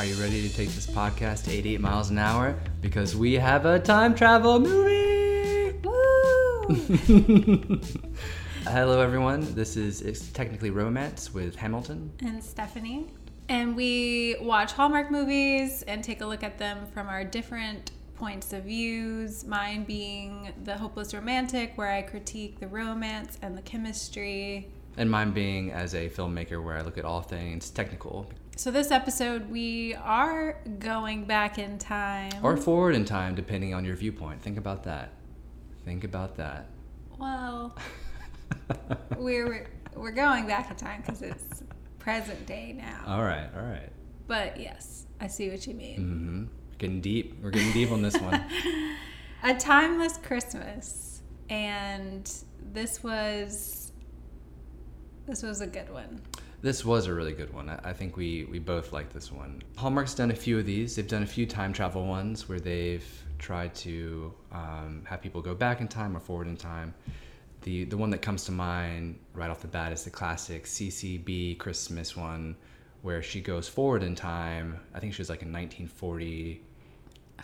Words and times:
Are 0.00 0.06
you 0.06 0.14
ready 0.14 0.48
to 0.48 0.56
take 0.56 0.70
this 0.70 0.86
podcast 0.86 1.44
to 1.44 1.50
88 1.50 1.78
miles 1.78 2.08
an 2.08 2.16
hour? 2.16 2.58
Because 2.80 3.14
we 3.14 3.34
have 3.34 3.66
a 3.66 3.78
time 3.78 4.14
travel 4.14 4.58
movie! 4.58 5.78
Woo! 5.84 7.80
Hello, 8.64 9.02
everyone. 9.02 9.54
This 9.54 9.76
is 9.76 10.00
it's 10.00 10.28
technically 10.28 10.70
romance 10.70 11.34
with 11.34 11.54
Hamilton. 11.54 12.10
and 12.24 12.42
Stephanie. 12.42 13.08
And 13.50 13.76
we 13.76 14.36
watch 14.40 14.72
Hallmark 14.72 15.10
movies 15.10 15.82
and 15.82 16.02
take 16.02 16.22
a 16.22 16.26
look 16.26 16.42
at 16.42 16.56
them 16.56 16.86
from 16.94 17.06
our 17.06 17.22
different 17.22 17.90
points 18.14 18.54
of 18.54 18.64
views. 18.64 19.44
Mine 19.44 19.84
being 19.84 20.50
the 20.64 20.78
hopeless 20.78 21.12
romantic, 21.12 21.76
where 21.76 21.92
I 21.92 22.00
critique 22.00 22.58
the 22.58 22.68
romance 22.68 23.36
and 23.42 23.54
the 23.54 23.62
chemistry. 23.62 24.66
And 24.96 25.10
mine 25.10 25.32
being 25.32 25.72
as 25.72 25.94
a 25.94 26.08
filmmaker, 26.08 26.64
where 26.64 26.78
I 26.78 26.80
look 26.80 26.96
at 26.96 27.04
all 27.04 27.20
things 27.20 27.68
technical 27.68 28.30
So 28.60 28.70
this 28.70 28.90
episode, 28.90 29.50
we 29.50 29.94
are 29.94 30.60
going 30.80 31.24
back 31.24 31.58
in 31.58 31.78
time. 31.78 32.30
or 32.42 32.58
forward 32.58 32.94
in 32.94 33.06
time, 33.06 33.34
depending 33.34 33.72
on 33.72 33.86
your 33.86 33.96
viewpoint. 33.96 34.42
Think 34.42 34.58
about 34.58 34.82
that. 34.82 35.12
Think 35.86 36.04
about 36.04 36.36
that. 36.36 36.66
well, 37.18 37.74
we're 39.16 39.70
we're 39.96 40.10
going 40.10 40.46
back 40.46 40.70
in 40.70 40.76
time 40.76 41.00
because 41.00 41.22
it's 41.22 41.62
present 41.98 42.44
day 42.44 42.74
now. 42.76 43.02
All 43.06 43.22
right, 43.22 43.48
all 43.56 43.62
right. 43.62 43.88
But 44.26 44.60
yes, 44.60 45.06
I 45.22 45.26
see 45.26 45.48
what 45.48 45.66
you 45.66 45.72
mean. 45.72 45.98
Mm-hmm. 45.98 46.44
Getting 46.76 47.00
deep. 47.00 47.42
We're 47.42 47.52
getting 47.52 47.72
deep 47.72 47.90
on 47.90 48.02
this 48.02 48.18
one. 48.18 48.44
A 49.42 49.54
Timeless 49.54 50.18
Christmas. 50.18 51.22
And 51.48 52.30
this 52.74 53.02
was 53.02 53.92
this 55.26 55.42
was 55.42 55.62
a 55.62 55.66
good 55.66 55.90
one. 55.90 56.20
This 56.62 56.84
was 56.84 57.06
a 57.06 57.14
really 57.14 57.32
good 57.32 57.52
one. 57.54 57.70
I 57.70 57.92
think 57.92 58.16
we, 58.16 58.44
we 58.44 58.58
both 58.58 58.92
like 58.92 59.12
this 59.12 59.32
one. 59.32 59.62
Hallmark's 59.76 60.14
done 60.14 60.30
a 60.30 60.34
few 60.34 60.58
of 60.58 60.66
these. 60.66 60.96
They've 60.96 61.08
done 61.08 61.22
a 61.22 61.26
few 61.26 61.46
time 61.46 61.72
travel 61.72 62.06
ones 62.06 62.48
where 62.48 62.60
they've 62.60 63.06
tried 63.38 63.74
to 63.74 64.32
um, 64.52 65.02
have 65.06 65.22
people 65.22 65.40
go 65.40 65.54
back 65.54 65.80
in 65.80 65.88
time 65.88 66.14
or 66.14 66.20
forward 66.20 66.46
in 66.46 66.56
time. 66.56 66.94
The 67.62 67.84
the 67.84 67.96
one 67.96 68.10
that 68.10 68.22
comes 68.22 68.44
to 68.44 68.52
mind 68.52 69.18
right 69.34 69.50
off 69.50 69.60
the 69.60 69.68
bat 69.68 69.92
is 69.92 70.04
the 70.04 70.10
classic 70.10 70.64
CCB 70.64 71.58
Christmas 71.58 72.16
one, 72.16 72.56
where 73.02 73.22
she 73.22 73.40
goes 73.40 73.68
forward 73.68 74.02
in 74.02 74.14
time. 74.14 74.78
I 74.94 75.00
think 75.00 75.14
she 75.14 75.20
was 75.20 75.28
like 75.28 75.42
in 75.42 75.52
1940. 75.52 76.62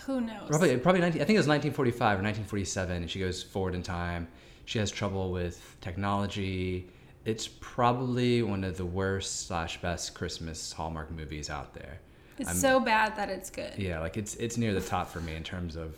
Who 0.07 0.21
knows? 0.21 0.49
Probably 0.49 0.77
probably 0.79 1.01
19, 1.01 1.21
I 1.21 1.25
think 1.25 1.37
it 1.37 1.41
was 1.41 1.49
1945 1.49 2.01
or 2.01 2.23
1947, 2.23 2.97
and 3.03 3.11
she 3.11 3.19
goes 3.19 3.43
forward 3.43 3.75
in 3.75 3.83
time. 3.83 4.29
She 4.65 4.79
has 4.79 4.91
trouble 4.91 5.33
with 5.33 5.77
technology. 5.81 6.89
It's 7.27 7.49
probably 7.61 8.41
one 8.43 8.63
of 8.63 8.77
the 8.77 8.87
worst 8.87 9.47
slash 9.49 9.81
best 9.83 10.15
Christmas 10.15 10.73
Hallmark 10.73 11.11
movies 11.11 11.51
out 11.51 11.75
there. 11.75 11.99
It's 12.39 12.49
I'm- 12.49 12.57
so 12.57 12.79
bad 12.81 13.17
that 13.17 13.29
it's 13.29 13.51
good. 13.51 13.73
Yeah, 13.77 13.99
like 13.99 14.17
it's 14.17 14.37
it's 14.37 14.57
near 14.57 14.73
the 14.73 14.81
top 14.81 15.11
for 15.11 15.21
me 15.21 15.35
in 15.35 15.43
terms 15.43 15.75
of 15.75 15.97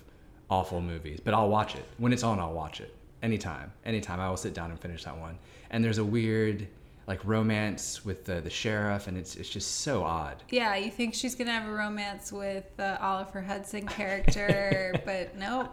awful 0.51 0.81
movies. 0.81 1.21
But 1.23 1.35
I'll 1.35 1.51
watch 1.51 1.75
it 1.77 1.85
when 1.99 2.13
it's 2.15 2.23
on. 2.23 2.41
I'll 2.41 2.55
watch 2.55 2.81
it 2.81 2.95
anytime, 3.23 3.71
anytime. 3.85 4.21
I 4.21 4.29
will 4.31 4.39
sit 4.39 4.55
down 4.55 4.71
and 4.71 4.81
finish 4.81 5.05
that 5.05 5.19
one. 5.19 5.39
And 5.71 5.85
there's 5.85 5.99
a 5.99 6.05
weird 6.05 6.67
like 7.07 7.23
romance 7.27 8.05
with 8.07 8.25
the 8.25 8.41
the 8.41 8.49
sheriff, 8.51 9.07
and 9.07 9.19
it's 9.19 9.37
it's 9.37 9.51
just 9.51 9.81
so 9.83 10.03
odd. 10.05 10.43
Yeah, 10.49 10.77
you 10.77 10.91
think 10.91 11.15
she's 11.15 11.35
gonna 11.35 11.53
have 11.53 11.69
a 11.69 11.73
romance 11.73 12.33
with 12.33 12.75
the 12.79 12.99
Oliver 13.03 13.43
Hudson 13.43 13.87
character, 13.87 14.95
but 15.05 15.37
nope. 15.37 15.69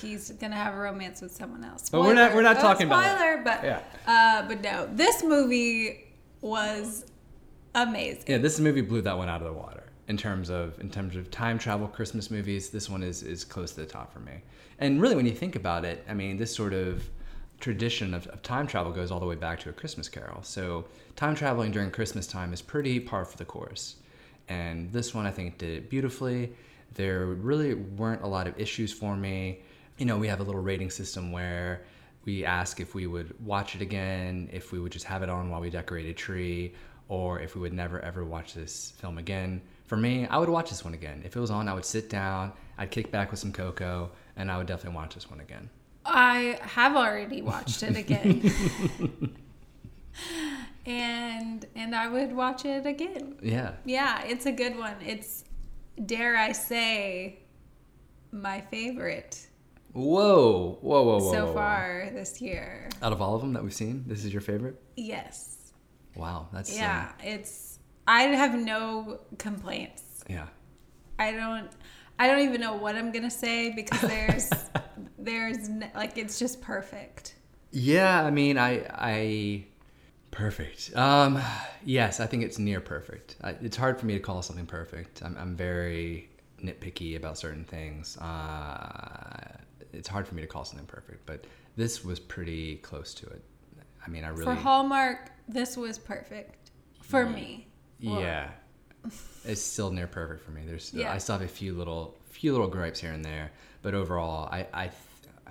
He's 0.00 0.30
gonna 0.32 0.56
have 0.56 0.74
a 0.74 0.78
romance 0.78 1.20
with 1.20 1.32
someone 1.32 1.64
else. 1.64 1.88
But 1.90 2.00
we're 2.02 2.14
not- 2.14 2.34
we're 2.34 2.42
not 2.42 2.58
Oh, 2.58 2.62
talking 2.62 2.86
about 2.86 3.04
spoiler, 3.04 3.42
but 3.44 3.64
Yeah. 3.64 3.80
uh, 4.06 4.46
but 4.48 4.62
no, 4.62 4.88
this 4.92 5.22
movie 5.22 6.06
was 6.40 7.04
amazing. 7.74 8.24
Yeah, 8.26 8.38
this 8.38 8.58
movie 8.60 8.80
blew 8.80 9.02
that 9.02 9.16
one 9.16 9.28
out 9.28 9.40
of 9.40 9.46
the 9.46 9.52
water 9.52 9.84
in 10.08 10.16
terms 10.16 10.50
of 10.50 10.78
in 10.80 10.90
terms 10.90 11.16
of 11.16 11.30
time 11.30 11.58
travel 11.58 11.86
Christmas 11.88 12.30
movies. 12.30 12.70
This 12.70 12.88
one 12.88 13.02
is 13.02 13.22
is 13.22 13.44
close 13.44 13.72
to 13.72 13.80
the 13.80 13.86
top 13.86 14.12
for 14.12 14.20
me. 14.20 14.42
And 14.78 15.00
really, 15.00 15.16
when 15.16 15.26
you 15.26 15.32
think 15.32 15.56
about 15.56 15.84
it, 15.84 16.04
I 16.08 16.14
mean, 16.14 16.36
this 16.36 16.54
sort 16.54 16.72
of 16.72 17.08
tradition 17.60 18.14
of, 18.14 18.26
of 18.28 18.40
time 18.42 18.68
travel 18.68 18.92
goes 18.92 19.10
all 19.10 19.18
the 19.18 19.26
way 19.26 19.34
back 19.34 19.58
to 19.60 19.68
a 19.68 19.72
Christmas 19.72 20.08
Carol. 20.08 20.42
So 20.44 20.84
time 21.16 21.34
traveling 21.34 21.72
during 21.72 21.90
Christmas 21.90 22.26
time 22.28 22.52
is 22.52 22.62
pretty 22.62 23.00
par 23.00 23.24
for 23.24 23.36
the 23.36 23.44
course. 23.44 23.96
And 24.48 24.92
this 24.92 25.12
one, 25.12 25.26
I 25.26 25.32
think, 25.32 25.58
did 25.58 25.70
it 25.70 25.90
beautifully. 25.90 26.52
There 26.94 27.26
really 27.26 27.74
weren't 27.74 28.22
a 28.22 28.26
lot 28.28 28.46
of 28.46 28.58
issues 28.58 28.92
for 28.92 29.16
me. 29.16 29.58
You 29.98 30.06
know, 30.06 30.16
we 30.16 30.28
have 30.28 30.40
a 30.40 30.44
little 30.44 30.60
rating 30.60 30.90
system 30.90 31.32
where 31.32 31.82
we 32.24 32.44
ask 32.44 32.80
if 32.80 32.94
we 32.94 33.06
would 33.06 33.34
watch 33.44 33.74
it 33.74 33.82
again, 33.82 34.48
if 34.52 34.72
we 34.72 34.78
would 34.78 34.92
just 34.92 35.04
have 35.06 35.22
it 35.22 35.28
on 35.28 35.50
while 35.50 35.60
we 35.60 35.70
decorate 35.70 36.06
a 36.06 36.12
tree, 36.12 36.74
or 37.08 37.40
if 37.40 37.54
we 37.54 37.60
would 37.60 37.72
never 37.72 38.00
ever 38.00 38.24
watch 38.24 38.54
this 38.54 38.92
film 38.98 39.18
again. 39.18 39.60
For 39.86 39.96
me, 39.96 40.26
I 40.26 40.38
would 40.38 40.48
watch 40.48 40.70
this 40.70 40.84
one 40.84 40.94
again. 40.94 41.22
If 41.24 41.36
it 41.36 41.40
was 41.40 41.50
on, 41.50 41.68
I 41.68 41.74
would 41.74 41.84
sit 41.84 42.10
down, 42.10 42.52
I'd 42.76 42.90
kick 42.90 43.10
back 43.10 43.30
with 43.30 43.40
some 43.40 43.52
cocoa, 43.52 44.10
and 44.36 44.50
I 44.50 44.58
would 44.58 44.66
definitely 44.66 44.96
watch 44.96 45.14
this 45.14 45.28
one 45.30 45.40
again. 45.40 45.68
I 46.04 46.58
have 46.62 46.94
already 46.94 47.42
watched 47.42 47.82
it 47.82 47.96
again. 47.96 49.36
and 50.86 51.66
and 51.74 51.94
I 51.94 52.08
would 52.08 52.32
watch 52.32 52.64
it 52.64 52.86
again. 52.86 53.36
Yeah. 53.42 53.72
Yeah, 53.84 54.22
it's 54.24 54.46
a 54.46 54.52
good 54.52 54.76
one. 54.78 54.94
It's 55.04 55.44
dare 56.06 56.36
I 56.36 56.52
say 56.52 57.40
my 58.30 58.60
favorite 58.60 59.47
Whoa, 59.92 60.78
whoa, 60.80 61.02
whoa, 61.02 61.18
whoa. 61.18 61.32
so 61.32 61.38
whoa, 61.40 61.46
whoa. 61.46 61.54
far 61.54 62.10
this 62.12 62.40
year. 62.40 62.88
Out 63.02 63.12
of 63.12 63.22
all 63.22 63.34
of 63.34 63.40
them 63.40 63.52
that 63.54 63.62
we've 63.62 63.74
seen, 63.74 64.04
this 64.06 64.24
is 64.24 64.32
your 64.32 64.42
favorite? 64.42 64.80
Yes. 64.96 65.72
Wow, 66.14 66.48
that's 66.52 66.70
uh, 66.70 66.76
Yeah, 66.76 67.12
it's 67.22 67.78
I 68.06 68.22
have 68.22 68.54
no 68.54 69.20
complaints. 69.38 70.24
yeah. 70.28 70.46
I 71.18 71.32
don't 71.32 71.68
I 72.18 72.26
don't 72.26 72.40
even 72.40 72.60
know 72.60 72.74
what 72.74 72.96
I'm 72.96 73.12
going 73.12 73.24
to 73.24 73.30
say 73.30 73.70
because 73.70 74.00
there's 74.02 74.50
there's 75.18 75.68
like 75.94 76.18
it's 76.18 76.38
just 76.38 76.60
perfect. 76.60 77.34
Yeah, 77.70 78.24
I 78.24 78.30
mean, 78.30 78.56
I, 78.56 78.86
I, 78.94 79.66
perfect. 80.30 80.96
Um, 80.96 81.40
yes, 81.84 82.18
I 82.18 82.26
think 82.26 82.42
it's 82.42 82.58
near 82.58 82.80
perfect. 82.80 83.36
I, 83.42 83.50
it's 83.60 83.76
hard 83.76 84.00
for 84.00 84.06
me 84.06 84.14
to 84.14 84.20
call 84.20 84.40
something 84.40 84.66
perfect. 84.66 85.22
I'm, 85.22 85.36
I'm 85.38 85.54
very 85.54 86.30
nitpicky 86.62 87.16
about 87.16 87.36
certain 87.36 87.64
things. 87.64 88.16
Uh, 88.16 89.47
it's 89.98 90.08
hard 90.08 90.26
for 90.26 90.34
me 90.34 90.42
to 90.42 90.48
call 90.48 90.64
something 90.64 90.86
perfect, 90.86 91.26
but 91.26 91.44
this 91.76 92.04
was 92.04 92.18
pretty 92.20 92.76
close 92.76 93.12
to 93.14 93.26
it. 93.26 93.42
I 94.06 94.10
mean, 94.10 94.24
I 94.24 94.28
really, 94.28 94.44
For 94.44 94.54
Hallmark, 94.54 95.30
this 95.48 95.76
was 95.76 95.98
perfect 95.98 96.70
for 97.02 97.26
me. 97.26 97.66
Well, 98.02 98.20
yeah, 98.20 98.50
it's 99.44 99.60
still 99.60 99.90
near 99.90 100.06
perfect 100.06 100.42
for 100.44 100.52
me. 100.52 100.62
There's, 100.64 100.84
still, 100.84 101.00
Yeah. 101.00 101.12
I 101.12 101.18
still 101.18 101.34
have 101.36 101.44
a 101.44 101.48
few 101.48 101.74
little, 101.74 102.16
few 102.30 102.52
little 102.52 102.68
gripes 102.68 103.00
here 103.00 103.12
and 103.12 103.24
there, 103.24 103.50
but 103.82 103.94
overall, 103.94 104.48
I, 104.50 104.66
I, 104.72 104.90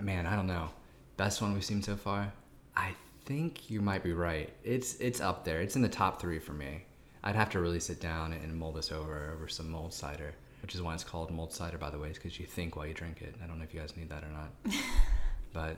man, 0.02 0.25
I 0.25 0.36
don't 0.36 0.47
know. 0.47 0.69
Best 1.18 1.41
one 1.41 1.53
we've 1.53 1.66
seen 1.66 1.81
so 1.81 1.96
far. 1.96 2.31
I 2.75 2.91
think 3.25 3.69
you 3.69 3.81
might 3.81 4.03
be 4.03 4.13
right. 4.13 4.50
It's, 4.63 4.96
it's 4.96 5.19
up 5.19 5.44
there. 5.44 5.62
It's 5.62 5.75
in 5.75 5.81
the 5.81 5.90
top 5.90 6.22
three 6.22 6.40
for 6.40 6.53
me. 6.53 6.86
I'd 7.24 7.36
have 7.36 7.50
to 7.52 7.59
really 7.59 7.80
sit 7.80 8.00
down 8.00 8.31
and 8.34 8.56
mull 8.56 8.72
this 8.72 8.91
over 8.91 9.31
over 9.36 9.47
some 9.50 9.69
mulled 9.69 9.94
cider, 9.94 10.34
which 10.62 10.75
is 10.75 10.81
why 10.81 10.94
it's 10.94 11.03
called 11.03 11.31
mulled 11.31 11.53
cider, 11.53 11.78
by 11.78 11.90
the 11.90 12.00
way, 12.00 12.09
because 12.09 12.40
you 12.40 12.45
think 12.45 12.75
while 12.75 12.85
you 12.88 12.94
drink 12.94 13.22
it. 13.22 13.35
I 13.44 13.47
don't 13.47 13.57
know 13.57 13.63
if 13.63 13.73
you 13.73 13.79
guys 13.79 13.95
need 13.95 14.09
that 14.09 14.23
or 14.23 14.29
not, 14.29 14.75
but 15.53 15.78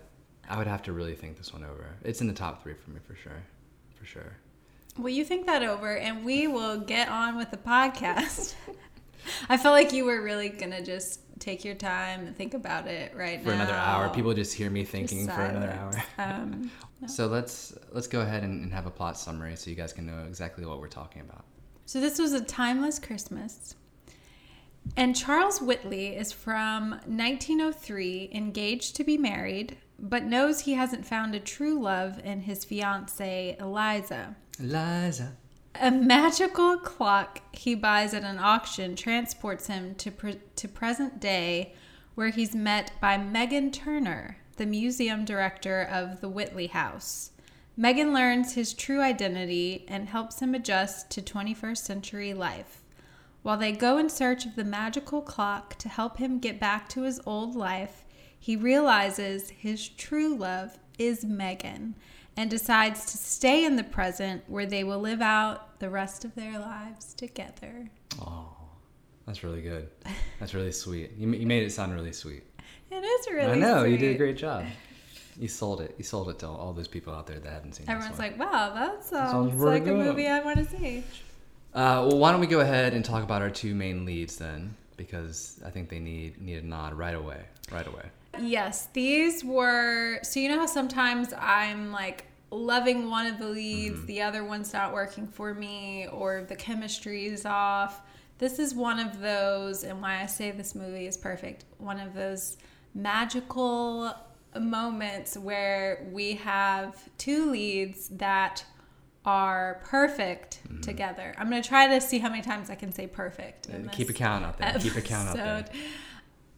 I 0.49 0.57
would 0.57 0.67
have 0.67 0.83
to 0.83 0.93
really 0.93 1.15
think 1.15 1.37
this 1.37 1.53
one 1.53 1.63
over. 1.63 1.85
It's 2.03 2.21
in 2.21 2.27
the 2.27 2.33
top 2.33 2.63
three 2.63 2.73
for 2.73 2.91
me 2.91 2.99
for 3.07 3.15
sure, 3.15 3.43
for 3.99 4.05
sure. 4.05 4.37
Well, 4.97 5.09
you 5.09 5.23
think 5.23 5.45
that 5.45 5.63
over, 5.63 5.95
and 5.97 6.25
we 6.25 6.47
will 6.47 6.79
get 6.79 7.09
on 7.09 7.37
with 7.37 7.51
the 7.51 7.57
podcast. 7.57 8.55
I 9.49 9.57
felt 9.57 9.73
like 9.73 9.93
you 9.93 10.05
were 10.05 10.21
really 10.21 10.49
gonna 10.49 10.81
just 10.83 11.19
take 11.39 11.63
your 11.63 11.75
time 11.75 12.25
and 12.25 12.35
think 12.35 12.53
about 12.53 12.87
it 12.87 13.15
right 13.15 13.37
now. 13.39 13.43
For 13.43 13.49
now. 13.55 13.63
another 13.63 13.77
hour, 13.77 14.09
people 14.09 14.33
just 14.33 14.53
hear 14.53 14.69
me 14.69 14.83
thinking 14.83 15.27
for 15.27 15.41
another 15.41 15.71
hour. 15.71 15.91
Um, 16.17 16.71
So 17.07 17.27
let's 17.27 17.73
let's 17.91 18.07
go 18.07 18.21
ahead 18.21 18.43
and, 18.43 18.63
and 18.63 18.73
have 18.73 18.85
a 18.87 18.89
plot 18.91 19.17
summary 19.17 19.55
so 19.55 19.69
you 19.69 19.75
guys 19.75 19.93
can 19.93 20.05
know 20.05 20.25
exactly 20.27 20.65
what 20.65 20.79
we're 20.81 20.87
talking 20.89 21.21
about. 21.21 21.45
so 21.85 22.01
this 22.01 22.19
was 22.19 22.33
a 22.33 22.41
timeless 22.41 22.99
Christmas, 22.99 23.75
and 24.95 25.15
Charles 25.15 25.61
Whitley 25.61 26.15
is 26.15 26.31
from 26.31 26.91
1903, 27.05 28.29
engaged 28.33 28.95
to 28.95 29.03
be 29.03 29.17
married, 29.17 29.77
but 29.97 30.23
knows 30.23 30.61
he 30.61 30.73
hasn't 30.73 31.05
found 31.05 31.35
a 31.35 31.39
true 31.39 31.79
love 31.79 32.19
in 32.23 32.41
his 32.41 32.65
fiancee 32.65 33.55
Eliza. 33.59 34.35
Eliza. 34.59 35.33
A 35.75 35.91
magical 35.91 36.77
clock 36.77 37.41
he 37.55 37.75
buys 37.75 38.13
at 38.13 38.23
an 38.23 38.39
auction 38.39 38.95
transports 38.95 39.67
him 39.67 39.95
to, 39.95 40.11
pre- 40.11 40.41
to 40.55 40.67
present 40.67 41.19
day, 41.19 41.73
where 42.15 42.29
he's 42.29 42.55
met 42.55 42.91
by 42.99 43.17
Megan 43.17 43.71
Turner, 43.71 44.37
the 44.57 44.65
museum 44.65 45.23
director 45.23 45.81
of 45.81 46.21
the 46.21 46.29
Whitley 46.29 46.67
House. 46.67 47.31
Megan 47.77 48.13
learns 48.13 48.55
his 48.55 48.73
true 48.73 48.99
identity 48.99 49.85
and 49.87 50.09
helps 50.09 50.41
him 50.41 50.53
adjust 50.53 51.09
to 51.11 51.21
21st 51.21 51.77
century 51.77 52.33
life. 52.33 52.81
While 53.41 53.57
they 53.57 53.71
go 53.71 53.97
in 53.97 54.09
search 54.09 54.45
of 54.45 54.55
the 54.55 54.63
magical 54.63 55.21
clock 55.21 55.75
to 55.79 55.89
help 55.89 56.17
him 56.17 56.39
get 56.39 56.59
back 56.59 56.89
to 56.89 57.03
his 57.03 57.21
old 57.25 57.55
life, 57.55 58.05
he 58.37 58.55
realizes 58.55 59.49
his 59.49 59.87
true 59.87 60.35
love 60.35 60.77
is 60.97 61.23
Megan 61.23 61.95
and 62.35 62.49
decides 62.49 63.11
to 63.11 63.17
stay 63.17 63.65
in 63.65 63.75
the 63.75 63.83
present 63.83 64.43
where 64.47 64.65
they 64.65 64.83
will 64.83 64.99
live 64.99 65.21
out 65.21 65.79
the 65.79 65.89
rest 65.89 66.25
of 66.25 66.35
their 66.35 66.59
lives 66.59 67.13
together. 67.13 67.89
Oh, 68.21 68.49
that's 69.25 69.43
really 69.43 69.61
good. 69.61 69.89
That's 70.39 70.53
really 70.53 70.71
sweet. 70.71 71.11
You, 71.17 71.31
you 71.31 71.45
made 71.47 71.63
it 71.63 71.71
sound 71.71 71.93
really 71.93 72.11
sweet. 72.13 72.43
It 72.91 73.03
is 73.03 73.27
really 73.31 73.51
I 73.53 73.55
know 73.55 73.83
you 73.83 73.97
did 73.97 74.15
a 74.15 74.17
great 74.17 74.37
job. 74.37 74.65
You 75.37 75.47
sold 75.47 75.79
it. 75.81 75.95
You 75.97 76.03
sold 76.03 76.29
it 76.29 76.39
to 76.39 76.47
all 76.47 76.73
those 76.73 76.87
people 76.87 77.13
out 77.13 77.27
there 77.27 77.39
that 77.39 77.49
haven't 77.49 77.73
seen. 77.75 77.87
it. 77.87 77.91
Everyone's 77.91 78.19
like, 78.19 78.37
wow, 78.37 78.73
that 78.73 79.03
sounds, 79.05 79.53
really 79.53 79.79
like 79.79 79.87
a 79.87 79.93
movie 79.93 80.27
I 80.27 80.39
want 80.41 80.57
to 80.57 80.65
see. 80.65 81.03
Uh, 81.73 82.05
well, 82.07 82.17
why 82.17 82.31
don't 82.31 82.39
we 82.41 82.47
go 82.47 82.59
ahead 82.61 82.93
and 82.93 83.05
talk 83.05 83.23
about 83.23 83.41
our 83.41 83.49
two 83.49 83.75
main 83.75 84.05
leads 84.05 84.37
then? 84.37 84.75
Because 84.97 85.59
I 85.65 85.69
think 85.69 85.89
they 85.89 85.99
need 85.99 86.41
need 86.41 86.63
a 86.63 86.67
nod 86.67 86.93
right 86.93 87.15
away. 87.15 87.41
Right 87.71 87.87
away. 87.87 88.03
Yes, 88.39 88.87
these 88.93 89.43
were. 89.43 90.19
So, 90.23 90.39
you 90.39 90.49
know 90.49 90.59
how 90.59 90.65
sometimes 90.65 91.33
I'm 91.39 91.91
like 91.91 92.25
loving 92.51 93.09
one 93.09 93.27
of 93.27 93.37
the 93.37 93.47
leads, 93.47 93.97
Mm-hmm. 93.97 94.05
the 94.07 94.21
other 94.23 94.43
one's 94.43 94.73
not 94.73 94.91
working 94.93 95.27
for 95.27 95.53
me, 95.53 96.07
or 96.11 96.43
the 96.47 96.55
chemistry 96.55 97.27
is 97.27 97.45
off. 97.45 98.01
This 98.39 98.57
is 98.57 98.73
one 98.73 98.99
of 98.99 99.19
those, 99.19 99.83
and 99.83 100.01
why 100.01 100.21
I 100.21 100.25
say 100.25 100.49
this 100.51 100.73
movie 100.73 101.05
is 101.05 101.17
perfect. 101.17 101.65
One 101.77 101.99
of 101.99 102.13
those 102.13 102.57
magical 102.95 104.13
moments 104.59 105.37
where 105.37 106.07
we 106.11 106.33
have 106.35 106.97
two 107.17 107.51
leads 107.51 108.07
that 108.09 108.63
are 109.25 109.81
perfect 109.85 110.59
Mm-hmm. 110.67 110.81
together. 110.81 111.33
I'm 111.37 111.49
going 111.49 111.61
to 111.61 111.67
try 111.67 111.87
to 111.87 111.99
see 112.01 112.19
how 112.19 112.29
many 112.29 112.41
times 112.41 112.69
I 112.69 112.75
can 112.75 112.91
say 112.91 113.07
perfect. 113.07 113.67
Uh, 113.69 113.89
Keep 113.91 114.09
a 114.09 114.13
count 114.13 114.45
out 114.45 114.57
there. 114.57 114.73
Keep 114.79 114.95
a 114.95 115.01
count 115.01 115.29
out 115.29 115.35
there. 115.35 115.65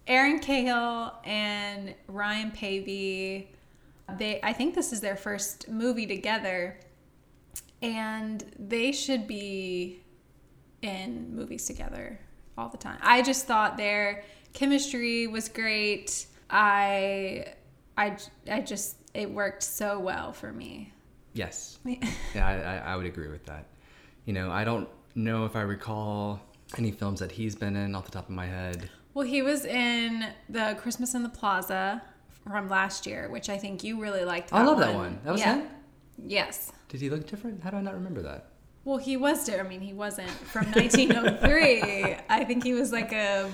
Erin 0.07 0.39
Cahill 0.39 1.13
and 1.23 1.95
Ryan 2.07 2.51
Paevey. 2.51 3.47
They, 4.17 4.39
I 4.43 4.51
think 4.53 4.75
this 4.75 4.91
is 4.91 4.99
their 4.99 5.15
first 5.15 5.69
movie 5.69 6.05
together, 6.05 6.77
and 7.81 8.43
they 8.59 8.91
should 8.91 9.27
be 9.27 10.03
in 10.81 11.33
movies 11.35 11.65
together 11.65 12.19
all 12.57 12.67
the 12.69 12.77
time. 12.77 12.97
I 13.01 13.21
just 13.21 13.45
thought 13.47 13.77
their 13.77 14.23
chemistry 14.53 15.27
was 15.27 15.47
great. 15.47 16.25
I, 16.49 17.53
I, 17.97 18.17
I 18.49 18.59
just 18.61 18.97
it 19.13 19.29
worked 19.31 19.63
so 19.63 19.99
well 19.99 20.33
for 20.33 20.51
me. 20.51 20.91
Yes. 21.33 21.79
Yeah, 22.35 22.47
I, 22.85 22.93
I, 22.93 22.95
would 22.95 23.05
agree 23.05 23.27
with 23.27 23.45
that. 23.45 23.65
You 24.25 24.33
know, 24.33 24.51
I 24.51 24.63
don't 24.63 24.87
know 25.15 25.45
if 25.45 25.55
I 25.55 25.61
recall 25.61 26.39
any 26.77 26.91
films 26.91 27.19
that 27.19 27.31
he's 27.31 27.55
been 27.55 27.75
in 27.75 27.95
off 27.95 28.05
the 28.05 28.11
top 28.11 28.29
of 28.29 28.35
my 28.35 28.45
head. 28.45 28.89
Well, 29.13 29.25
he 29.25 29.41
was 29.41 29.65
in 29.65 30.27
the 30.47 30.77
Christmas 30.79 31.13
in 31.13 31.23
the 31.23 31.29
Plaza 31.29 32.01
from 32.47 32.69
last 32.69 33.05
year, 33.05 33.29
which 33.29 33.49
I 33.49 33.57
think 33.57 33.83
you 33.83 34.01
really 34.01 34.23
liked. 34.23 34.53
I 34.53 34.63
love 34.63 34.79
that 34.79 34.93
one. 34.93 35.19
That 35.25 35.31
was 35.31 35.41
yeah. 35.41 35.57
him? 35.57 35.67
Yes. 36.25 36.71
Did 36.87 37.01
he 37.01 37.09
look 37.09 37.27
different? 37.27 37.61
How 37.61 37.71
do 37.71 37.77
I 37.77 37.81
not 37.81 37.93
remember 37.95 38.21
that? 38.21 38.47
Well, 38.83 38.97
he 38.97 39.17
was 39.17 39.45
there. 39.45 39.63
I 39.63 39.67
mean, 39.67 39.81
he 39.81 39.93
wasn't 39.93 40.29
from 40.29 40.65
1903. 40.71 42.17
I 42.29 42.43
think 42.45 42.63
he 42.63 42.73
was 42.73 42.91
like 42.91 43.11
a 43.11 43.51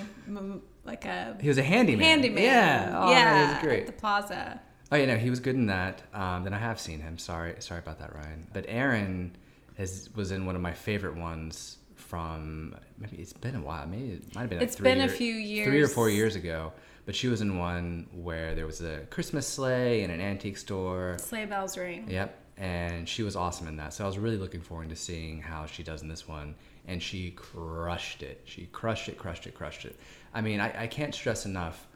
like 0.84 1.04
a 1.04 1.36
He 1.40 1.48
was 1.48 1.58
a 1.58 1.62
handyman. 1.62 2.06
handyman. 2.06 2.44
Yeah. 2.44 2.92
Oh, 2.96 3.10
yeah, 3.10 3.42
was 3.42 3.56
at 3.56 3.62
great. 3.62 3.86
the 3.86 3.92
plaza. 3.92 4.60
Oh 4.90 4.96
yeah, 4.96 5.06
no, 5.06 5.16
he 5.16 5.30
was 5.30 5.40
good 5.40 5.54
in 5.54 5.66
that. 5.66 6.02
Um, 6.14 6.44
then 6.44 6.54
I 6.54 6.58
have 6.58 6.80
seen 6.80 7.00
him. 7.00 7.18
Sorry, 7.18 7.54
sorry 7.58 7.80
about 7.80 7.98
that, 7.98 8.14
Ryan. 8.14 8.46
But 8.52 8.64
Aaron 8.68 9.36
has 9.76 10.08
was 10.14 10.30
in 10.30 10.46
one 10.46 10.56
of 10.56 10.62
my 10.62 10.72
favorite 10.72 11.16
ones 11.16 11.78
from 11.94 12.74
maybe 12.98 13.16
it's 13.18 13.32
been 13.32 13.54
a 13.56 13.60
while. 13.60 13.86
Maybe 13.86 14.12
it 14.14 14.34
might 14.34 14.42
have 14.42 14.50
been. 14.50 14.58
Like 14.58 14.68
It's 14.68 14.76
been 14.76 15.00
a 15.02 15.08
few 15.08 15.34
years, 15.34 15.68
three 15.68 15.82
or 15.82 15.88
four 15.88 16.08
years 16.08 16.36
ago. 16.36 16.72
But 17.04 17.14
she 17.14 17.28
was 17.28 17.40
in 17.40 17.58
one 17.58 18.06
where 18.12 18.54
there 18.54 18.66
was 18.66 18.82
a 18.82 19.00
Christmas 19.10 19.46
sleigh 19.46 20.02
in 20.02 20.10
an 20.10 20.20
antique 20.20 20.58
store. 20.58 21.16
Sleigh 21.18 21.46
bells 21.46 21.76
ring. 21.78 22.06
Yep, 22.10 22.38
and 22.58 23.08
she 23.08 23.22
was 23.22 23.36
awesome 23.36 23.66
in 23.68 23.76
that. 23.76 23.94
So 23.94 24.04
I 24.04 24.06
was 24.06 24.18
really 24.18 24.36
looking 24.36 24.60
forward 24.60 24.88
to 24.90 24.96
seeing 24.96 25.40
how 25.40 25.66
she 25.66 25.82
does 25.82 26.02
in 26.02 26.08
this 26.08 26.26
one, 26.28 26.54
and 26.86 27.02
she 27.02 27.30
crushed 27.32 28.22
it. 28.22 28.42
She 28.44 28.66
crushed 28.66 29.08
it, 29.08 29.18
crushed 29.18 29.46
it, 29.46 29.54
crushed 29.54 29.84
it. 29.84 29.98
I 30.34 30.40
mean, 30.40 30.60
I, 30.60 30.82
I 30.82 30.86
can't 30.86 31.14
stress 31.14 31.46
enough 31.46 31.86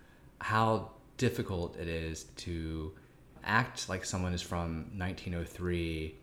how 0.41 0.91
difficult 1.17 1.77
it 1.77 1.89
is 1.89 2.25
to 2.37 2.93
act 3.45 3.89
like 3.89 4.05
someone 4.05 4.33
is 4.33 4.43
from 4.43 4.91
1903 4.97 6.15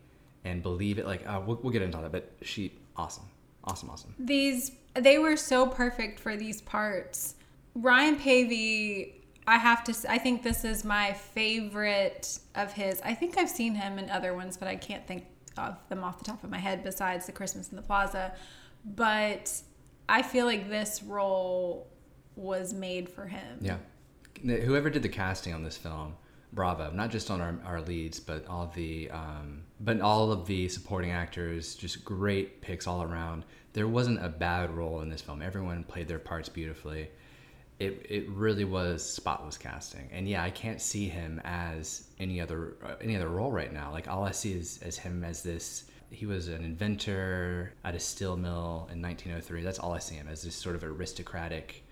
and 0.45 0.63
believe 0.63 0.99
it. 0.99 1.05
Like, 1.05 1.27
uh, 1.27 1.41
we'll, 1.45 1.59
we'll 1.61 1.73
get 1.73 1.81
into 1.81 1.97
that, 1.97 2.11
but 2.11 2.31
she 2.41 2.73
awesome, 2.95 3.25
awesome, 3.63 3.89
awesome. 3.89 4.13
These 4.19 4.71
they 4.95 5.17
were 5.19 5.37
so 5.37 5.67
perfect 5.67 6.19
for 6.19 6.35
these 6.35 6.61
parts. 6.61 7.35
Ryan 7.75 8.17
Paevey, 8.17 9.13
I 9.47 9.57
have 9.57 9.83
to. 9.85 9.95
I 10.09 10.17
think 10.17 10.43
this 10.43 10.63
is 10.65 10.83
my 10.83 11.13
favorite 11.13 12.39
of 12.55 12.73
his. 12.73 13.01
I 13.01 13.13
think 13.13 13.37
I've 13.37 13.49
seen 13.49 13.75
him 13.75 13.99
in 13.99 14.09
other 14.09 14.33
ones, 14.33 14.57
but 14.57 14.67
I 14.67 14.75
can't 14.75 15.05
think 15.07 15.25
of 15.57 15.77
them 15.89 16.03
off 16.03 16.19
the 16.19 16.25
top 16.25 16.43
of 16.43 16.49
my 16.49 16.57
head. 16.57 16.83
Besides 16.83 17.25
the 17.25 17.31
Christmas 17.31 17.69
in 17.69 17.75
the 17.75 17.81
Plaza, 17.81 18.33
but 18.83 19.51
I 20.07 20.21
feel 20.21 20.45
like 20.45 20.69
this 20.69 21.03
role 21.03 21.87
was 22.35 22.73
made 22.73 23.09
for 23.09 23.27
him. 23.27 23.59
Yeah. 23.61 23.77
Whoever 24.43 24.89
did 24.89 25.03
the 25.03 25.09
casting 25.09 25.53
on 25.53 25.63
this 25.63 25.77
film, 25.77 26.15
bravo! 26.53 26.91
Not 26.91 27.11
just 27.11 27.29
on 27.29 27.41
our, 27.41 27.59
our 27.65 27.81
leads, 27.81 28.19
but 28.19 28.47
all 28.47 28.71
the 28.73 29.09
um, 29.11 29.63
but 29.79 29.99
all 30.01 30.31
of 30.31 30.45
the 30.45 30.67
supporting 30.69 31.11
actors, 31.11 31.75
just 31.75 32.05
great 32.05 32.61
picks 32.61 32.87
all 32.87 33.03
around. 33.03 33.45
There 33.73 33.87
wasn't 33.87 34.23
a 34.23 34.29
bad 34.29 34.71
role 34.71 35.01
in 35.01 35.09
this 35.09 35.21
film. 35.21 35.41
Everyone 35.41 35.83
played 35.83 36.07
their 36.07 36.19
parts 36.19 36.49
beautifully. 36.49 37.09
It, 37.79 38.05
it 38.09 38.29
really 38.29 38.65
was 38.65 39.03
spotless 39.03 39.57
casting, 39.57 40.09
and 40.11 40.27
yeah, 40.27 40.43
I 40.43 40.49
can't 40.49 40.81
see 40.81 41.07
him 41.07 41.41
as 41.45 42.07
any 42.19 42.41
other 42.41 42.75
uh, 42.83 42.95
any 43.01 43.15
other 43.15 43.29
role 43.29 43.51
right 43.51 43.71
now. 43.71 43.91
Like 43.91 44.07
all 44.07 44.23
I 44.23 44.31
see 44.31 44.53
is 44.53 44.79
as 44.83 44.97
him 44.97 45.23
as 45.23 45.43
this. 45.43 45.85
He 46.11 46.25
was 46.25 46.47
an 46.47 46.63
inventor 46.63 47.73
at 47.85 47.93
a 47.93 47.99
steel 47.99 48.35
mill 48.35 48.89
in 48.91 48.99
1903. 48.99 49.61
That's 49.61 49.77
all 49.77 49.93
I 49.93 49.99
see 49.99 50.15
him 50.15 50.27
as 50.27 50.41
this 50.41 50.55
sort 50.55 50.75
of 50.75 50.83
aristocratic, 50.83 51.83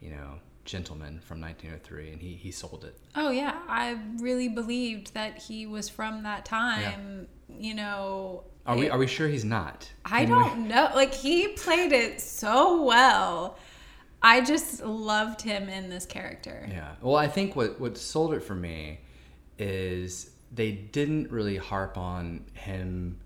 you 0.00 0.10
know, 0.10 0.40
gentleman 0.70 1.20
from 1.20 1.40
1903, 1.40 2.12
and 2.12 2.22
he 2.22 2.34
he 2.34 2.50
sold 2.50 2.84
it. 2.84 2.96
Oh 3.16 3.30
yeah, 3.30 3.58
I 3.68 3.98
really 4.18 4.48
believed 4.48 5.12
that 5.14 5.38
he 5.38 5.66
was 5.66 5.88
from 5.88 6.22
that 6.22 6.44
time. 6.44 7.26
You 7.48 7.74
know, 7.74 8.44
Are 8.66 8.76
we 8.76 8.88
are 8.88 8.98
we 8.98 9.06
sure 9.06 9.28
he's 9.28 9.44
not? 9.44 9.90
I 10.04 10.24
Can 10.24 10.30
don't 10.30 10.68
know. 10.68 10.90
Like 10.94 11.12
he 11.12 11.48
played 11.48 11.92
it 11.92 12.20
so 12.20 12.82
well. 12.82 13.58
I 14.22 14.42
just 14.42 14.82
loved 14.84 15.40
him 15.40 15.68
in 15.68 15.88
this 15.88 16.06
character. 16.06 16.68
Yeah. 16.70 16.94
Well, 17.00 17.16
I 17.16 17.26
think 17.26 17.56
what 17.56 17.80
what 17.80 17.98
sold 17.98 18.32
it 18.34 18.42
for 18.42 18.54
me 18.54 19.00
is 19.58 20.30
they 20.52 20.72
didn't 20.72 21.30
really 21.30 21.56
harp 21.56 21.98
on 21.98 22.44
him. 22.54 23.18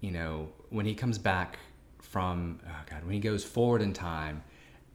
You 0.00 0.10
know, 0.12 0.48
when 0.70 0.86
he 0.86 0.94
comes 0.94 1.18
back 1.18 1.58
from 2.00 2.60
oh 2.66 2.82
god, 2.90 3.04
when 3.04 3.12
he 3.12 3.20
goes 3.20 3.44
forward 3.44 3.82
in 3.82 3.92
time, 3.92 4.42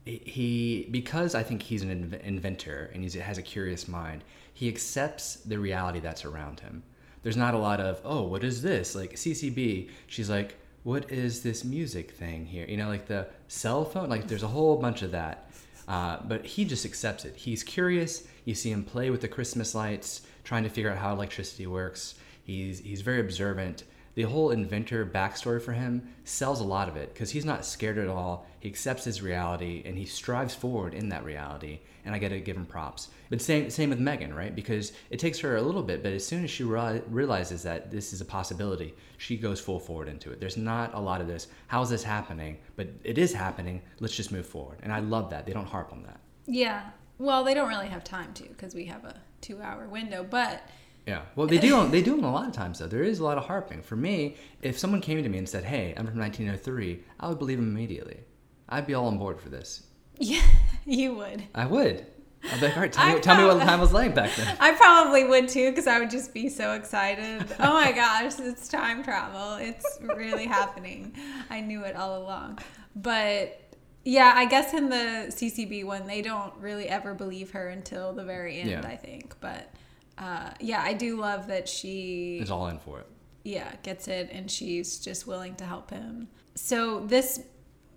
he- 0.06 0.88
because 0.92 1.36
I 1.36 1.44
think 1.44 1.64
he's 1.64 1.82
an 1.82 1.90
inv- 1.90 2.22
inventor 2.22 2.92
and 2.94 3.04
he 3.04 3.20
has 3.20 3.38
a 3.38 3.42
curious 3.42 3.88
mind. 3.88 4.24
He 4.54 4.68
accepts 4.68 5.36
the 5.38 5.60
reality 5.60 6.00
that's 6.00 6.26
around 6.26 6.60
him. 6.62 6.84
There's 7.24 7.38
not 7.38 7.56
a 7.56 7.58
lot 7.58 7.80
of 7.80 8.00
oh, 8.06 8.24
what 8.24 8.44
is 8.44 8.62
this? 8.62 8.96
Like 8.96 9.16
CCB, 9.16 9.90
she's 10.08 10.30
like, 10.30 10.56
what 10.84 11.12
is 11.12 11.42
this 11.42 11.64
music 11.64 12.12
thing 12.12 12.46
here? 12.46 12.68
You 12.68 12.78
know, 12.78 12.88
like 12.88 13.08
the 13.08 13.28
cell 13.48 13.84
phone. 13.84 14.08
Like 14.08 14.28
there's 14.28 14.44
a 14.44 14.48
whole 14.48 14.78
bunch 14.78 15.02
of 15.02 15.12
that. 15.12 15.50
Uh, 15.88 16.18
but 16.28 16.46
he 16.46 16.66
just 16.66 16.86
accepts 16.86 17.26
it. 17.26 17.36
He's 17.36 17.64
curious. 17.64 18.28
You 18.46 18.54
see 18.56 18.72
him 18.72 18.84
play 18.84 19.10
with 19.10 19.22
the 19.22 19.28
Christmas 19.28 19.74
lights, 19.76 20.22
trying 20.44 20.64
to 20.64 20.70
figure 20.70 20.92
out 20.92 20.98
how 20.98 21.14
electricity 21.14 21.68
works. 21.68 22.16
He's 22.44 22.80
he's 22.80 23.02
very 23.02 23.20
observant. 23.20 23.84
The 24.16 24.24
whole 24.24 24.52
inventor 24.52 25.06
backstory 25.06 25.62
for 25.62 25.74
him 25.74 26.08
sells 26.24 26.62
a 26.62 26.66
lot 26.66 26.88
of 26.88 26.96
it 26.96 27.14
because 27.14 27.32
he's 27.32 27.46
not 27.46 27.66
scared 27.66 27.98
at 27.98 28.08
all. 28.08 28.48
He 28.60 28.70
accepts 28.70 29.04
his 29.04 29.22
reality 29.22 29.84
and 29.86 29.98
he 29.98 30.06
strives 30.06 30.56
forward 30.56 30.94
in 30.94 31.10
that 31.10 31.26
reality. 31.26 31.80
And 32.06 32.16
I 32.16 32.20
got 32.20 32.30
to 32.30 32.40
give 32.40 32.56
him 32.56 32.66
props. 32.66 33.10
But 33.30 33.42
same 33.42 33.70
same 33.70 33.90
with 33.90 34.00
Megan, 34.00 34.34
right? 34.34 34.56
Because 34.56 34.94
it 35.10 35.20
takes 35.20 35.40
her 35.40 35.58
a 35.58 35.62
little 35.62 35.84
bit, 35.84 36.04
but 36.04 36.14
as 36.14 36.26
soon 36.26 36.44
as 36.44 36.52
she 36.52 36.64
rea- 36.64 37.02
realizes 37.10 37.64
that 37.64 37.92
this 37.92 38.14
is 38.14 38.22
a 38.22 38.26
possibility, 38.26 38.94
she 39.18 39.38
goes 39.38 39.60
full 39.60 39.80
forward 39.80 40.08
into 40.08 40.32
it. 40.32 40.40
There's 40.40 40.56
not 40.58 40.94
a 40.94 41.00
lot 41.00 41.20
of 41.20 41.28
this. 41.28 41.48
How 41.68 41.82
is 41.82 41.90
this 41.90 42.04
happening? 42.04 42.58
But 42.76 42.90
it 43.04 43.18
is 43.18 43.34
happening. 43.34 43.82
Let's 44.00 44.16
just 44.16 44.32
move 44.32 44.46
forward. 44.46 44.80
And 44.84 44.94
I 44.94 45.00
love 45.00 45.30
that. 45.32 45.46
They 45.46 45.54
don't 45.54 45.68
harp 45.68 45.92
on 45.92 46.04
that. 46.04 46.20
Yeah. 46.46 46.90
Well, 47.18 47.44
they 47.44 47.54
don't 47.54 47.70
really 47.70 47.88
have 47.88 48.04
time 48.04 48.34
to 48.36 48.44
because 48.44 48.76
we 48.76 48.86
have 48.86 49.04
a 49.04 49.20
two-hour 49.42 49.88
window. 49.88 50.24
But 50.24 50.62
Yeah. 51.06 51.22
Well, 51.36 51.46
they 51.48 51.58
do. 51.60 51.88
They 51.88 52.02
do 52.02 52.16
them 52.16 52.26
a 52.26 52.32
lot 52.32 52.48
of 52.48 52.54
times 52.54 52.80
though. 52.80 52.88
There 52.88 53.04
is 53.04 53.20
a 53.20 53.24
lot 53.24 53.38
of 53.38 53.46
harping. 53.46 53.82
For 53.84 53.96
me, 53.96 54.36
if 54.62 54.78
someone 54.80 55.02
came 55.02 55.22
to 55.22 55.30
me 55.30 55.38
and 55.38 55.48
said, 55.48 55.64
"Hey, 55.64 55.94
I'm 55.98 56.08
from 56.08 56.18
1903," 56.20 57.04
I 57.20 57.28
would 57.30 57.38
believe 57.40 57.58
them 57.60 57.70
immediately. 57.70 58.22
I'd 58.68 58.88
be 58.88 58.94
all 58.96 59.06
on 59.08 59.18
board 59.20 59.40
for 59.40 59.50
this. 59.50 59.84
yeah, 60.18 60.42
you 60.86 61.14
would. 61.14 61.44
I 61.54 61.68
would. 61.68 62.08
I'd 62.52 62.60
be 62.60 62.66
like, 62.68 62.76
"All 62.76 62.82
right, 62.82 62.92
tell 62.94 63.14
me, 63.14 63.20
tell 63.22 63.38
me 63.38 63.44
what 63.46 63.60
the 63.60 63.66
time 63.66 63.80
was 63.80 63.94
like 63.94 64.16
back 64.16 64.36
then." 64.36 64.58
I 64.60 64.72
probably 64.74 65.24
would 65.26 65.48
too 65.48 65.70
because 65.70 65.86
I 65.88 66.00
would 66.00 66.10
just 66.10 66.34
be 66.34 66.50
so 66.50 66.74
excited. 66.74 67.46
Oh 67.60 67.74
my 67.74 67.92
gosh, 67.92 68.40
it's 68.40 68.68
time 68.68 69.04
travel. 69.04 69.56
It's 69.56 70.00
really 70.02 70.46
happening. 70.48 71.16
I 71.52 71.62
knew 71.62 71.84
it 71.84 71.96
all 71.96 72.18
along. 72.24 72.60
But 72.96 73.62
yeah, 74.04 74.34
I 74.36 74.46
guess 74.46 74.74
in 74.74 74.90
the 74.90 75.28
CCB 75.30 75.84
one, 75.86 76.08
they 76.08 76.22
don't 76.24 76.54
really 76.60 76.88
ever 76.88 77.14
believe 77.14 77.52
her 77.52 77.70
until 77.70 78.14
the 78.14 78.24
very 78.24 78.60
end, 78.60 78.70
Yeah. 78.72 78.82
I 78.88 78.96
think. 78.96 79.36
But 79.42 79.72
uh, 80.18 80.52
yeah, 80.60 80.82
I 80.82 80.94
do 80.94 81.18
love 81.20 81.48
that 81.48 81.68
she 81.68 82.40
is 82.42 82.52
all 82.52 82.68
in 82.68 82.80
for 82.80 83.00
it. 83.00 83.08
Yeah, 83.44 83.72
gets 83.84 84.08
it, 84.08 84.30
and 84.32 84.50
she's 84.50 85.00
just 85.00 85.28
willing 85.28 85.56
to 85.56 85.66
help 85.66 85.92
him. 85.92 86.30
So 86.56 87.06
this 87.06 87.42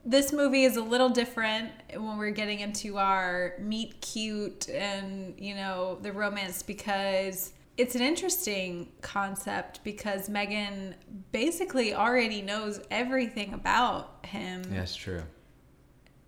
this 0.05 0.33
movie 0.33 0.65
is 0.65 0.77
a 0.77 0.83
little 0.83 1.09
different 1.09 1.71
when 1.95 2.17
we're 2.17 2.31
getting 2.31 2.61
into 2.61 2.97
our 2.97 3.55
meet 3.59 4.01
cute 4.01 4.69
and 4.69 5.35
you 5.39 5.55
know 5.55 5.99
the 6.03 6.13
romance 6.13 6.63
because 6.63 7.53
it's 7.77 7.95
an 7.95 8.03
interesting 8.03 8.89
concept 9.01 9.85
because 9.85 10.29
Megan 10.29 10.97
basically 11.31 11.95
already 11.95 12.43
knows 12.43 12.81
everything 12.91 13.55
about 13.55 14.27
him. 14.27 14.63
Yes, 14.73 14.97
true. 14.97 15.23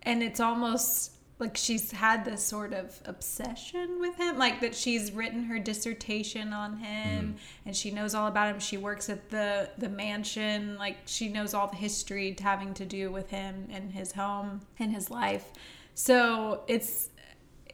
And 0.04 0.22
it's 0.22 0.38
almost 0.38 1.12
like 1.40 1.56
she's 1.56 1.90
had 1.90 2.24
this 2.24 2.44
sort 2.44 2.72
of 2.72 3.00
obsession 3.06 3.98
with 3.98 4.14
him 4.16 4.36
like 4.38 4.60
that 4.60 4.74
she's 4.74 5.10
written 5.10 5.44
her 5.44 5.58
dissertation 5.58 6.52
on 6.52 6.76
him 6.76 7.34
mm. 7.34 7.40
and 7.64 7.74
she 7.74 7.90
knows 7.90 8.14
all 8.14 8.26
about 8.28 8.48
him. 8.48 8.60
She 8.60 8.76
works 8.76 9.08
at 9.08 9.30
the 9.30 9.70
the 9.78 9.88
mansion. 9.88 10.76
Like 10.78 10.98
she 11.06 11.28
knows 11.28 11.54
all 11.54 11.66
the 11.66 11.76
history 11.76 12.36
having 12.38 12.74
to 12.74 12.84
do 12.84 13.10
with 13.10 13.30
him 13.30 13.68
and 13.70 13.90
his 13.92 14.12
home 14.12 14.60
and 14.78 14.92
his 14.92 15.10
life. 15.10 15.50
So 15.94 16.62
it's 16.68 17.08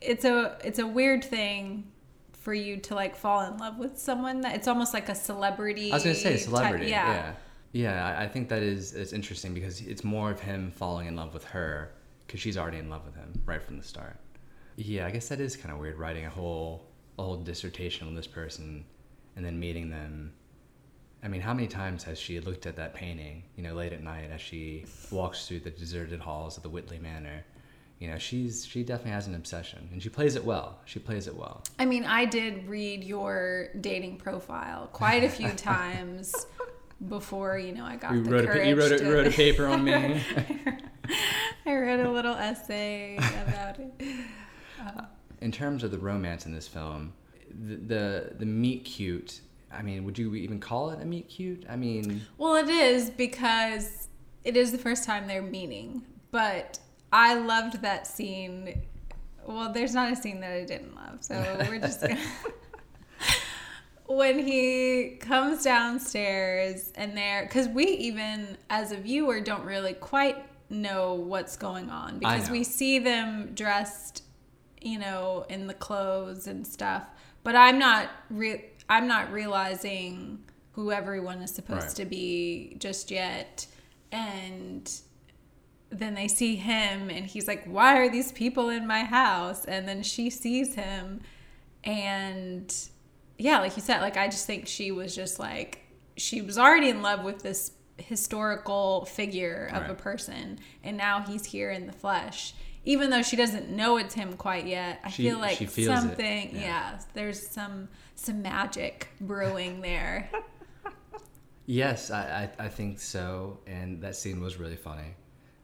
it's 0.01 0.25
a 0.25 0.59
it's 0.65 0.79
a 0.79 0.87
weird 0.87 1.25
thing 1.25 1.91
for 2.33 2.55
you 2.55 2.77
to 2.77 2.95
like 2.95 3.17
fall 3.17 3.41
in 3.41 3.59
love 3.59 3.79
with 3.79 3.99
someone 3.99 4.43
that 4.43 4.55
it's 4.55 4.69
almost 4.69 4.95
like 4.95 5.09
a 5.09 5.15
celebrity 5.17 5.91
i 5.91 5.97
was 5.97 6.05
gonna 6.05 6.15
say 6.15 6.37
celebrity 6.37 6.85
type, 6.85 6.91
yeah. 6.91 7.15
yeah. 7.15 7.33
Yeah 7.73 8.21
i 8.21 8.29
think 8.29 8.49
that 8.51 8.63
is 8.63 8.95
it's 8.95 9.13
interesting 9.13 9.53
because 9.53 9.81
it's 9.81 10.05
more 10.05 10.31
of 10.31 10.39
him 10.39 10.71
falling 10.71 11.09
in 11.09 11.17
love 11.17 11.35
with 11.35 11.43
her 11.47 11.91
because 12.27 12.41
she's 12.41 12.57
already 12.57 12.79
in 12.79 12.91
love 12.91 13.05
with 13.05 13.15
him 13.15 13.43
right 13.45 13.63
from 13.63 13.79
the 13.79 13.85
start. 13.85 14.17
Yeah, 14.77 15.07
I 15.07 15.11
guess 15.11 15.29
that 15.29 15.41
is 15.41 15.57
kind 15.57 15.73
of 15.73 15.81
weird 15.81 15.99
writing 15.99 16.27
a 16.27 16.31
whole 16.31 16.87
a 17.19 17.23
whole 17.23 17.37
dissertation 17.37 18.07
on 18.07 18.15
this 18.15 18.27
person 18.27 18.85
and 19.37 19.45
then 19.45 19.59
meeting 19.59 19.91
them. 19.91 20.33
I 21.23 21.29
mean, 21.29 21.41
how 21.41 21.55
many 21.55 21.67
times 21.67 22.05
has 22.05 22.19
she 22.19 22.41
looked 22.41 22.67
at 22.67 22.77
that 22.77 22.95
painting, 22.95 23.43
you 23.57 23.63
know, 23.63 23.73
late 23.73 23.93
at 23.93 24.03
night 24.03 24.31
as 24.33 24.41
she 24.41 24.85
walks 25.11 25.49
through 25.49 25.61
the 25.61 25.71
deserted 25.71 26.21
halls 26.21 26.57
of 26.57 26.63
the 26.63 26.69
Whitley 26.69 26.99
Manor? 26.99 27.45
You 27.99 28.11
know, 28.11 28.19
she's 28.19 28.67
she 28.67 28.83
definitely 28.83 29.13
has 29.13 29.27
an 29.27 29.35
obsession, 29.35 29.89
and 29.93 30.03
she 30.03 30.11
plays 30.11 30.37
it 30.37 30.45
well. 30.45 30.79
She 30.85 30.99
plays 30.99 31.27
it 31.27 31.35
well. 31.35 31.63
I 31.79 31.87
mean, 31.87 32.05
I 32.05 32.27
did 32.27 32.69
read 32.69 33.03
your 33.03 33.69
dating 33.81 34.19
profile 34.19 34.89
quite 34.93 35.25
a 35.25 35.31
few 35.31 35.49
times 35.57 36.47
before 37.09 37.59
you 37.59 37.73
know 37.73 37.85
I 37.85 37.97
got 37.97 38.13
you 38.13 38.23
the 38.23 38.31
wrote 38.31 38.47
courage. 38.47 38.67
A, 38.67 38.69
you 38.69 38.77
wrote 38.77 38.93
a, 38.93 38.99
to... 38.99 39.11
wrote 39.11 39.27
a 39.27 39.31
paper 39.31 39.67
on 39.67 39.85
me. 39.85 40.23
Wrote 41.87 42.01
a 42.01 42.11
little 42.11 42.35
essay 42.35 43.17
about 43.17 43.79
it. 43.79 43.93
Uh, 44.85 45.03
in 45.41 45.53
terms 45.53 45.85
of 45.85 45.93
the 45.93 45.99
romance 45.99 46.45
in 46.45 46.53
this 46.53 46.67
film, 46.67 47.13
the, 47.49 47.77
the 47.77 48.35
the 48.41 48.45
meet 48.45 48.85
cute. 48.85 49.41
I 49.73 49.83
mean, 49.83 50.05
would 50.05 50.19
you 50.19 50.35
even 50.35 50.59
call 50.59 50.91
it 50.91 51.01
a 51.01 51.05
meet 51.05 51.29
cute? 51.29 51.65
I 51.69 51.77
mean, 51.77 52.23
well, 52.39 52.57
it 52.57 52.69
is 52.69 53.09
because 53.11 54.09
it 54.43 54.57
is 54.57 54.73
the 54.73 54.79
first 54.79 55.05
time 55.05 55.29
they're 55.29 55.41
meeting. 55.41 56.03
But 56.33 56.81
I 57.13 57.35
loved 57.35 57.83
that 57.83 58.09
scene. 58.09 58.83
Well, 59.47 59.73
there's 59.73 59.95
not 59.95 60.11
a 60.11 60.17
scene 60.17 60.41
that 60.41 60.55
I 60.55 60.65
didn't 60.65 60.97
love, 60.97 61.23
so 61.23 61.57
we're 61.69 61.79
just 61.79 62.01
gonna 62.01 62.19
when 64.07 64.41
he 64.41 65.19
comes 65.21 65.63
downstairs 65.63 66.93
and 66.97 67.17
there 67.17 67.45
because 67.45 67.69
we 67.69 67.85
even 67.85 68.59
as 68.71 68.91
a 68.91 68.97
viewer 68.97 69.39
don't 69.39 69.65
really 69.65 69.95
quite 69.95 70.37
know 70.69 71.15
what's 71.15 71.57
going 71.57 71.91
on 71.91 72.19
because 72.19 72.51
we 72.51 72.65
see 72.65 72.99
them 72.99 73.53
dressed 73.55 74.23
you 74.81 74.99
know 74.99 75.47
in 75.49 75.67
the 75.67 75.75
clothes 75.75 76.47
and 76.47 76.67
stuff 76.67 77.05
but 77.45 77.55
i'm 77.55 77.79
not 77.79 78.11
re- 78.31 78.65
i'm 78.89 79.07
not 79.07 79.31
realizing 79.33 80.43
who 80.77 80.93
everyone 80.93 81.41
is 81.41 81.53
supposed 81.53 81.87
right. 81.87 81.97
to 81.97 82.05
be 82.05 82.77
just 82.79 83.11
yet. 83.11 83.67
And 84.13 84.89
then 85.89 86.15
they 86.15 86.29
see 86.29 86.57
him 86.57 87.09
and 87.09 87.25
he's 87.25 87.49
like 87.49 87.65
why 87.65 87.97
are 87.99 88.11
these 88.11 88.31
people 88.31 88.69
in 88.69 88.87
my 88.87 89.03
house? 89.03 89.65
And 89.65 89.89
then 89.89 90.03
she 90.03 90.29
sees 90.29 90.75
him 90.75 91.23
and 91.83 92.73
yeah, 93.39 93.59
like 93.59 93.75
you 93.77 93.83
said, 93.83 94.01
like 94.03 94.19
I 94.19 94.29
just 94.29 94.47
think 94.47 94.69
she 94.69 94.93
was 94.93 95.17
just 95.17 95.39
like 95.39 95.81
she 96.19 96.43
was 96.43 96.59
already 96.59 96.91
in 96.91 97.01
love 97.01 97.25
with 97.25 97.43
this 97.43 97.73
historical 97.99 99.05
figure 99.07 99.71
of 99.73 99.83
right. 99.83 99.91
a 99.91 99.95
person 99.95 100.59
and 100.85 100.97
now 100.97 101.21
he's 101.21 101.45
here 101.45 101.71
in 101.71 101.87
the 101.87 101.93
flesh 101.93 102.55
even 102.85 103.11
though 103.11 103.23
she 103.23 103.37
doesn't 103.37 103.71
know 103.71 103.97
it's 103.97 104.15
him 104.15 104.35
quite 104.35 104.67
yet 104.67 105.01
i 105.03 105.11
she, 105.11 105.25
feel 105.25 105.39
like 105.39 105.57
something 105.71 106.51
yeah. 106.53 106.61
yeah. 106.61 106.99
there's 107.15 107.47
some 107.47 107.89
some 108.15 108.43
magic 108.43 109.09
brewing 109.21 109.81
there 109.81 110.31
yes 111.67 112.11
I, 112.11 112.51
I, 112.59 112.65
I 112.67 112.69
think 112.69 113.01
so 113.01 113.59
and 113.67 114.01
that 114.03 114.15
scene 114.15 114.41
was 114.41 114.59
really 114.59 114.77
funny 114.77 115.15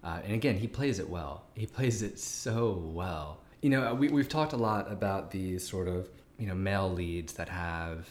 uh, 0.03 0.21
and 0.25 0.33
again 0.33 0.57
he 0.57 0.67
plays 0.67 0.99
it 0.99 1.09
well 1.09 1.45
he 1.55 1.67
plays 1.67 2.03
it 2.03 2.19
so 2.19 2.83
well 2.93 3.43
you 3.61 3.71
know 3.71 3.95
we, 3.95 4.09
we've 4.09 4.29
talked 4.29 4.55
a 4.55 4.57
lot 4.57 4.91
about 4.91 5.31
these 5.31 5.67
sort 5.67 5.87
of 5.87 6.09
you 6.39 6.47
know 6.47 6.55
male 6.55 6.91
leads 6.91 7.35
that 7.35 7.49
have 7.49 8.09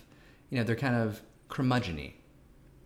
you 0.50 0.58
know 0.58 0.64
they're 0.64 0.76
kind 0.76 0.96
of 0.96 1.22
curmudgeony 1.50 2.14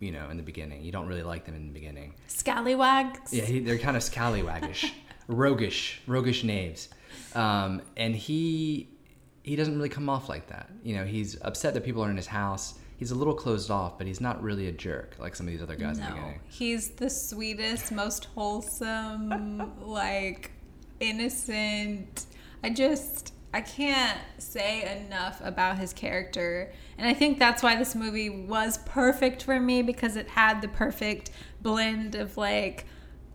you 0.00 0.12
know 0.12 0.28
in 0.30 0.36
the 0.36 0.42
beginning. 0.42 0.82
You 0.82 0.92
don't 0.92 1.06
really 1.06 1.22
like 1.22 1.44
them 1.44 1.54
in 1.54 1.66
the 1.66 1.72
beginning. 1.72 2.14
Scallywags? 2.26 3.32
Yeah 3.32 3.44
he, 3.44 3.60
they're 3.60 3.78
kind 3.78 3.96
of 3.96 4.02
scallywaggish 4.02 4.90
roguish 5.28 6.00
roguish 6.06 6.44
knaves. 6.44 6.88
Um, 7.34 7.82
and 7.96 8.14
he 8.14 8.88
he 9.42 9.56
doesn't 9.56 9.76
really 9.76 9.88
come 9.88 10.08
off 10.08 10.28
like 10.28 10.48
that. 10.48 10.70
You 10.82 10.96
know 10.96 11.04
he's 11.04 11.40
upset 11.42 11.74
that 11.74 11.84
people 11.84 12.02
are 12.02 12.10
in 12.10 12.16
his 12.16 12.26
house. 12.26 12.74
He's 12.98 13.10
a 13.10 13.14
little 13.14 13.34
closed 13.34 13.70
off 13.70 13.98
but 13.98 14.06
he's 14.06 14.20
not 14.20 14.42
really 14.42 14.68
a 14.68 14.72
jerk 14.72 15.16
like 15.18 15.36
some 15.36 15.46
of 15.46 15.52
these 15.52 15.62
other 15.62 15.76
guys 15.76 15.98
no, 15.98 16.04
in 16.04 16.10
the 16.10 16.16
beginning. 16.16 16.40
He's 16.48 16.90
the 16.90 17.10
sweetest 17.10 17.92
most 17.92 18.26
wholesome 18.26 19.72
like 19.80 20.52
innocent. 21.00 22.26
I 22.62 22.70
just 22.70 23.32
I 23.52 23.60
can't 23.60 24.18
say 24.38 25.00
enough 25.00 25.40
about 25.42 25.78
his 25.78 25.92
character. 25.92 26.72
And 26.98 27.08
I 27.08 27.14
think 27.14 27.38
that's 27.38 27.62
why 27.62 27.76
this 27.76 27.94
movie 27.94 28.28
was 28.28 28.78
perfect 28.78 29.44
for 29.44 29.58
me 29.58 29.82
because 29.82 30.16
it 30.16 30.28
had 30.28 30.60
the 30.60 30.68
perfect 30.68 31.30
blend 31.62 32.14
of 32.14 32.36
like 32.36 32.86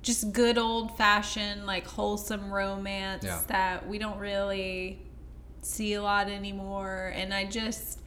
just 0.01 0.31
good 0.31 0.57
old 0.57 0.97
fashioned, 0.97 1.65
like 1.65 1.87
wholesome 1.87 2.51
romance 2.51 3.23
yeah. 3.23 3.41
that 3.47 3.87
we 3.87 3.97
don't 3.97 4.19
really 4.19 5.01
see 5.61 5.93
a 5.93 6.01
lot 6.01 6.29
anymore. 6.29 7.13
And 7.15 7.33
I 7.33 7.45
just, 7.45 7.99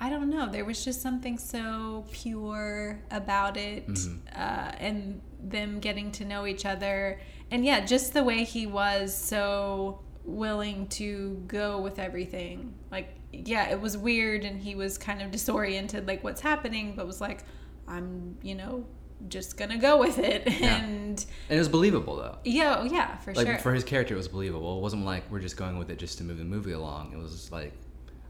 I 0.00 0.10
don't 0.10 0.30
know, 0.30 0.48
there 0.48 0.64
was 0.64 0.84
just 0.84 1.02
something 1.02 1.38
so 1.38 2.04
pure 2.12 3.00
about 3.10 3.56
it 3.56 3.86
mm-hmm. 3.86 4.16
uh, 4.34 4.72
and 4.78 5.20
them 5.42 5.80
getting 5.80 6.12
to 6.12 6.24
know 6.24 6.46
each 6.46 6.64
other. 6.64 7.20
And 7.50 7.64
yeah, 7.64 7.84
just 7.84 8.12
the 8.12 8.22
way 8.22 8.44
he 8.44 8.66
was 8.66 9.14
so 9.14 10.00
willing 10.30 10.86
to 10.88 11.42
go 11.46 11.80
with 11.80 11.98
everything. 11.98 12.74
Like, 12.90 13.14
yeah, 13.32 13.70
it 13.70 13.80
was 13.80 13.96
weird 13.96 14.44
and 14.44 14.60
he 14.60 14.74
was 14.74 14.98
kind 14.98 15.22
of 15.22 15.30
disoriented, 15.30 16.06
like, 16.06 16.24
what's 16.24 16.40
happening, 16.40 16.94
but 16.96 17.06
was 17.06 17.20
like, 17.20 17.44
I'm, 17.86 18.36
you 18.42 18.54
know, 18.54 18.86
just 19.28 19.56
gonna 19.56 19.76
go 19.78 19.98
with 19.98 20.18
it. 20.18 20.44
Yeah. 20.46 20.80
And 21.10 21.26
and 21.48 21.56
it 21.56 21.58
was 21.58 21.68
believable 21.68 22.16
though. 22.16 22.38
Yeah, 22.44 22.76
oh, 22.78 22.84
yeah, 22.84 23.16
for 23.18 23.34
like, 23.34 23.46
sure. 23.46 23.58
For 23.58 23.74
his 23.74 23.84
character, 23.84 24.14
it 24.14 24.16
was 24.16 24.28
believable. 24.28 24.78
It 24.78 24.80
wasn't 24.80 25.04
like 25.04 25.30
we're 25.30 25.40
just 25.40 25.56
going 25.56 25.76
with 25.78 25.90
it 25.90 25.98
just 25.98 26.18
to 26.18 26.24
move 26.24 26.38
the 26.38 26.44
movie 26.44 26.72
along. 26.72 27.12
It 27.12 27.18
was 27.18 27.50
like, 27.50 27.72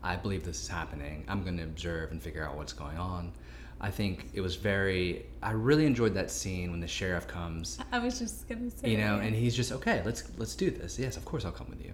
I 0.03 0.17
believe 0.17 0.45
this 0.45 0.61
is 0.63 0.69
happening. 0.69 1.25
I'm 1.29 1.45
gonna 1.45 1.63
observe 1.63 2.11
and 2.11 2.23
figure 2.23 2.45
out 2.45 2.57
what's 2.57 2.73
going 2.73 2.97
on. 2.99 3.33
I 3.81 3.91
think 3.91 4.29
it 4.35 4.41
was 4.43 4.57
very. 4.57 5.27
I 5.43 5.53
really 5.53 5.87
enjoyed 5.87 6.15
that 6.15 6.31
scene 6.31 6.71
when 6.71 6.81
the 6.81 6.87
sheriff 6.87 7.27
comes. 7.27 7.79
I 7.93 7.99
was 7.99 8.19
just 8.19 8.47
gonna 8.49 8.71
say. 8.71 8.91
You 8.91 8.99
know, 8.99 9.17
and 9.17 9.35
he's 9.35 9.57
just 9.57 9.73
okay. 9.73 10.03
Let's 10.05 10.25
let's 10.37 10.55
do 10.55 10.71
this. 10.71 10.99
Yes, 10.99 11.17
of 11.17 11.25
course 11.25 11.45
I'll 11.45 11.53
come 11.53 11.69
with 11.71 11.83
you. 11.83 11.93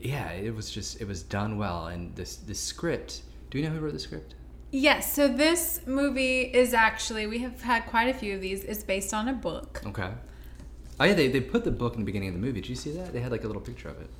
Yeah, 0.00 0.30
it 0.32 0.54
was 0.54 0.70
just 0.70 1.00
it 1.00 1.08
was 1.08 1.22
done 1.22 1.56
well, 1.56 1.86
and 1.86 2.14
this 2.16 2.36
the 2.36 2.54
script. 2.54 3.22
Do 3.50 3.58
you 3.58 3.64
know 3.64 3.70
who 3.70 3.80
wrote 3.80 3.94
the 3.94 3.98
script? 3.98 4.34
Yes. 4.72 5.12
So 5.12 5.26
this 5.26 5.80
movie 5.86 6.42
is 6.42 6.74
actually 6.74 7.26
we 7.26 7.38
have 7.38 7.62
had 7.62 7.86
quite 7.86 8.08
a 8.08 8.14
few 8.14 8.34
of 8.34 8.42
these. 8.42 8.64
It's 8.64 8.82
based 8.82 9.14
on 9.14 9.28
a 9.28 9.32
book. 9.32 9.80
Okay. 9.86 10.10
Oh 11.00 11.04
yeah, 11.04 11.14
they 11.14 11.28
they 11.28 11.40
put 11.40 11.64
the 11.64 11.70
book 11.70 11.94
in 11.94 12.00
the 12.00 12.06
beginning 12.06 12.28
of 12.28 12.34
the 12.34 12.40
movie. 12.40 12.60
Did 12.60 12.68
you 12.68 12.76
see 12.76 12.92
that? 12.92 13.14
They 13.14 13.20
had 13.20 13.32
like 13.32 13.44
a 13.44 13.46
little 13.46 13.62
picture 13.62 13.88
of 13.88 13.98
it. 14.00 14.10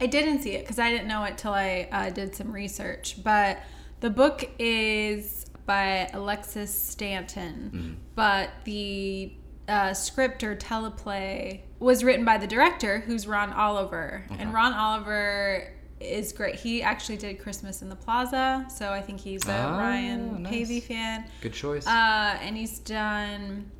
I 0.00 0.06
didn't 0.06 0.42
see 0.42 0.52
it 0.52 0.60
because 0.60 0.78
I 0.78 0.90
didn't 0.90 1.08
know 1.08 1.24
it 1.24 1.36
till 1.36 1.52
I 1.52 1.88
uh, 1.92 2.10
did 2.10 2.34
some 2.34 2.52
research. 2.52 3.22
But 3.22 3.58
the 4.00 4.10
book 4.10 4.48
is 4.58 5.46
by 5.66 6.08
Alexis 6.12 6.72
Stanton, 6.72 7.70
mm-hmm. 7.74 7.94
but 8.14 8.50
the 8.64 9.32
uh, 9.68 9.92
script 9.92 10.44
or 10.44 10.56
teleplay 10.56 11.60
was 11.78 12.04
written 12.04 12.24
by 12.24 12.38
the 12.38 12.46
director, 12.46 13.00
who's 13.00 13.26
Ron 13.26 13.52
Oliver. 13.52 14.24
Okay. 14.30 14.42
And 14.42 14.54
Ron 14.54 14.72
Oliver 14.72 15.72
is 15.98 16.32
great. 16.32 16.54
He 16.54 16.82
actually 16.82 17.16
did 17.16 17.40
Christmas 17.40 17.82
in 17.82 17.88
the 17.88 17.96
Plaza, 17.96 18.66
so 18.74 18.90
I 18.90 19.02
think 19.02 19.20
he's 19.20 19.46
a 19.48 19.66
oh, 19.66 19.72
Ryan 19.72 20.42
nice. 20.42 20.52
Paevey 20.52 20.82
fan. 20.82 21.24
Good 21.40 21.52
choice. 21.52 21.86
Uh, 21.86 22.38
and 22.40 22.56
he's 22.56 22.78
done 22.78 23.70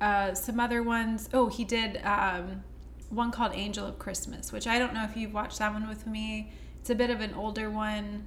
uh, 0.00 0.34
some 0.34 0.58
other 0.58 0.82
ones. 0.82 1.28
Oh, 1.32 1.48
he 1.48 1.64
did 1.64 2.00
um, 2.04 2.64
one 3.10 3.30
called 3.30 3.52
Angel 3.54 3.86
of 3.86 3.98
Christmas, 3.98 4.52
which 4.52 4.66
I 4.66 4.78
don't 4.78 4.94
know 4.94 5.04
if 5.04 5.16
you've 5.16 5.34
watched 5.34 5.60
that 5.60 5.72
one 5.72 5.88
with 5.88 6.06
me. 6.06 6.52
It's 6.80 6.90
a 6.90 6.94
bit 6.94 7.10
of 7.10 7.20
an 7.20 7.34
older 7.34 7.70
one 7.70 8.26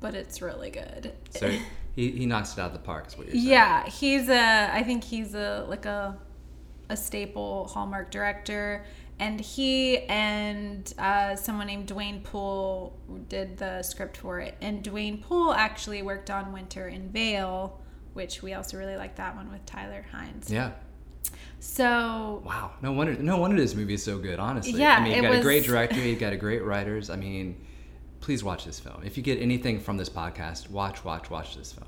but 0.00 0.14
it's 0.14 0.40
really 0.40 0.70
good. 0.70 1.12
So 1.30 1.50
he, 1.98 2.12
he 2.12 2.26
knocks 2.26 2.52
it 2.52 2.60
out 2.60 2.68
of 2.68 2.72
the 2.74 2.78
park, 2.78 3.08
is 3.08 3.18
what 3.18 3.26
you're 3.26 3.34
saying. 3.34 3.48
Yeah, 3.48 3.84
he's 3.88 4.28
a. 4.28 4.70
I 4.72 4.84
think 4.84 5.02
he's 5.02 5.34
a 5.34 5.66
like 5.68 5.84
a 5.84 6.16
a 6.88 6.96
staple 6.96 7.66
Hallmark 7.66 8.12
director, 8.12 8.84
and 9.18 9.40
he 9.40 9.98
and 10.02 10.94
uh, 10.96 11.34
someone 11.34 11.66
named 11.66 11.88
Dwayne 11.88 12.22
Poole 12.22 12.96
did 13.28 13.56
the 13.58 13.82
script 13.82 14.16
for 14.16 14.38
it. 14.38 14.54
And 14.60 14.84
Dwayne 14.84 15.20
Poole 15.20 15.52
actually 15.52 16.02
worked 16.02 16.30
on 16.30 16.52
Winter 16.52 16.86
in 16.86 17.10
Vail, 17.10 17.80
which 18.12 18.42
we 18.42 18.54
also 18.54 18.78
really 18.78 18.96
like 18.96 19.16
that 19.16 19.34
one 19.34 19.50
with 19.50 19.66
Tyler 19.66 20.06
Hynes. 20.14 20.48
Yeah. 20.48 20.70
So 21.58 22.44
Wow. 22.46 22.74
No 22.80 22.92
wonder. 22.92 23.14
No 23.14 23.38
wonder 23.38 23.56
this 23.56 23.74
movie 23.74 23.94
is 23.94 24.04
so 24.04 24.18
good. 24.18 24.38
Honestly. 24.38 24.78
Yeah, 24.78 24.98
I 24.98 25.02
mean, 25.02 25.16
you 25.16 25.22
got 25.22 25.34
a 25.34 25.42
great 25.42 25.64
director. 25.66 25.98
You 25.98 26.14
got 26.14 26.32
a 26.32 26.36
great 26.36 26.62
writers. 26.62 27.10
I 27.10 27.16
mean, 27.16 27.56
please 28.20 28.44
watch 28.44 28.64
this 28.64 28.78
film. 28.78 29.02
If 29.04 29.16
you 29.16 29.22
get 29.22 29.40
anything 29.40 29.80
from 29.80 29.96
this 29.96 30.08
podcast, 30.08 30.70
watch, 30.70 31.04
watch, 31.04 31.30
watch 31.30 31.56
this 31.56 31.72
film. 31.72 31.87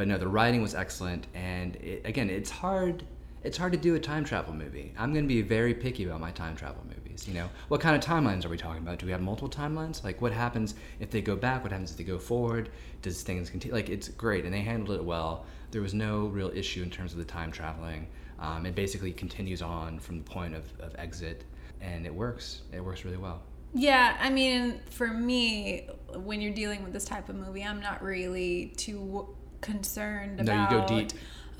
But 0.00 0.08
no, 0.08 0.16
the 0.16 0.28
writing 0.28 0.62
was 0.62 0.74
excellent, 0.74 1.26
and 1.34 1.76
it, 1.76 2.00
again, 2.06 2.30
it's 2.30 2.48
hard. 2.48 3.04
It's 3.44 3.58
hard 3.58 3.72
to 3.72 3.78
do 3.78 3.96
a 3.96 4.00
time 4.00 4.24
travel 4.24 4.54
movie. 4.54 4.94
I'm 4.96 5.12
going 5.12 5.26
to 5.26 5.28
be 5.28 5.42
very 5.42 5.74
picky 5.74 6.04
about 6.04 6.22
my 6.22 6.30
time 6.30 6.56
travel 6.56 6.82
movies. 6.88 7.28
You 7.28 7.34
know, 7.34 7.50
what 7.68 7.82
kind 7.82 7.94
of 7.94 8.02
timelines 8.02 8.46
are 8.46 8.48
we 8.48 8.56
talking 8.56 8.80
about? 8.80 8.98
Do 8.98 9.04
we 9.04 9.12
have 9.12 9.20
multiple 9.20 9.50
timelines? 9.50 10.02
Like, 10.02 10.22
what 10.22 10.32
happens 10.32 10.74
if 11.00 11.10
they 11.10 11.20
go 11.20 11.36
back? 11.36 11.62
What 11.62 11.70
happens 11.70 11.90
if 11.90 11.98
they 11.98 12.04
go 12.04 12.18
forward? 12.18 12.70
Does 13.02 13.20
things 13.20 13.50
continue? 13.50 13.74
Like, 13.74 13.90
it's 13.90 14.08
great, 14.08 14.46
and 14.46 14.54
they 14.54 14.62
handled 14.62 14.98
it 14.98 15.04
well. 15.04 15.44
There 15.70 15.82
was 15.82 15.92
no 15.92 16.28
real 16.28 16.50
issue 16.54 16.82
in 16.82 16.88
terms 16.88 17.12
of 17.12 17.18
the 17.18 17.26
time 17.26 17.52
traveling. 17.52 18.06
Um, 18.38 18.64
it 18.64 18.74
basically 18.74 19.12
continues 19.12 19.60
on 19.60 19.98
from 19.98 20.16
the 20.16 20.24
point 20.24 20.54
of, 20.54 20.64
of 20.80 20.94
exit, 20.96 21.44
and 21.82 22.06
it 22.06 22.14
works. 22.14 22.62
It 22.72 22.82
works 22.82 23.04
really 23.04 23.18
well. 23.18 23.42
Yeah, 23.74 24.16
I 24.18 24.30
mean, 24.30 24.80
for 24.88 25.08
me, 25.08 25.90
when 26.14 26.40
you're 26.40 26.54
dealing 26.54 26.82
with 26.84 26.94
this 26.94 27.04
type 27.04 27.28
of 27.28 27.36
movie, 27.36 27.62
I'm 27.62 27.80
not 27.80 28.02
really 28.02 28.72
too 28.78 29.36
concerned 29.60 30.44
No, 30.44 30.52
you 30.52 30.58
about. 30.60 30.88
go 30.88 30.96
deep. 30.98 31.12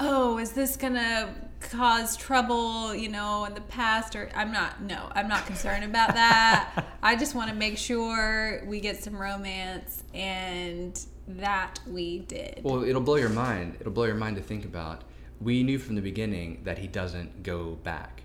Oh, 0.02 0.38
is 0.38 0.52
this 0.52 0.76
gonna 0.76 1.34
cause 1.60 2.16
trouble? 2.16 2.94
You 2.94 3.08
know, 3.10 3.44
in 3.44 3.54
the 3.54 3.60
past, 3.60 4.16
or 4.16 4.30
I'm 4.34 4.50
not. 4.52 4.82
No, 4.82 5.10
I'm 5.12 5.28
not 5.28 5.44
concerned 5.46 5.84
about 5.84 6.14
that. 6.14 6.86
I 7.02 7.16
just 7.16 7.34
want 7.34 7.50
to 7.50 7.56
make 7.56 7.76
sure 7.76 8.62
we 8.66 8.80
get 8.80 9.02
some 9.04 9.16
romance, 9.16 10.02
and 10.14 10.98
that 11.28 11.80
we 11.86 12.20
did. 12.20 12.60
Well, 12.62 12.82
it'll 12.84 13.02
blow 13.02 13.16
your 13.16 13.28
mind. 13.28 13.76
It'll 13.80 13.92
blow 13.92 14.06
your 14.06 14.14
mind 14.14 14.36
to 14.36 14.42
think 14.42 14.64
about. 14.64 15.02
We 15.40 15.62
knew 15.62 15.78
from 15.78 15.94
the 15.96 16.02
beginning 16.02 16.62
that 16.64 16.78
he 16.78 16.86
doesn't 16.86 17.42
go 17.42 17.76
back 17.82 18.22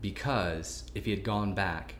because 0.00 0.84
if 0.94 1.04
he 1.04 1.10
had 1.10 1.22
gone 1.22 1.54
back, 1.54 1.94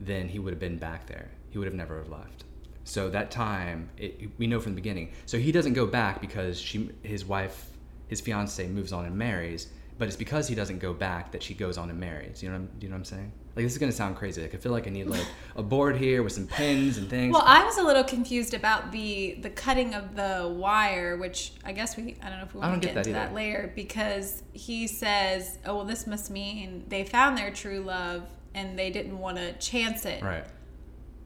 then 0.00 0.28
he 0.28 0.38
would 0.38 0.52
have 0.52 0.60
been 0.60 0.78
back 0.78 1.06
there. 1.06 1.30
He 1.50 1.58
would 1.58 1.66
have 1.66 1.74
never 1.74 1.98
have 1.98 2.08
left. 2.08 2.44
So 2.84 3.10
that 3.10 3.30
time, 3.30 3.90
it, 3.96 4.30
we 4.38 4.46
know 4.46 4.60
from 4.60 4.72
the 4.72 4.80
beginning. 4.80 5.12
So 5.26 5.38
he 5.38 5.52
doesn't 5.52 5.74
go 5.74 5.86
back 5.86 6.20
because 6.20 6.60
she, 6.60 6.90
his 7.02 7.24
wife, 7.24 7.70
his 8.08 8.20
fiance 8.20 8.66
moves 8.66 8.92
on 8.92 9.04
and 9.04 9.16
marries. 9.16 9.68
But 9.98 10.08
it's 10.08 10.16
because 10.16 10.48
he 10.48 10.54
doesn't 10.54 10.78
go 10.78 10.92
back 10.92 11.32
that 11.32 11.42
she 11.42 11.54
goes 11.54 11.78
on 11.78 11.90
and 11.90 12.00
marries. 12.00 12.42
You 12.42 12.48
know, 12.48 12.56
what 12.56 12.62
I'm, 12.62 12.70
you 12.80 12.88
know 12.88 12.94
what 12.94 13.00
I'm 13.00 13.04
saying? 13.04 13.32
Like 13.54 13.66
this 13.66 13.72
is 13.72 13.78
gonna 13.78 13.92
sound 13.92 14.16
crazy. 14.16 14.40
Like 14.40 14.54
I 14.54 14.58
feel 14.58 14.72
like 14.72 14.86
I 14.86 14.90
need 14.90 15.06
like 15.06 15.26
a 15.56 15.62
board 15.62 15.96
here 15.96 16.22
with 16.22 16.32
some 16.32 16.46
pins 16.46 16.96
and 16.96 17.08
things. 17.08 17.34
Well, 17.34 17.44
I 17.44 17.64
was 17.64 17.76
a 17.76 17.82
little 17.82 18.04
confused 18.04 18.54
about 18.54 18.92
the 18.92 19.38
the 19.42 19.50
cutting 19.50 19.94
of 19.94 20.16
the 20.16 20.50
wire, 20.56 21.18
which 21.18 21.52
I 21.62 21.72
guess 21.72 21.96
we 21.96 22.16
I 22.22 22.30
don't 22.30 22.38
know 22.38 22.44
if 22.44 22.54
we 22.54 22.60
want 22.60 22.80
to 22.80 22.88
get 22.88 22.94
get, 22.94 23.04
that 23.04 23.06
into 23.08 23.18
that 23.18 23.34
later 23.34 23.70
because 23.76 24.42
he 24.54 24.86
says, 24.86 25.58
"Oh, 25.66 25.76
well, 25.76 25.84
this 25.84 26.06
must 26.06 26.30
mean 26.30 26.84
they 26.88 27.04
found 27.04 27.36
their 27.36 27.50
true 27.50 27.80
love 27.80 28.22
and 28.54 28.78
they 28.78 28.90
didn't 28.90 29.18
want 29.18 29.36
to 29.36 29.52
chance 29.54 30.06
it." 30.06 30.22
right. 30.22 30.46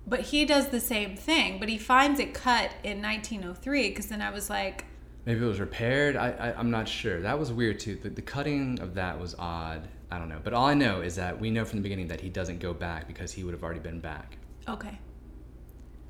But 0.07 0.21
he 0.21 0.45
does 0.45 0.69
the 0.69 0.79
same 0.81 1.17
thing, 1.17 1.59
but 1.59 1.69
he 1.69 1.79
finds 1.79 2.21
it 2.21 2.33
cut 2.33 2.71
in 2.85 3.03
1903 3.03 3.89
because 3.89 4.07
then 4.07 4.23
I 4.23 4.31
was 4.31 4.49
like, 4.49 4.85
Maybe 5.25 5.41
it 5.45 5.49
was 5.49 5.59
repaired. 5.59 6.15
I, 6.15 6.31
I 6.31 6.55
I'm 6.57 6.71
not 6.71 6.87
sure. 6.87 7.21
That 7.21 7.37
was 7.39 7.53
weird 7.53 7.81
too. 7.81 7.97
The, 7.97 8.11
the 8.11 8.23
cutting 8.23 8.79
of 8.81 8.95
that 8.95 9.19
was 9.19 9.35
odd. 9.39 9.89
I 10.09 10.19
don't 10.19 10.29
know. 10.29 10.39
But 10.45 10.53
all 10.53 10.67
I 10.67 10.75
know 10.75 11.01
is 11.01 11.17
that 11.17 11.41
we 11.41 11.51
know 11.51 11.65
from 11.65 11.81
the 11.81 11.83
beginning 11.83 12.07
that 12.09 12.21
he 12.21 12.29
doesn't 12.29 12.61
go 12.61 12.73
back 12.73 13.09
because 13.09 13.33
he 13.33 13.43
would 13.43 13.53
have 13.53 13.65
already 13.65 13.81
been 13.81 13.99
back. 13.99 14.39
"Okay." 14.69 14.97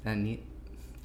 That 0.04 0.18
neat. 0.18 0.44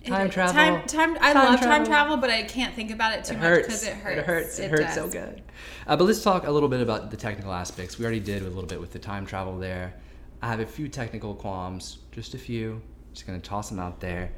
It- 0.04 0.10
Time 0.10 0.30
travel. 0.30 0.54
Time, 0.54 0.86
time. 0.88 1.18
I 1.22 1.32
Time 1.32 1.46
love 1.46 1.60
time 1.60 1.68
travel. 1.70 1.86
travel, 1.86 2.18
but 2.18 2.30
I 2.30 2.44
can't 2.44 2.74
think 2.76 2.92
about 2.92 3.14
it 3.14 3.24
too 3.24 3.36
It 3.36 3.40
much 3.40 3.62
because 3.62 3.84
it 3.86 3.94
hurts. 3.94 4.20
It 4.20 4.26
hurts. 4.26 4.60
It, 4.60 4.72
hurts 4.72 4.94
so 4.96 5.08
good. 5.08 5.42
Uh, 5.88 5.96
but 5.96 6.04
let's 6.04 6.22
talk 6.22 6.46
a 6.48 6.52
little 6.52 6.68
bit 6.70 6.82
about 6.82 7.12
the 7.12 7.18
technical 7.18 7.54
aspects. 7.54 7.98
We 7.98 8.04
already 8.04 8.20
did 8.20 8.42
a 8.42 8.46
little 8.50 8.66
bit 8.66 8.82
with 8.82 8.92
the 8.92 9.00
time 9.00 9.26
travel 9.26 9.58
there. 9.58 9.94
I 10.42 10.48
have 10.48 10.60
a 10.60 10.66
few 10.66 10.88
technical 10.88 11.36
qualms, 11.36 12.00
just 12.12 12.34
a 12.34 12.38
few. 12.38 12.82
Just 13.14 13.28
gonna 13.28 13.40
toss 13.40 13.70
them 13.70 13.80
out 13.80 14.00
there. 14.00 14.32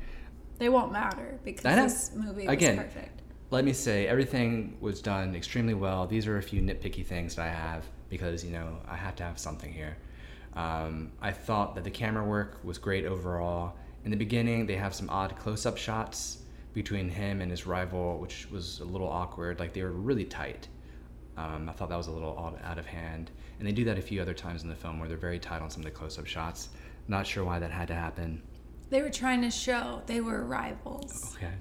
They 0.58 0.70
won't 0.70 0.92
matter 0.92 1.40
because 1.44 1.64
this 1.64 2.12
movie 2.16 2.46
was 2.48 2.54
Again, 2.54 2.78
perfect. 2.78 3.22
let 3.52 3.64
me 3.66 3.74
say 3.74 4.08
everything 4.08 4.78
was 4.82 5.02
done 5.02 5.36
extremely 5.36 5.74
well. 5.74 6.06
These 6.08 6.28
are 6.28 6.38
a 6.38 6.42
few 6.44 6.62
nitpicky 6.62 7.06
things 7.06 7.36
that 7.36 7.46
I 7.48 7.50
have 7.52 7.86
because 8.10 8.44
you 8.44 8.52
know 8.52 8.78
I 8.88 8.96
have 8.96 9.16
to 9.18 9.24
have 9.24 9.38
something 9.40 9.72
here. 9.72 9.98
Um, 10.56 11.12
I 11.22 11.32
thought 11.32 11.76
that 11.76 11.84
the 11.84 11.92
camera 11.92 12.24
work 12.24 12.60
was 12.64 12.78
great 12.78 13.06
overall. 13.06 13.76
In 14.06 14.12
the 14.12 14.18
beginning, 14.18 14.66
they 14.68 14.76
have 14.76 14.94
some 14.94 15.10
odd 15.10 15.36
close-up 15.38 15.78
shots 15.78 16.40
between 16.74 17.10
him 17.10 17.42
and 17.42 17.50
his 17.50 17.66
rival, 17.66 18.20
which 18.20 18.48
was 18.52 18.80
a 18.80 18.86
little 18.86 19.08
awkward. 19.08 19.60
Like 19.60 19.74
they 19.74 19.82
were 19.84 19.92
really 19.92 20.26
tight. 20.26 20.68
Um, 21.38 21.68
I 21.68 21.72
thought 21.74 21.90
that 21.90 21.98
was 21.98 22.08
a 22.08 22.12
little 22.12 22.58
out 22.64 22.78
of 22.78 22.86
hand, 22.86 23.32
and 23.60 23.68
they 23.68 23.72
do 23.72 23.84
that 23.86 23.98
a 23.98 24.02
few 24.02 24.22
other 24.22 24.34
times 24.34 24.64
in 24.64 24.70
the 24.70 24.76
film 24.76 25.00
where 25.00 25.08
they're 25.10 25.18
very 25.18 25.40
tight 25.40 25.62
on 25.62 25.70
some 25.70 25.82
of 25.82 25.86
the 25.86 25.92
close-up 25.92 26.28
shots. 26.28 26.70
Not 27.08 27.26
sure 27.26 27.44
why 27.44 27.60
that 27.60 27.72
had 27.72 27.88
to 27.90 27.96
happen. 27.96 28.42
They 28.90 29.02
were 29.02 29.10
trying 29.10 29.42
to 29.42 29.50
show 29.50 30.04
they 30.06 30.22
were 30.22 30.44
rivals. 30.46 31.36
Okay. 31.36 31.52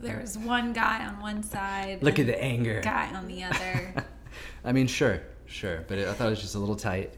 There 0.00 0.18
was 0.20 0.36
one 0.36 0.72
guy 0.72 1.06
on 1.06 1.20
one 1.20 1.42
side, 1.42 2.02
Look 2.02 2.18
at 2.18 2.26
the 2.26 2.42
anger. 2.42 2.80
guy 2.82 3.14
on 3.14 3.28
the 3.28 3.44
other. 3.44 4.04
I 4.64 4.72
mean, 4.72 4.86
sure, 4.88 5.20
sure, 5.46 5.84
but 5.88 5.98
it, 5.98 6.08
I 6.08 6.12
thought 6.14 6.26
it 6.26 6.30
was 6.30 6.40
just 6.40 6.54
a 6.54 6.58
little 6.58 6.76
tight. 6.76 7.14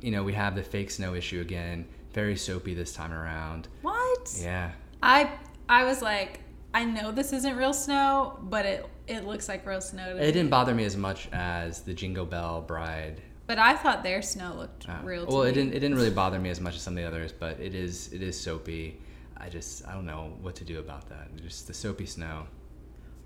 You 0.00 0.10
know, 0.10 0.22
we 0.22 0.32
have 0.34 0.54
the 0.54 0.62
fake 0.62 0.90
snow 0.90 1.14
issue 1.14 1.40
again. 1.40 1.86
Very 2.12 2.36
soapy 2.36 2.74
this 2.74 2.92
time 2.92 3.12
around. 3.12 3.68
what? 3.82 4.36
Yeah. 4.40 4.72
I 5.02 5.30
I 5.68 5.84
was 5.84 6.02
like, 6.02 6.40
I 6.74 6.84
know 6.84 7.12
this 7.12 7.32
isn't 7.32 7.56
real 7.56 7.72
snow, 7.72 8.38
but 8.42 8.66
it 8.66 8.86
it 9.06 9.24
looks 9.24 9.48
like 9.48 9.64
real 9.66 9.80
snow 9.80 10.04
to 10.14 10.16
It 10.18 10.26
me. 10.26 10.32
didn't 10.32 10.50
bother 10.50 10.74
me 10.74 10.84
as 10.84 10.96
much 10.96 11.28
as 11.32 11.82
the 11.82 11.94
Jingle 11.94 12.26
Bell 12.26 12.60
Bride. 12.62 13.22
But 13.46 13.58
I 13.58 13.74
thought 13.76 14.02
their 14.02 14.22
snow 14.22 14.54
looked 14.54 14.88
uh, 14.88 14.98
real. 15.04 15.26
To 15.26 15.32
well, 15.32 15.44
me. 15.44 15.50
it 15.50 15.52
didn't. 15.52 15.74
It 15.74 15.80
didn't 15.80 15.96
really 15.96 16.10
bother 16.10 16.38
me 16.38 16.50
as 16.50 16.60
much 16.60 16.74
as 16.74 16.82
some 16.82 16.94
of 16.94 16.96
the 17.02 17.04
others, 17.06 17.30
but 17.32 17.60
it 17.60 17.74
is. 17.74 18.12
It 18.12 18.22
is 18.22 18.38
soapy. 18.40 19.00
I 19.36 19.48
just. 19.48 19.86
I 19.86 19.92
don't 19.92 20.06
know 20.06 20.32
what 20.42 20.54
to 20.56 20.64
do 20.64 20.78
about 20.80 21.08
that. 21.10 21.28
Just 21.36 21.66
the 21.66 21.74
soapy 21.74 22.06
snow. 22.06 22.46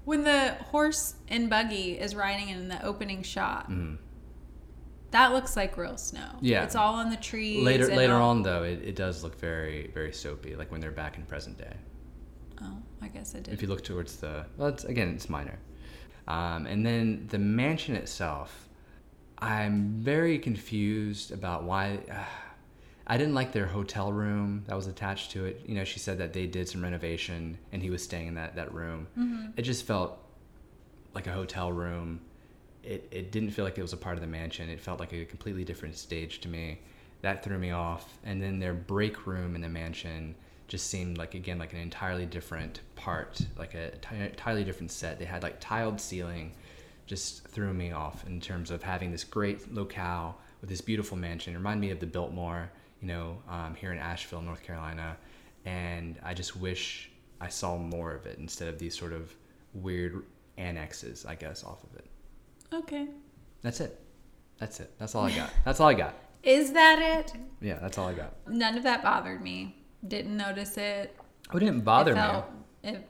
When 0.05 0.25
the 0.25 0.55
horse 0.71 1.15
and 1.29 1.49
buggy 1.49 1.99
is 1.99 2.15
riding 2.15 2.49
in 2.49 2.69
the 2.69 2.83
opening 2.85 3.23
shot, 3.23 3.71
Mhm. 3.71 3.99
that 5.11 5.33
looks 5.33 5.55
like 5.57 5.77
real 5.77 5.97
snow. 5.97 6.31
Yeah. 6.41 6.65
it's 6.65 6.75
all 6.75 6.95
on 6.95 7.11
the 7.11 7.17
trees. 7.17 7.63
Later, 7.65 7.87
later 7.95 8.15
all- 8.15 8.31
on 8.31 8.43
though, 8.43 8.63
it, 8.65 8.81
it 8.83 8.97
does 8.97 9.23
look 9.23 9.39
very, 9.39 9.91
very 9.95 10.13
soapy. 10.13 10.57
Like 10.57 10.71
when 10.73 10.81
they're 10.81 10.91
back 10.91 11.17
in 11.19 11.25
present 11.25 11.59
day. 11.59 11.75
I 13.03 13.09
guess 13.09 13.35
I 13.35 13.41
did. 13.41 13.55
if 13.55 13.63
you 13.63 13.69
look 13.69 13.85
towards 13.85 14.17
the 14.17 14.45
well 14.57 14.69
it's, 14.69 14.85
again 14.85 15.09
it's 15.11 15.29
minor. 15.29 15.59
Um, 16.27 16.67
and 16.67 16.85
then 16.85 17.27
the 17.31 17.39
mansion 17.39 17.95
itself 17.97 18.69
i'm 19.41 19.93
very 20.01 20.39
confused 20.39 21.31
about 21.31 21.63
why 21.63 22.01
uh, 22.11 22.25
i 23.07 23.17
didn't 23.17 23.35
like 23.35 23.53
their 23.53 23.67
hotel 23.67 24.13
room 24.13 24.65
that 24.67 24.75
was 24.75 24.87
attached 24.89 25.31
to 25.31 25.45
it. 25.47 25.63
You 25.67 25.75
know 25.77 25.85
she 25.85 25.99
said 26.01 26.19
that 26.19 26.33
they 26.33 26.47
did 26.47 26.69
some 26.69 26.83
renovation 26.83 27.57
and 27.73 27.81
he 27.83 27.89
was 27.91 28.03
staying 28.03 28.27
in 28.27 28.35
that, 28.35 28.57
that 28.57 28.75
room. 28.75 29.07
It 29.57 29.63
just 29.63 29.87
felt 29.87 30.19
like 31.15 31.27
a 31.27 31.33
hotel 31.33 31.73
room. 31.73 32.21
It, 32.83 33.09
it 33.11 33.33
didn't 33.33 33.51
feel 33.51 33.65
like 33.65 33.79
it 33.79 33.83
was 33.83 33.93
a 33.93 33.97
part 33.97 34.17
of 34.17 34.21
the 34.21 34.27
mansion. 34.29 34.69
It 34.69 34.81
felt 34.81 35.01
like 35.01 35.13
a 35.13 35.25
completely 35.25 35.65
different 35.65 35.97
stage 35.97 36.41
to 36.41 36.49
me. 36.49 36.81
That 37.23 37.43
threw 37.43 37.59
me 37.59 37.71
off. 37.71 38.19
And 38.25 38.41
then 38.43 38.59
their 38.61 38.73
break 38.75 39.27
room 39.27 39.55
in 39.55 39.61
the 39.61 39.69
mansion 39.69 40.35
just 40.68 40.88
seemed 40.88 41.16
like 41.16 41.35
again 41.35 41.59
like 41.59 41.72
an 41.72 41.78
entirely 41.78 42.26
different 42.26 42.81
part 42.94 43.40
like 43.57 43.74
a 43.74 43.92
entirely 44.14 44.62
different 44.62 44.92
set. 44.92 45.18
They 45.18 45.24
had 45.24 45.42
like 45.42 45.59
tiled 45.61 46.00
ceiling 46.00 46.52
just 47.07 47.48
threw 47.48 47.72
me 47.72 47.90
off 47.90 48.26
in 48.26 48.38
terms 48.38 48.70
of 48.70 48.83
having 48.83 49.11
this 49.11 49.24
great 49.24 49.72
locale 49.74 50.38
with 50.61 50.68
this 50.68 50.83
beautiful 50.83 51.16
mansion. 51.16 51.54
It 51.54 51.57
reminded 51.57 51.81
me 51.81 51.90
of 51.90 52.00
the 52.00 52.07
biltmore 52.07 52.70
you 53.00 53.09
know 53.09 53.38
um, 53.48 53.74
here 53.74 53.92
in 53.92 53.98
asheville 53.98 54.42
north 54.42 54.62
carolina. 54.62 55.16
And 55.64 56.18
i 56.22 56.35
just 56.35 56.54
wish 56.57 57.11
i 57.40 57.48
saw 57.48 57.76
more 57.76 58.14
of 58.14 58.26
it 58.26 58.38
instead 58.38 58.68
of 58.68 58.78
these 58.78 58.96
sort 58.96 59.12
of 59.12 59.35
weird 59.74 60.24
annexes 60.57 61.24
i 61.26 61.35
guess 61.35 61.64
off 61.64 61.83
of 61.85 61.96
it. 61.96 62.07
Okay. 62.74 63.09
that's 63.62 63.81
it. 63.81 63.98
That's 64.59 64.81
it. 64.81 64.92
That's 64.98 65.14
all 65.14 65.24
i 65.24 65.31
got. 65.35 65.50
That's 65.64 65.81
all 65.81 65.88
i 65.88 65.94
got. 65.94 66.14
Is 66.42 66.72
that 66.72 67.00
it? 67.00 67.33
yeah 67.62 67.78
that's 67.81 67.96
all 67.96 68.09
i 68.09 68.12
got. 68.12 68.35
None 68.46 68.76
of 68.76 68.83
that 68.83 69.02
bothered 69.02 69.42
me. 69.42 69.78
Didn't 70.07 70.37
notice 70.37 70.77
it. 70.77 71.17
oh, 71.53 71.57
it 71.57 71.61
didn't 71.61 71.81
bother 71.83 72.13
it 72.13 72.17
me 72.17 72.21
felt, 72.21 72.45
It 72.85 73.09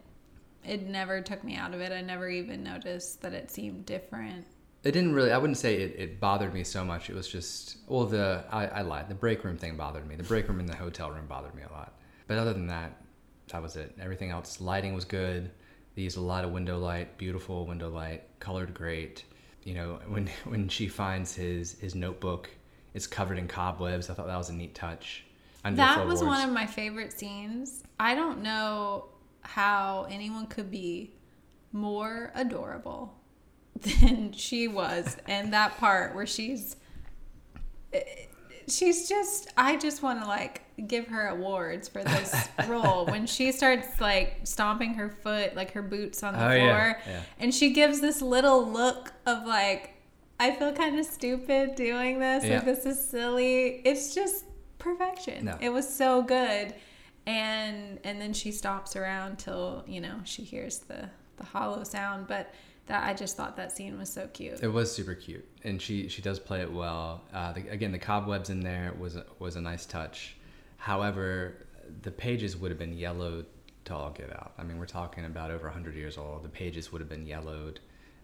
it 0.64 0.86
never 0.88 1.20
took 1.20 1.44
me 1.44 1.54
out 1.56 1.72
of 1.74 1.80
it. 1.80 1.92
I 1.92 2.00
never 2.00 2.28
even 2.28 2.62
noticed 2.62 3.20
that 3.22 3.32
it 3.32 3.50
seemed 3.50 3.86
different. 3.86 4.44
it 4.84 4.92
didn't 4.92 5.12
really 5.14 5.32
i 5.32 5.38
wouldn't 5.38 5.56
say 5.58 5.74
it, 5.82 5.94
it 5.98 6.20
bothered 6.20 6.52
me 6.54 6.62
so 6.64 6.84
much 6.84 7.10
it 7.10 7.14
was 7.14 7.26
just 7.28 7.78
well 7.88 8.04
the 8.06 8.44
I, 8.50 8.66
I 8.66 8.82
lied 8.82 9.08
the 9.08 9.14
break 9.14 9.42
room 9.44 9.56
thing 9.58 9.76
bothered 9.76 10.06
me 10.06 10.14
the 10.16 10.22
break 10.22 10.48
room 10.48 10.60
in 10.60 10.66
the 10.66 10.76
hotel 10.76 11.10
room 11.10 11.26
bothered 11.26 11.54
me 11.54 11.62
a 11.68 11.72
lot 11.72 11.94
but 12.28 12.38
other 12.38 12.52
than 12.52 12.68
that 12.68 12.92
that 13.48 13.60
was 13.62 13.74
it 13.76 13.94
everything 14.00 14.30
else 14.30 14.60
lighting 14.60 14.94
was 14.94 15.04
good 15.04 15.50
They 15.96 16.02
use 16.02 16.16
a 16.16 16.20
lot 16.20 16.44
of 16.44 16.52
window 16.52 16.78
light, 16.78 17.18
beautiful 17.18 17.66
window 17.66 17.90
light, 17.90 18.22
colored 18.40 18.72
great. 18.72 19.24
You 19.64 19.74
know, 19.74 19.98
when 20.06 20.28
when 20.44 20.68
she 20.68 20.86
finds 20.88 21.34
his 21.34 21.76
his 21.80 21.94
notebook, 21.94 22.48
it's 22.94 23.06
covered 23.08 23.38
in 23.38 23.48
cobwebs. 23.48 24.08
I 24.10 24.14
thought 24.14 24.28
that 24.28 24.36
was 24.38 24.50
a 24.50 24.54
neat 24.54 24.74
touch. 24.76 25.24
That 25.64 26.06
was 26.06 26.22
one 26.22 26.46
of 26.48 26.52
my 26.54 26.66
favorite 26.66 27.12
scenes. 27.12 27.82
I 28.00 28.14
don't 28.14 28.42
know 28.42 29.06
how 29.42 30.06
anyone 30.10 30.46
could 30.46 30.70
be 30.70 31.12
more 31.72 32.32
adorable 32.34 33.14
than 34.00 34.32
she 34.32 34.66
was 34.68 35.16
in 35.28 35.50
that 35.50 35.76
part 35.78 36.14
where 36.14 36.26
she's 36.26 36.76
she's 38.68 39.08
just 39.08 39.50
I 39.56 39.76
just 39.76 40.02
want 40.02 40.20
to 40.22 40.26
like 40.28 40.62
give 40.86 41.06
her 41.08 41.28
awards 41.28 41.88
for 41.88 42.04
this 42.04 42.34
role 42.68 43.06
when 43.06 43.26
she 43.26 43.50
starts 43.52 44.00
like 44.00 44.40
stomping 44.44 44.94
her 44.94 45.08
foot 45.08 45.56
like 45.56 45.72
her 45.72 45.82
boots 45.82 46.22
on 46.22 46.34
the 46.34 46.44
Oh, 46.46 46.52
yeah, 46.52 46.66
floor 46.92 47.02
yeah. 47.06 47.20
and 47.38 47.54
she 47.54 47.70
gives 47.72 48.00
this 48.00 48.20
little 48.20 48.66
look 48.70 49.12
of 49.26 49.46
like 49.46 49.94
I 50.38 50.52
feel 50.52 50.72
kind 50.72 50.98
of 50.98 51.06
stupid 51.06 51.74
doing 51.76 52.18
this 52.18 52.44
Yeah. 52.44 52.56
like 52.56 52.64
this 52.66 52.84
is 52.86 53.02
silly 53.02 53.80
it's 53.84 54.14
just 54.14 54.44
perfection 54.96 55.44
No. 55.44 55.58
it 55.60 55.70
was 55.70 55.88
so 55.92 56.22
good 56.22 56.74
and 57.26 57.98
and 58.04 58.20
then 58.20 58.32
she 58.32 58.52
stops 58.52 58.96
around 58.96 59.38
till 59.38 59.84
you 59.86 60.00
know 60.00 60.20
she 60.24 60.42
hears 60.42 60.78
the 60.78 61.08
the 61.36 61.44
hollow 61.44 61.84
sound 61.84 62.26
but 62.26 62.52
that 62.86 63.04
I 63.06 63.12
just 63.12 63.36
thought 63.36 63.54
that 63.56 63.70
scene 63.70 63.98
was 63.98 64.08
so 64.08 64.28
cute 64.28 64.62
It 64.62 64.68
was 64.68 64.90
super 64.90 65.14
cute, 65.14 65.46
and 65.62 65.80
she 65.80 66.08
she 66.08 66.22
does 66.22 66.38
play 66.38 66.62
it 66.62 66.72
well. 66.72 67.20
Uh, 67.34 67.52
the, 67.52 67.68
again, 67.68 67.92
the 67.92 67.98
cobwebs 67.98 68.48
in 68.48 68.60
there 68.60 68.94
was 68.98 69.14
a, 69.14 69.26
was 69.38 69.56
a 69.56 69.60
nice 69.60 69.84
touch. 69.84 70.36
However, 70.78 71.66
the 72.00 72.10
pages 72.10 72.56
would 72.56 72.70
have 72.70 72.78
been 72.78 72.96
yellowed 72.96 73.44
to 73.84 73.94
all 73.94 74.08
get 74.10 74.30
out. 74.32 74.52
I 74.56 74.62
mean, 74.62 74.78
we're 74.78 74.86
talking 74.86 75.26
about 75.26 75.50
over 75.50 75.64
100 75.66 75.94
years 75.96 76.16
old. 76.16 76.42
The 76.44 76.48
pages 76.48 76.90
would 76.90 77.02
have 77.02 77.10
been 77.10 77.26
yellowed. 77.26 77.80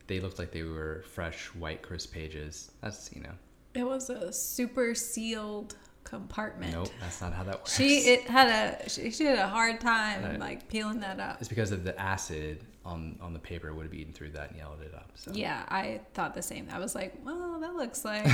They 0.07 0.19
looked 0.19 0.39
like 0.39 0.51
they 0.51 0.63
were 0.63 1.05
fresh, 1.13 1.49
white, 1.55 1.83
crisp 1.83 2.15
pages. 2.15 2.71
That's 2.81 3.11
you 3.15 3.21
know, 3.21 3.35
it 3.75 3.85
was 3.85 4.09
a 4.09 4.33
super 4.33 4.95
sealed 4.95 5.75
compartment 6.19 6.73
nope, 6.73 6.89
that's 7.01 7.21
not 7.21 7.33
how 7.33 7.43
that 7.45 7.57
works. 7.61 7.77
She 7.77 7.99
it 7.99 8.23
had 8.23 8.49
a 8.85 8.89
she, 8.89 9.11
she 9.11 9.25
had 9.25 9.39
a 9.39 9.49
hard 9.49 9.81
time 9.81 10.39
like 10.39 10.69
peeling 10.69 11.01
that 11.01 11.19
up. 11.21 11.39
it's 11.41 11.49
because 11.49 11.73
of 11.73 11.85
the 11.85 11.99
acid 12.01 12.65
on 12.85 13.17
on 13.21 13.33
the 13.33 13.39
paper 13.39 13.73
would 13.75 13.85
have 13.85 13.95
eaten 13.95 14.13
through 14.13 14.31
that 14.31 14.51
and 14.51 14.59
yellowed 14.59 14.83
it 14.83 14.95
up. 14.95 15.11
So. 15.15 15.31
Yeah, 15.35 15.63
I 15.69 16.01
thought 16.13 16.35
the 16.35 16.43
same. 16.43 16.69
I 16.71 16.79
was 16.79 16.95
like, 16.95 17.15
well, 17.25 17.59
that 17.61 17.75
looks 17.75 18.05
like 18.11 18.27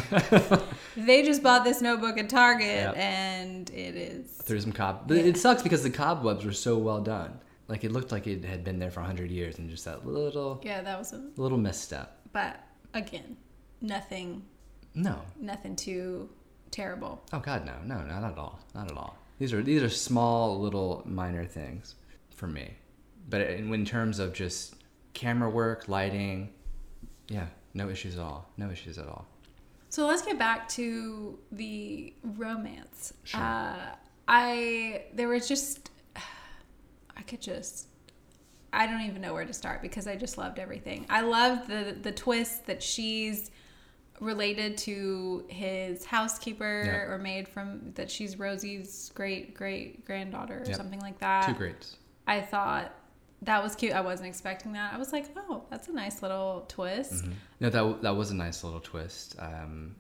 they 0.97 1.23
just 1.23 1.43
bought 1.43 1.63
this 1.65 1.81
notebook 1.81 2.19
at 2.19 2.29
Target 2.29 2.67
Yep. 2.67 2.97
and 2.97 3.71
it 3.71 3.95
is. 3.97 4.27
Through 4.43 4.61
some 4.61 4.73
cob, 4.73 5.07
but 5.09 5.19
it 5.19 5.37
sucks 5.37 5.63
because 5.63 5.83
the 5.83 5.91
cobwebs 5.91 6.45
were 6.45 6.53
so 6.53 6.77
well 6.79 7.01
done. 7.01 7.39
Like 7.69 7.85
it 7.85 7.93
looked 7.93 8.11
like 8.11 8.27
it 8.27 8.45
had 8.45 8.65
been 8.65 8.81
there 8.81 8.91
for 8.91 8.99
100 9.01 9.31
years, 9.31 9.59
and 9.59 9.71
just 9.71 9.85
that 9.85 10.05
little 10.05 10.61
Yeah, 10.65 10.83
that 10.83 10.99
was 10.99 11.13
a. 11.13 11.23
little 11.37 11.59
misstep. 11.59 12.19
But 12.33 12.59
again, 12.95 13.37
nothing, 13.81 14.43
No. 14.95 15.21
nothing 15.39 15.77
too 15.77 16.29
terrible. 16.71 17.23
Oh 17.33 17.41
God, 17.41 17.65
no, 17.67 17.75
no, 17.85 18.03
not 18.03 18.25
at 18.25 18.39
all, 18.39 18.61
not 18.75 18.91
at 18.91 18.97
all. 18.97 19.17
These 19.39 19.53
are 19.53 19.63
these 19.63 19.83
are 19.83 19.89
small, 19.89 20.61
little, 20.61 21.03
minor 21.07 21.45
things 21.45 21.95
for 22.31 22.47
me. 22.47 22.77
But 23.29 23.43
in, 23.43 23.73
in 23.73 23.85
terms 23.85 24.19
of 24.19 24.33
just 24.33 24.75
camera 25.15 25.49
work, 25.49 25.89
lighting, 25.89 26.51
yeah, 27.29 27.47
no 27.75 27.89
issues 27.89 28.17
at 28.17 28.23
all. 28.23 28.51
No 28.57 28.71
issues 28.71 28.99
at 28.99 29.07
all. 29.07 29.27
So 29.89 30.07
let's 30.07 30.23
get 30.23 30.39
back 30.39 30.69
to 30.71 31.39
the 31.53 32.15
romance. 32.23 33.13
Sure. 33.25 33.41
Uh, 33.41 33.77
I 34.29 35.05
there 35.15 35.29
was 35.29 35.49
just 35.49 35.91
I 37.17 37.23
could 37.23 37.41
just 37.41 37.89
I 38.73 38.87
don't 38.87 39.03
even 39.03 39.21
know 39.21 39.35
where 39.35 39.45
to 39.45 39.53
start 39.53 39.83
because 39.83 40.07
I 40.07 40.17
just 40.17 40.39
loved 40.39 40.59
everything. 40.59 41.07
I 41.11 41.23
loved 41.23 41.69
the 41.69 41.97
the 42.01 42.13
twist 42.13 42.67
that 42.67 42.83
she's 42.83 43.51
related 44.21 44.77
to 44.79 45.45
his 45.49 46.05
housekeeper 46.05 46.83
Yep. 46.85 47.09
or 47.09 47.19
maid 47.19 47.49
from 47.49 47.93
that 47.95 48.11
she's 48.11 48.39
Rosie's 48.39 49.11
great 49.15 49.55
great 49.55 50.05
granddaughter 50.05 50.59
or 50.63 50.67
Yep. 50.67 50.77
something 50.77 51.01
like 51.01 51.19
that. 51.19 51.47
Two 51.47 51.55
greats. 51.55 51.97
I 52.27 52.41
thought 52.41 52.95
that 53.43 53.63
was 53.63 53.75
cute. 53.75 53.93
I 53.95 54.03
wasn't 54.03 54.29
expecting 54.29 54.73
that. 54.75 54.93
I 54.93 54.99
was 54.99 55.13
like, 55.13 55.27
oh, 55.37 55.65
that's 55.71 55.89
a 55.89 55.93
nice 55.93 56.21
little 56.23 56.67
twist. 56.69 57.25
No, 57.61 57.71
that 57.71 58.03
that 58.03 58.15
was 58.17 58.31
a 58.31 58.35
nice 58.35 58.63
little 58.63 58.81
twist. 58.81 59.37
Um, 59.39 59.97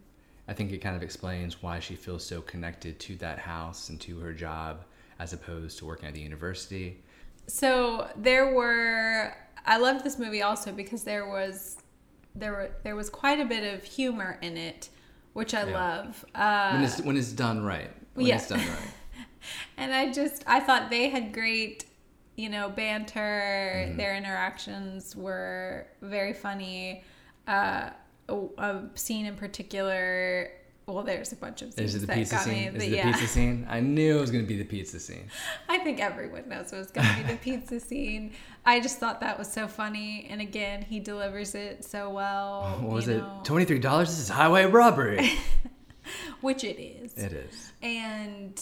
I 0.46 0.52
think 0.52 0.72
it 0.72 0.78
kind 0.78 0.96
of 0.96 1.02
explains 1.02 1.62
why 1.62 1.78
she 1.80 1.94
feels 1.94 2.24
so 2.24 2.42
connected 2.42 2.98
to 3.00 3.16
that 3.16 3.38
house 3.38 3.88
and 3.88 4.00
to 4.02 4.18
her 4.18 4.32
job, 4.32 4.84
as 5.18 5.32
opposed 5.32 5.78
to 5.78 5.86
working 5.86 6.08
at 6.08 6.14
the 6.14 6.20
university. 6.20 7.02
So 7.46 8.08
there 8.16 8.52
were 8.54 9.34
I 9.66 9.76
loved 9.78 10.04
this 10.04 10.18
movie 10.18 10.42
also 10.42 10.72
because 10.72 11.04
there 11.04 11.26
was 11.28 11.76
there 12.34 12.52
were 12.52 12.70
there 12.84 12.96
was 12.96 13.10
quite 13.10 13.40
a 13.40 13.44
bit 13.44 13.74
of 13.74 13.82
humor 13.84 14.38
in 14.42 14.56
it, 14.56 14.88
which 15.32 15.54
I 15.54 15.68
Yeah. 15.68 15.74
love. 15.74 16.24
Uh, 16.34 16.70
When 16.72 16.84
it's 16.84 17.00
when 17.00 17.16
it's 17.16 17.32
done 17.32 17.62
right. 17.64 17.90
When 18.14 18.26
yeah. 18.26 18.36
it's 18.36 18.48
done 18.48 18.58
right. 18.60 18.90
and 19.76 19.94
I 19.94 20.12
just 20.12 20.44
I 20.46 20.60
thought 20.60 20.90
they 20.90 21.08
had 21.10 21.32
great, 21.32 21.84
you 22.36 22.48
know, 22.48 22.68
banter. 22.68 23.86
Mm-hmm. 23.88 23.96
Their 23.96 24.16
interactions 24.16 25.14
were 25.16 25.86
very 26.02 26.32
funny. 26.32 27.04
Uh, 27.48 27.90
a, 28.28 28.36
a 28.58 28.82
scene 28.94 29.26
in 29.26 29.34
particular. 29.36 30.50
Well, 30.94 31.04
there's 31.04 31.32
a 31.32 31.36
bunch 31.36 31.62
of 31.62 31.72
scenes 31.72 31.94
Is 31.94 31.96
it 31.96 32.00
the 32.00 32.06
that 32.08 32.16
pizza 32.16 32.34
got 32.36 32.44
scene? 32.44 32.54
me. 32.54 32.66
Is 32.66 32.74
it 32.74 32.78
the 32.78 32.96
yeah. 32.96 33.12
pizza 33.12 33.26
scene? 33.34 33.66
I 33.68 33.80
knew 33.80 34.18
it 34.18 34.20
was 34.20 34.30
going 34.30 34.44
to 34.44 34.48
be 34.48 34.56
the 34.56 34.64
pizza 34.64 34.98
scene. 35.00 35.30
I 35.68 35.78
think 35.78 36.00
everyone 36.00 36.48
knows 36.48 36.72
it 36.72 36.76
was 36.78 36.90
going 36.90 37.06
to 37.06 37.16
be 37.22 37.32
the 37.32 37.38
pizza 37.38 37.80
scene. 37.80 38.32
I 38.66 38.80
just 38.80 38.98
thought 38.98 39.20
that 39.20 39.38
was 39.38 39.50
so 39.52 39.66
funny, 39.68 40.26
and 40.30 40.40
again, 40.40 40.82
he 40.82 41.00
delivers 41.00 41.54
it 41.54 41.84
so 41.84 42.10
well. 42.10 42.76
Oh, 42.78 42.82
what 42.84 42.92
was 42.94 43.08
you 43.08 43.18
it? 43.18 43.44
Twenty 43.44 43.64
three 43.64 43.78
dollars. 43.78 44.08
This 44.08 44.18
is 44.20 44.28
highway 44.28 44.64
robbery. 44.66 45.30
Which 46.40 46.64
it 46.64 46.80
is. 46.80 47.14
it 47.16 47.32
is. 47.32 47.72
and 47.82 48.60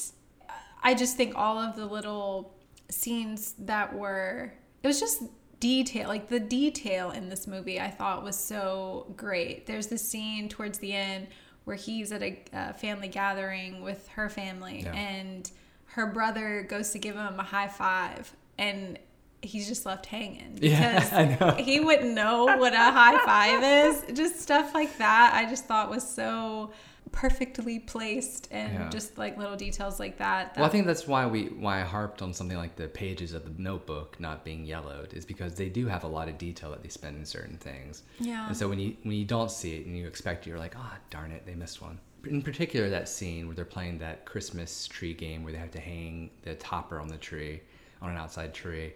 I 0.82 0.94
just 0.94 1.16
think 1.16 1.34
all 1.36 1.58
of 1.58 1.76
the 1.76 1.86
little 1.86 2.54
scenes 2.90 3.54
that 3.58 3.94
were 3.94 4.52
it 4.82 4.86
was 4.86 5.00
just 5.00 5.22
detail 5.60 6.08
like 6.08 6.28
the 6.28 6.40
detail 6.40 7.10
in 7.10 7.28
this 7.28 7.46
movie 7.46 7.80
I 7.80 7.90
thought 7.90 8.22
was 8.22 8.36
so 8.38 9.12
great. 9.16 9.66
There's 9.66 9.86
the 9.88 9.98
scene 9.98 10.48
towards 10.48 10.78
the 10.78 10.92
end 10.92 11.28
where 11.68 11.76
he's 11.76 12.10
at 12.12 12.22
a, 12.22 12.38
uh 12.52 12.72
family 12.72 13.06
gathering 13.08 13.82
with 13.82 14.08
her 14.08 14.28
family 14.28 14.80
Yeah. 14.84 14.92
and 14.94 15.48
her 15.94 16.06
brother 16.06 16.66
goes 16.68 16.90
to 16.90 16.98
give 16.98 17.14
him 17.14 17.38
a 17.38 17.42
high 17.42 17.68
five 17.68 18.34
and 18.58 18.98
he's 19.42 19.68
just 19.68 19.86
left 19.86 20.06
hanging 20.06 20.58
Yeah, 20.60 20.94
because 20.94 21.12
I 21.22 21.36
know. 21.38 21.50
he 21.52 21.78
wouldn't 21.80 22.14
know 22.14 22.44
what 22.56 22.72
a 22.72 22.76
high 23.00 23.18
five 23.24 23.62
is. 23.62 24.16
Just 24.18 24.40
stuff 24.40 24.74
like 24.74 24.98
that. 24.98 25.32
I 25.34 25.48
just 25.48 25.66
thought 25.66 25.90
was 25.90 26.08
so 26.08 26.72
perfectly 27.12 27.78
placed 27.78 28.48
and 28.50 28.72
Yeah. 28.72 28.88
just 28.90 29.18
like 29.18 29.36
little 29.36 29.56
details 29.56 29.98
like 29.98 30.18
that. 30.18 30.56
Well, 30.56 30.64
I 30.64 30.68
think 30.68 30.86
that's 30.86 31.06
why 31.06 31.26
we 31.26 31.46
why 31.46 31.80
I 31.80 31.84
harped 31.84 32.22
on 32.22 32.32
something 32.34 32.56
like 32.56 32.76
the 32.76 32.88
pages 32.88 33.32
of 33.32 33.44
the 33.44 33.62
notebook 33.62 34.18
not 34.20 34.44
being 34.44 34.64
yellowed 34.64 35.12
is 35.14 35.24
because 35.24 35.54
they 35.54 35.68
do 35.68 35.86
have 35.86 36.04
a 36.04 36.08
lot 36.08 36.28
of 36.28 36.38
detail 36.38 36.70
that 36.70 36.82
they 36.82 36.88
spend 36.88 37.16
in 37.16 37.24
certain 37.24 37.56
things. 37.58 38.02
Yeah. 38.18 38.46
And 38.48 38.56
so 38.56 38.68
when 38.68 38.78
you 38.78 38.96
when 39.02 39.16
you 39.16 39.24
don't 39.24 39.50
see 39.50 39.76
it 39.76 39.86
and 39.86 39.96
you 39.96 40.06
expect 40.06 40.46
it, 40.46 40.50
you're 40.50 40.58
like, 40.58 40.74
ah, 40.76 40.98
darn 41.10 41.32
it, 41.32 41.44
they 41.46 41.54
missed 41.54 41.80
one. 41.82 41.98
In 42.24 42.42
particular, 42.42 42.90
that 42.90 43.08
scene 43.08 43.46
where 43.46 43.54
they're 43.54 43.64
playing 43.64 43.98
that 43.98 44.24
Christmas 44.24 44.86
tree 44.88 45.14
game 45.14 45.44
where 45.44 45.52
they 45.52 45.58
have 45.58 45.70
to 45.70 45.80
hang 45.80 46.30
the 46.42 46.54
topper 46.56 46.98
on 47.00 47.08
the 47.08 47.16
tree, 47.16 47.60
on 48.02 48.10
an 48.10 48.16
outside 48.16 48.52
tree. 48.52 48.92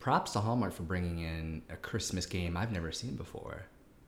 Props 0.00 0.32
to 0.32 0.40
Hallmark 0.40 0.72
for 0.72 0.82
bringing 0.82 1.20
in 1.20 1.62
a 1.70 1.76
Christmas 1.76 2.26
game 2.26 2.56
I've 2.56 2.72
never 2.72 2.92
seen 2.92 3.14
before. 3.16 3.64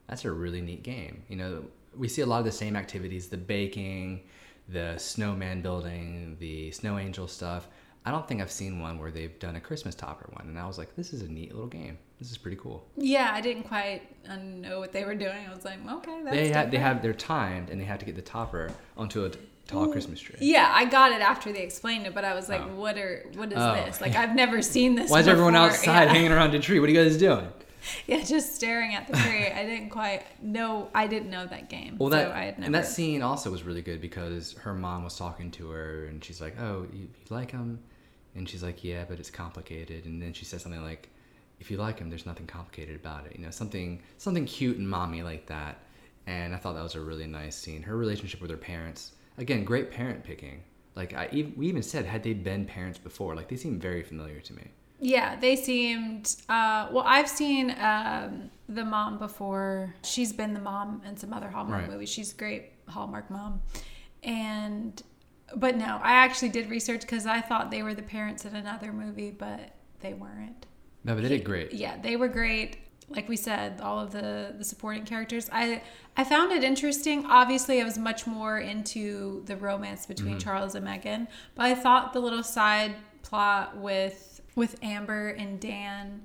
That's 0.08 0.24
a 0.24 0.30
really 0.32 0.60
neat 0.60 0.82
game. 0.82 1.22
You 1.28 1.36
know, 1.36 1.64
we 1.96 2.08
see 2.08 2.22
a 2.22 2.26
lot 2.26 2.38
of 2.38 2.44
the 2.44 2.52
same 2.52 2.76
activities: 2.76 3.28
the 3.28 3.36
baking, 3.36 4.22
the 4.68 4.96
snowman 4.98 5.62
building, 5.62 6.36
the 6.38 6.70
snow 6.72 6.98
angel 6.98 7.26
stuff. 7.28 7.68
I 8.04 8.10
don't 8.10 8.26
think 8.26 8.40
I've 8.40 8.50
seen 8.50 8.80
one 8.80 8.98
where 8.98 9.10
they've 9.10 9.38
done 9.38 9.56
a 9.56 9.60
Christmas 9.60 9.94
topper 9.94 10.26
one, 10.32 10.46
and 10.48 10.58
I 10.58 10.66
was 10.66 10.78
like, 10.78 10.96
this 10.96 11.12
is 11.12 11.20
a 11.20 11.28
neat 11.28 11.52
little 11.52 11.68
game. 11.68 11.98
This 12.18 12.30
is 12.30 12.38
pretty 12.38 12.56
cool. 12.56 12.86
yeah, 12.96 13.30
I 13.32 13.40
didn't 13.42 13.64
quite 13.64 14.02
know 14.38 14.78
what 14.78 14.92
they 14.92 15.04
were 15.04 15.14
doing. 15.14 15.46
I 15.46 15.54
was 15.54 15.64
like, 15.64 15.78
okay, 15.86 16.20
that's 16.24 16.34
they 16.36 16.48
have 16.48 16.70
they 16.70 16.78
have 16.78 17.02
they're 17.02 17.12
timed, 17.12 17.68
and 17.70 17.80
they 17.80 17.84
have 17.84 17.98
to 17.98 18.06
get 18.06 18.14
the 18.16 18.22
topper 18.22 18.70
onto 18.96 19.24
a 19.26 19.30
tall 19.66 19.86
mm, 19.86 19.92
Christmas 19.92 20.18
tree. 20.20 20.36
Yeah, 20.40 20.70
I 20.74 20.84
got 20.86 21.12
it 21.12 21.20
after 21.20 21.52
they 21.52 21.62
explained 21.62 22.06
it, 22.06 22.14
but 22.14 22.24
I 22.24 22.34
was 22.34 22.48
like, 22.48 22.62
Oh. 22.62 22.74
what 22.74 22.96
are 22.98 23.26
what 23.34 23.52
is 23.52 23.58
Oh, 23.58 23.74
this? 23.74 24.00
Like 24.00 24.14
I've 24.16 24.34
never 24.34 24.62
seen 24.62 24.94
this. 24.94 25.10
Why 25.10 25.20
is 25.20 25.28
everyone 25.28 25.54
outside 25.56 26.04
Yeah. 26.04 26.12
hanging 26.12 26.32
around 26.32 26.54
a 26.54 26.58
tree? 26.58 26.80
What 26.80 26.88
are 26.88 26.92
you 26.92 27.02
guys 27.04 27.16
doing? 27.18 27.46
Yeah, 28.06 28.22
just 28.24 28.54
staring 28.54 28.94
at 28.94 29.06
the 29.06 29.16
tree. 29.16 29.46
I 29.46 29.64
didn't 29.64 29.90
quite 29.90 30.24
know. 30.42 30.90
I 30.94 31.06
didn't 31.06 31.30
know 31.30 31.46
that 31.46 31.68
game. 31.68 31.96
Well, 31.98 32.10
that 32.10 32.28
so 32.28 32.32
I 32.32 32.44
had 32.44 32.58
never. 32.58 32.66
and 32.66 32.74
that 32.74 32.86
scene 32.86 33.22
also 33.22 33.50
was 33.50 33.62
really 33.62 33.82
good 33.82 34.00
because 34.00 34.52
her 34.54 34.74
mom 34.74 35.04
was 35.04 35.16
talking 35.16 35.50
to 35.52 35.70
her, 35.70 36.06
and 36.06 36.22
she's 36.24 36.40
like, 36.40 36.58
"Oh, 36.60 36.86
you, 36.92 37.00
you 37.02 37.08
like 37.30 37.50
him?" 37.50 37.78
And 38.34 38.48
she's 38.48 38.62
like, 38.62 38.82
"Yeah, 38.84 39.04
but 39.08 39.18
it's 39.18 39.30
complicated." 39.30 40.04
And 40.06 40.20
then 40.20 40.32
she 40.32 40.44
says 40.44 40.62
something 40.62 40.82
like, 40.82 41.08
"If 41.60 41.70
you 41.70 41.76
like 41.76 41.98
him, 41.98 42.08
there's 42.10 42.26
nothing 42.26 42.46
complicated 42.46 42.96
about 42.96 43.26
it." 43.26 43.36
You 43.36 43.44
know, 43.44 43.50
something 43.50 44.02
something 44.18 44.44
cute 44.46 44.76
and 44.78 44.88
mommy 44.88 45.22
like 45.22 45.46
that. 45.46 45.78
And 46.26 46.54
I 46.54 46.58
thought 46.58 46.74
that 46.74 46.82
was 46.82 46.94
a 46.94 47.00
really 47.00 47.26
nice 47.26 47.56
scene. 47.56 47.82
Her 47.82 47.96
relationship 47.96 48.40
with 48.40 48.50
her 48.50 48.56
parents, 48.56 49.12
again, 49.38 49.64
great 49.64 49.90
parent 49.90 50.22
picking. 50.22 50.62
Like 50.94 51.14
I, 51.14 51.28
we 51.56 51.68
even 51.68 51.82
said, 51.82 52.04
had 52.04 52.22
they 52.22 52.34
been 52.34 52.66
parents 52.66 52.98
before, 52.98 53.34
like 53.34 53.48
they 53.48 53.56
seem 53.56 53.78
very 53.80 54.02
familiar 54.02 54.40
to 54.40 54.52
me. 54.52 54.68
Yeah, 55.00 55.36
they 55.36 55.56
seemed. 55.56 56.36
Uh, 56.48 56.88
well, 56.92 57.04
I've 57.06 57.28
seen 57.28 57.74
um, 57.80 58.50
the 58.68 58.84
mom 58.84 59.18
before. 59.18 59.94
She's 60.04 60.32
been 60.32 60.52
the 60.54 60.60
mom 60.60 61.02
in 61.06 61.16
some 61.16 61.32
other 61.32 61.48
Hallmark 61.48 61.82
Right. 61.82 61.90
movies. 61.90 62.10
She's 62.10 62.32
a 62.32 62.36
great 62.36 62.72
Hallmark 62.88 63.30
mom, 63.30 63.62
and 64.22 65.02
but 65.56 65.76
no, 65.76 65.98
I 66.02 66.12
actually 66.12 66.50
did 66.50 66.70
research 66.70 67.00
because 67.00 67.26
I 67.26 67.40
thought 67.40 67.70
they 67.70 67.82
were 67.82 67.94
the 67.94 68.02
parents 68.02 68.44
in 68.44 68.54
another 68.54 68.92
movie, 68.92 69.30
but 69.30 69.72
they 70.00 70.12
weren't. 70.14 70.66
No, 71.02 71.14
but 71.14 71.22
they 71.22 71.28
did 71.30 71.44
great. 71.44 71.72
Yeah, 71.72 71.96
they 72.00 72.16
were 72.16 72.28
great. 72.28 72.76
Like 73.08 73.28
we 73.28 73.36
said, 73.36 73.80
all 73.80 73.98
of 73.98 74.12
the 74.12 74.54
the 74.56 74.64
supporting 74.64 75.04
characters. 75.04 75.48
I 75.50 75.82
I 76.16 76.24
found 76.24 76.52
it 76.52 76.62
interesting. 76.62 77.24
Obviously, 77.26 77.80
I 77.80 77.84
was 77.84 77.96
much 77.98 78.26
more 78.26 78.58
into 78.58 79.42
the 79.46 79.56
romance 79.56 80.04
between 80.06 80.38
Charles 80.38 80.74
and 80.74 80.84
Megan, 80.84 81.26
but 81.54 81.64
I 81.66 81.74
thought 81.74 82.12
the 82.12 82.20
little 82.20 82.42
side 82.44 82.94
plot 83.22 83.76
with 83.76 84.29
with 84.54 84.76
Amber 84.82 85.28
and 85.28 85.60
Dan 85.60 86.22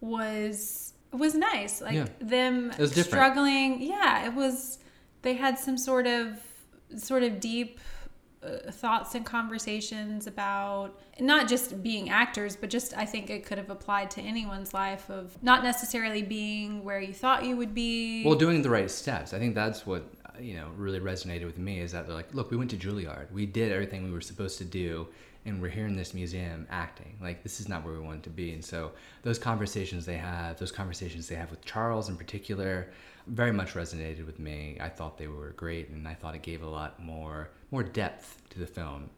was 0.00 0.92
was 1.12 1.34
nice. 1.34 1.80
Like 1.80 1.94
Yeah. 1.94 2.06
them 2.20 2.72
struggling. 2.86 3.80
Yeah, 3.82 4.26
it 4.26 4.34
was. 4.34 4.78
They 5.22 5.34
had 5.34 5.58
some 5.58 5.78
sort 5.78 6.06
of 6.06 6.40
sort 6.96 7.22
of 7.22 7.40
deep 7.40 7.80
uh, 8.42 8.70
thoughts 8.70 9.14
and 9.14 9.24
conversations 9.24 10.26
about 10.26 11.00
not 11.18 11.48
just 11.48 11.82
being 11.82 12.10
actors, 12.10 12.56
but 12.56 12.68
just 12.68 12.94
I 12.96 13.06
think 13.06 13.30
it 13.30 13.46
could 13.46 13.56
have 13.58 13.70
applied 13.70 14.10
to 14.12 14.20
anyone's 14.20 14.74
life 14.74 15.08
of 15.08 15.42
not 15.42 15.62
necessarily 15.62 16.20
being 16.22 16.84
where 16.84 17.00
you 17.00 17.14
thought 17.14 17.44
you 17.44 17.56
would 17.56 17.74
be. 17.74 18.22
Well, 18.24 18.34
doing 18.34 18.60
the 18.62 18.68
right 18.70 18.90
steps. 18.90 19.32
I 19.32 19.38
think 19.38 19.54
that's 19.54 19.86
what 19.86 20.04
you 20.40 20.56
know 20.56 20.68
really 20.76 21.00
resonated 21.00 21.46
with 21.46 21.58
me 21.58 21.78
is 21.80 21.92
that 21.92 22.06
they're 22.06 22.14
like, 22.16 22.34
look, 22.34 22.50
we 22.50 22.56
went 22.56 22.70
to 22.72 22.76
Juilliard, 22.76 23.30
we 23.32 23.46
did 23.46 23.72
everything 23.72 24.04
we 24.04 24.10
were 24.10 24.20
supposed 24.20 24.58
to 24.58 24.64
do, 24.64 25.08
and 25.46 25.60
we're 25.60 25.68
here 25.68 25.86
in 25.86 25.96
this 25.96 26.14
museum 26.14 26.66
acting. 26.70 27.16
Like 27.20 27.42
this 27.42 27.60
is 27.60 27.68
not 27.68 27.84
where 27.84 27.94
we 27.94 28.00
wanted 28.00 28.22
to 28.24 28.30
be. 28.30 28.52
And 28.52 28.64
so 28.64 28.92
those 29.22 29.38
conversations 29.38 30.06
they 30.06 30.16
have, 30.16 30.58
those 30.58 30.72
conversations 30.72 31.28
they 31.28 31.34
have 31.34 31.50
with 31.50 31.64
Charles 31.64 32.08
in 32.08 32.16
particular, 32.16 32.88
very 33.26 33.52
much 33.52 33.74
resonated 33.74 34.26
with 34.26 34.38
me. 34.38 34.76
I 34.80 34.88
thought 34.88 35.18
they 35.18 35.28
were 35.28 35.50
great, 35.50 35.88
and 35.88 36.06
I 36.06 36.14
thought 36.14 36.34
it 36.34 36.42
gave 36.42 36.62
a 36.62 36.68
lot 36.68 37.02
more 37.02 37.50
more 37.70 37.82
depth 37.82 38.42
to 38.50 38.58
the 38.58 38.66
film. 38.66 39.10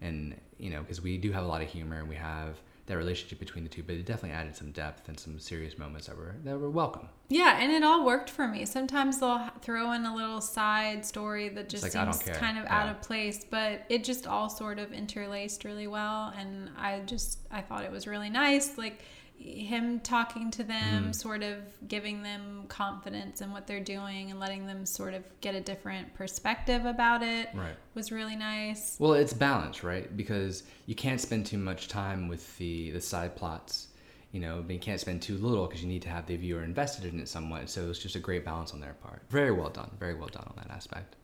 And 0.00 0.34
you 0.58 0.70
know, 0.70 0.80
because 0.80 1.00
we 1.00 1.16
do 1.16 1.32
have 1.32 1.44
a 1.44 1.46
lot 1.46 1.62
of 1.62 1.68
humor, 1.68 1.98
and 1.98 2.08
we 2.08 2.16
have 2.16 2.60
that 2.86 2.96
relationship 2.96 3.38
between 3.38 3.62
the 3.62 3.70
two, 3.70 3.82
but 3.82 3.94
it 3.94 4.04
definitely 4.04 4.36
added 4.36 4.56
some 4.56 4.72
depth 4.72 5.08
and 5.08 5.18
some 5.18 5.38
serious 5.38 5.78
moments 5.78 6.08
that 6.08 6.16
were 6.16 6.34
that 6.44 6.58
were 6.58 6.70
welcome. 6.70 7.08
yeah, 7.28 7.58
and 7.60 7.70
it 7.72 7.82
all 7.82 8.04
worked 8.04 8.28
for 8.28 8.48
me. 8.48 8.64
Sometimes 8.64 9.20
they'll 9.20 9.48
throw 9.60 9.92
in 9.92 10.04
a 10.04 10.14
little 10.14 10.40
side 10.40 11.06
story 11.06 11.48
that 11.50 11.68
just 11.68 11.84
like, 11.84 11.92
seems 11.92 12.22
kind 12.38 12.58
of 12.58 12.66
out 12.66 12.88
of 12.88 13.00
place, 13.00 13.44
but 13.48 13.82
it 13.88 14.02
just 14.02 14.26
all 14.26 14.48
sort 14.48 14.78
of 14.78 14.92
interlaced 14.92 15.64
really 15.64 15.86
well. 15.86 16.32
And 16.36 16.70
I 16.76 17.00
just 17.06 17.38
I 17.50 17.60
thought 17.60 17.84
it 17.84 17.92
was 17.92 18.06
really 18.06 18.30
nice. 18.30 18.76
Like 18.76 19.00
him 19.38 20.00
talking 20.00 20.50
to 20.52 20.62
them, 20.64 21.02
Mm-hmm. 21.02 21.12
sort 21.12 21.42
of 21.42 21.56
giving 21.88 22.22
them 22.22 22.64
confidence 22.68 23.40
in 23.40 23.50
what 23.52 23.66
they're 23.66 23.80
doing 23.80 24.30
and 24.30 24.38
letting 24.38 24.66
them 24.66 24.86
sort 24.86 25.14
of 25.14 25.24
get 25.40 25.54
a 25.54 25.60
different 25.60 26.14
perspective 26.14 26.84
about 26.84 27.22
it 27.22 27.48
Right. 27.54 27.74
was 27.94 28.12
really 28.12 28.36
nice. 28.36 28.96
Well, 29.00 29.14
it's 29.14 29.32
balance, 29.32 29.82
right? 29.82 30.16
Because 30.16 30.62
you 30.86 30.94
can't 30.94 31.20
spend 31.20 31.46
too 31.46 31.58
much 31.58 31.88
time 31.88 32.28
with 32.28 32.56
the 32.58 32.90
the 32.92 33.00
side 33.00 33.34
plots, 33.34 33.88
you 34.30 34.40
know, 34.40 34.62
but 34.64 34.72
you 34.74 34.78
can't 34.80 35.00
spend 35.00 35.22
too 35.22 35.36
little 35.38 35.66
because 35.66 35.82
you 35.82 35.88
need 35.88 36.02
to 36.02 36.08
have 36.08 36.26
the 36.26 36.36
viewer 36.36 36.62
invested 36.62 37.04
in 37.12 37.18
it 37.20 37.28
somewhat. 37.28 37.68
So 37.68 37.90
it's 37.90 37.98
just 37.98 38.14
a 38.16 38.20
great 38.20 38.44
balance 38.44 38.72
on 38.72 38.80
their 38.80 38.94
part. 38.94 39.22
Very 39.28 39.50
well 39.52 39.70
done. 39.70 39.90
Very 39.98 40.14
well 40.14 40.28
done 40.28 40.44
on 40.46 40.54
that 40.56 40.70
aspect. 40.70 41.16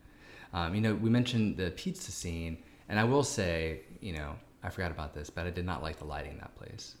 Um, 0.53 0.75
you 0.75 0.81
know, 0.81 0.93
we 0.95 1.09
mentioned 1.09 1.57
the 1.57 1.71
pizza 1.71 2.11
scene, 2.11 2.57
and 2.89 2.99
I 2.99 3.03
will 3.05 3.23
say, 3.23 3.81
you 4.01 4.13
know, 4.13 4.33
I 4.63 4.69
forgot 4.69 4.91
about 4.91 5.13
this, 5.13 5.29
but 5.29 5.45
I 5.47 5.51
did 5.51 5.65
not 5.65 5.81
like 5.83 5.97
the 5.99 6.05
lighting 6.05 6.31
in 6.33 6.37
that 6.39 6.55
place. 6.55 6.95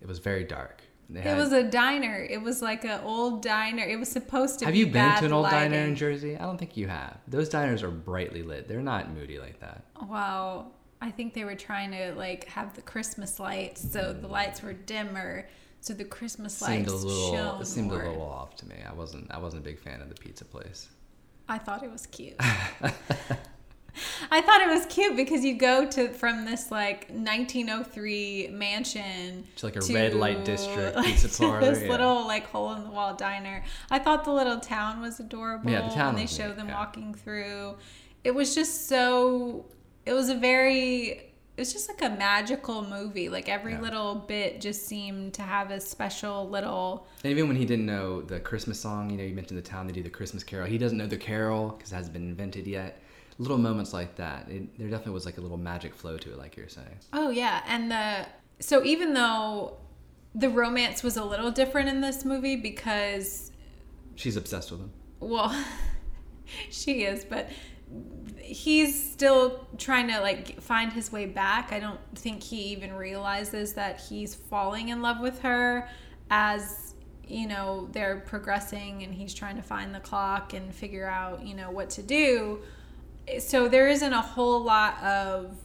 It 0.00 0.08
was 0.08 0.18
very 0.18 0.44
dark. 0.44 0.82
They 1.08 1.22
It 1.28 1.36
was 1.36 1.52
a 1.52 1.64
diner. 1.64 2.24
It 2.28 2.40
was 2.40 2.62
like 2.62 2.84
an 2.84 3.00
old 3.02 3.42
diner. 3.42 3.82
It 3.82 3.98
was 3.98 4.08
supposed 4.08 4.60
to 4.60 4.66
have 4.66 4.74
be 4.74 4.80
you 4.80 4.86
been 4.86 5.16
to 5.18 5.24
an 5.24 5.32
old 5.32 5.50
diner 5.50 5.78
in 5.78 5.96
Jersey? 5.96 6.36
I 6.36 6.42
don't 6.42 6.56
think 6.56 6.76
you 6.76 6.86
have. 6.86 7.18
Those 7.26 7.48
diners 7.48 7.82
are 7.82 7.90
brightly 7.90 8.42
lit. 8.42 8.68
They're 8.68 8.80
not 8.80 9.12
moody 9.12 9.38
like 9.40 9.58
that. 9.60 9.84
Wow, 10.02 10.68
I 11.00 11.10
think 11.10 11.34
they 11.34 11.44
were 11.44 11.56
trying 11.56 11.90
to 11.92 12.14
like 12.14 12.44
have 12.44 12.74
the 12.74 12.82
Christmas 12.82 13.40
lights, 13.40 13.80
so 13.92 14.12
the 14.12 14.28
hmm. 14.28 14.32
lights 14.32 14.62
were 14.62 14.72
dimmer, 14.72 15.48
so 15.80 15.94
the 15.94 16.04
Christmas 16.04 16.56
seemed 16.56 16.86
lights 16.86 17.02
a 17.02 17.06
little 17.06 17.32
shone 17.32 17.60
it 17.62 17.66
seemed 17.66 17.88
more. 17.88 18.02
a 18.02 18.08
little 18.08 18.22
off 18.22 18.54
to 18.56 18.68
me. 18.68 18.76
I 18.88 18.92
wasn't 18.92 19.30
I 19.32 19.38
wasn't 19.38 19.62
a 19.62 19.64
big 19.64 19.80
fan 19.80 20.00
of 20.00 20.08
the 20.08 20.14
pizza 20.14 20.44
place. 20.44 20.88
I 21.48 21.58
thought 21.58 21.82
it 21.82 21.90
was 21.90 22.06
cute. 22.06 22.40
I 24.30 24.40
thought 24.40 24.60
it 24.60 24.68
was 24.68 24.86
cute 24.86 25.16
because 25.16 25.44
you 25.44 25.54
go 25.56 25.86
to 25.90 26.08
from 26.08 26.44
this 26.44 26.70
like 26.70 27.08
1903 27.10 28.48
mansion 28.52 29.44
It's 29.52 29.62
like 29.62 29.76
a 29.76 29.80
to, 29.80 29.94
red 29.94 30.14
light 30.14 30.44
district 30.44 30.96
like, 30.96 31.06
pizza 31.06 31.28
to 31.28 31.38
parlor. 31.38 31.60
This 31.60 31.82
yeah. 31.82 31.90
little 31.90 32.26
like 32.26 32.46
hole 32.46 32.72
in 32.74 32.84
the 32.84 32.90
wall 32.90 33.14
diner. 33.14 33.64
I 33.90 33.98
thought 33.98 34.24
the 34.24 34.32
little 34.32 34.60
town 34.60 35.00
was 35.00 35.20
adorable. 35.20 35.70
Yeah, 35.70 35.88
the 35.88 35.94
town 35.94 36.10
and 36.10 36.18
they 36.18 36.26
show 36.26 36.48
neat, 36.48 36.56
them 36.56 36.68
yeah. 36.68 36.78
walking 36.78 37.14
through. 37.14 37.76
It 38.24 38.34
was 38.34 38.54
just 38.54 38.88
so. 38.88 39.66
It 40.06 40.12
was 40.12 40.28
a 40.28 40.34
very. 40.34 41.26
It 41.56 41.64
was 41.64 41.72
just 41.74 41.88
like 41.90 42.00
a 42.00 42.14
magical 42.16 42.82
movie. 42.86 43.28
Like 43.28 43.48
every 43.48 43.72
Yeah. 43.72 43.80
little 43.82 44.14
bit 44.14 44.60
just 44.62 44.86
seemed 44.86 45.34
to 45.34 45.42
have 45.42 45.70
a 45.70 45.78
special 45.80 46.48
little. 46.48 47.06
And 47.22 47.30
even 47.30 47.48
when 47.48 47.56
he 47.56 47.66
didn't 47.66 47.84
know 47.86 48.22
the 48.22 48.40
Christmas 48.40 48.80
song, 48.80 49.10
you 49.10 49.18
know, 49.18 49.24
you 49.24 49.34
mentioned 49.34 49.58
the 49.58 49.62
town 49.62 49.86
they 49.86 49.92
do 49.92 50.02
the 50.02 50.08
Christmas 50.10 50.42
carol. 50.42 50.66
He 50.66 50.78
doesn't 50.78 50.96
know 50.96 51.06
the 51.06 51.18
carol 51.18 51.70
because 51.70 51.92
it 51.92 51.96
hasn't 51.96 52.14
been 52.14 52.28
invented 52.28 52.66
yet. 52.66 52.99
Little 53.40 53.58
moments 53.58 53.92
like 53.92 54.16
that. 54.16 54.48
It, 54.48 54.78
there 54.78 54.88
definitely 54.88 55.14
was 55.14 55.24
like 55.26 55.38
a 55.38 55.40
little 55.40 55.56
magic 55.56 55.94
flow 55.94 56.16
to 56.18 56.30
it, 56.32 56.38
like 56.38 56.56
you're 56.56 56.68
saying. 56.68 56.98
Oh 57.12 57.30
yeah, 57.30 57.62
and 57.66 57.90
the 57.90 58.26
so 58.60 58.84
even 58.84 59.14
though 59.14 59.78
the 60.34 60.48
romance 60.50 61.02
was 61.02 61.16
a 61.16 61.24
little 61.24 61.50
different 61.50 61.88
in 61.88 62.00
this 62.02 62.24
movie 62.24 62.54
because 62.56 63.50
She's 64.14 64.36
obsessed 64.36 64.70
with 64.70 64.80
him. 64.80 64.92
well 65.18 65.52
she 66.70 67.02
is 67.04 67.24
but 67.24 67.48
he's 68.38 69.10
still 69.12 69.66
trying 69.78 70.08
to 70.08 70.20
like 70.20 70.60
find 70.60 70.92
his 70.92 71.10
way 71.10 71.26
back 71.26 71.72
i 71.72 71.78
don't 71.80 72.00
think 72.14 72.42
he 72.42 72.58
even 72.66 72.92
realizes 72.94 73.74
that 73.74 74.00
he's 74.00 74.34
falling 74.34 74.90
in 74.90 75.02
love 75.02 75.20
with 75.20 75.40
her 75.40 75.88
as 76.30 76.94
you 77.26 77.46
know 77.48 77.88
they're 77.92 78.20
progressing 78.20 79.02
and 79.02 79.14
he's 79.14 79.32
trying 79.34 79.56
to 79.56 79.62
find 79.62 79.94
the 79.94 80.00
clock 80.00 80.52
and 80.52 80.74
figure 80.74 81.06
out 81.06 81.44
you 81.44 81.54
know 81.54 81.70
what 81.70 81.90
to 81.90 82.02
do 82.02 82.60
so 83.38 83.68
there 83.68 83.88
isn't 83.88 84.12
a 84.12 84.20
whole 84.20 84.62
lot 84.62 85.02
of 85.02 85.56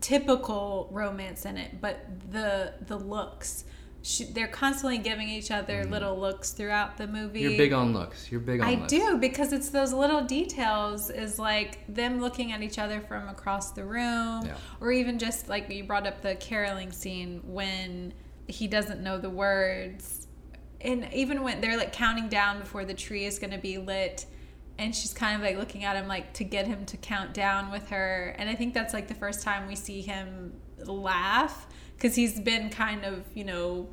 typical 0.00 0.88
romance 0.90 1.44
in 1.44 1.56
it 1.56 1.80
but 1.80 2.06
the 2.30 2.72
the 2.86 2.96
looks 2.96 3.64
she, 4.02 4.24
they're 4.24 4.48
constantly 4.48 4.98
giving 4.98 5.28
each 5.28 5.50
other 5.50 5.82
mm-hmm. 5.82 5.92
little 5.92 6.18
looks 6.18 6.52
throughout 6.52 6.96
the 6.96 7.06
movie 7.06 7.40
You're 7.40 7.58
big 7.58 7.72
on 7.72 7.92
looks. 7.92 8.30
You're 8.30 8.40
big 8.40 8.60
on 8.60 8.66
looks. 8.66 8.78
I 8.78 8.80
looks. 8.80 8.92
do 8.92 9.18
because 9.18 9.52
it's 9.52 9.68
those 9.68 9.92
little 9.92 10.22
details 10.22 11.10
is 11.10 11.38
like 11.38 11.84
them 11.86 12.20
looking 12.20 12.52
at 12.52 12.62
each 12.62 12.78
other 12.78 13.00
from 13.00 13.28
across 13.28 13.72
the 13.72 13.84
room 13.84 14.46
Yeah. 14.46 14.56
or 14.80 14.90
even 14.92 15.18
just 15.18 15.48
like 15.48 15.68
you 15.70 15.84
brought 15.84 16.06
up 16.06 16.22
the 16.22 16.34
caroling 16.36 16.92
scene 16.92 17.42
when 17.44 18.14
he 18.46 18.66
doesn't 18.66 19.02
know 19.02 19.18
the 19.18 19.30
words 19.30 20.26
and 20.80 21.06
even 21.12 21.42
when 21.42 21.60
they're 21.60 21.76
like 21.76 21.92
counting 21.92 22.28
down 22.28 22.60
before 22.60 22.86
the 22.86 22.94
tree 22.94 23.26
is 23.26 23.38
going 23.38 23.52
to 23.52 23.58
be 23.58 23.76
lit 23.76 24.24
and 24.80 24.96
she's 24.96 25.12
kind 25.14 25.36
of 25.36 25.42
like 25.42 25.56
looking 25.58 25.84
at 25.84 25.94
him 25.94 26.08
like 26.08 26.32
to 26.34 26.44
get 26.44 26.66
him 26.66 26.84
to 26.86 26.96
count 26.96 27.34
down 27.34 27.70
with 27.70 27.88
her. 27.90 28.34
And 28.38 28.48
I 28.48 28.54
think 28.54 28.74
that's 28.74 28.92
like 28.94 29.06
the 29.08 29.14
first 29.14 29.42
time 29.42 29.68
we 29.68 29.76
see 29.76 30.00
him 30.00 30.54
laugh 30.84 31.66
because 31.94 32.14
he's 32.16 32.40
been 32.40 32.70
kind 32.70 33.04
of 33.04 33.24
you 33.34 33.44
know 33.44 33.88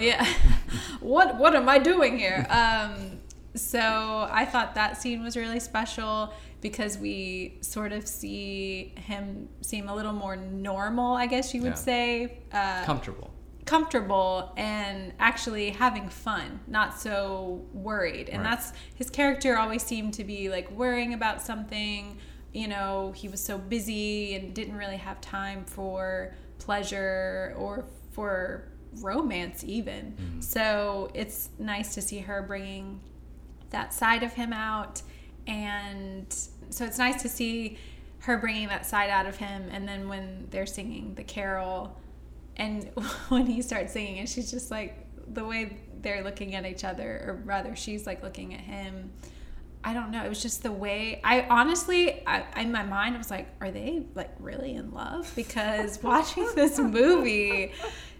yeah. 0.00 0.26
What 1.00 1.36
what 1.38 1.54
am 1.54 1.68
i 1.68 1.78
doing 1.78 2.18
here? 2.18 2.46
Um 2.50 3.18
so 3.54 4.26
i 4.32 4.46
thought 4.46 4.74
that 4.76 5.00
scene 5.00 5.22
was 5.22 5.36
really 5.36 5.60
special 5.60 6.32
because 6.62 6.96
we 6.96 7.58
sort 7.60 7.92
of 7.92 8.08
see 8.08 8.94
him 8.96 9.46
seem 9.60 9.90
a 9.90 9.94
little 9.94 10.14
more 10.24 10.36
normal 10.36 11.12
i 11.14 11.26
guess 11.26 11.52
you 11.52 11.60
would 11.60 11.72
Yeah. 11.76 11.90
say. 11.90 12.38
Uh, 12.50 12.82
Comfortable. 12.86 13.30
Comfortable 13.64 14.52
and 14.56 15.12
actually 15.20 15.70
having 15.70 16.08
fun, 16.08 16.60
not 16.66 16.98
so 16.98 17.64
worried. 17.72 18.28
And 18.28 18.42
Right. 18.42 18.50
that's 18.50 18.72
his 18.94 19.08
character 19.10 19.56
always 19.56 19.82
seemed 19.82 20.14
to 20.14 20.24
be 20.24 20.48
like 20.48 20.70
worrying 20.70 21.14
about 21.14 21.40
something. 21.40 22.18
You 22.52 22.68
know, 22.68 23.12
he 23.14 23.28
was 23.28 23.40
so 23.40 23.58
busy 23.58 24.34
and 24.34 24.52
didn't 24.54 24.76
really 24.76 24.96
have 24.96 25.20
time 25.20 25.64
for 25.64 26.34
pleasure 26.58 27.54
or 27.56 27.84
for 28.10 28.68
romance, 29.00 29.64
even. 29.64 30.12
Mm-hmm. 30.12 30.40
So 30.40 31.10
it's 31.14 31.48
nice 31.58 31.94
to 31.94 32.02
see 32.02 32.18
her 32.18 32.42
bringing 32.42 33.00
that 33.70 33.94
side 33.94 34.22
of 34.22 34.34
him 34.34 34.52
out. 34.52 35.02
And 35.46 36.26
so 36.70 36.84
it's 36.84 36.98
nice 36.98 37.22
to 37.22 37.28
see 37.28 37.78
her 38.20 38.36
bringing 38.36 38.68
that 38.68 38.86
side 38.86 39.08
out 39.08 39.26
of 39.26 39.36
him. 39.36 39.68
And 39.70 39.88
then 39.88 40.08
when 40.08 40.48
they're 40.50 40.66
singing 40.66 41.14
the 41.14 41.24
carol, 41.24 41.96
and 42.56 42.90
when 43.28 43.46
he 43.46 43.62
starts 43.62 43.92
singing 43.92 44.18
and 44.18 44.28
she's 44.28 44.50
just 44.50 44.70
like 44.70 45.06
the 45.34 45.44
way 45.44 45.76
they're 46.00 46.24
looking 46.24 46.54
at 46.54 46.66
each 46.66 46.84
other 46.84 47.24
or 47.26 47.42
rather 47.44 47.76
she's 47.76 48.06
like 48.06 48.22
looking 48.22 48.52
at 48.54 48.60
him 48.60 49.10
i 49.84 49.94
don't 49.94 50.10
know 50.10 50.24
it 50.24 50.28
was 50.28 50.42
just 50.42 50.62
the 50.62 50.72
way 50.72 51.20
i 51.24 51.42
honestly 51.42 52.26
I, 52.26 52.44
in 52.60 52.72
my 52.72 52.82
mind 52.82 53.14
i 53.14 53.18
was 53.18 53.30
like 53.30 53.48
are 53.60 53.70
they 53.70 54.04
like 54.14 54.30
really 54.38 54.74
in 54.74 54.92
love 54.92 55.32
because 55.34 56.02
watching 56.02 56.48
this 56.54 56.78
movie 56.78 57.72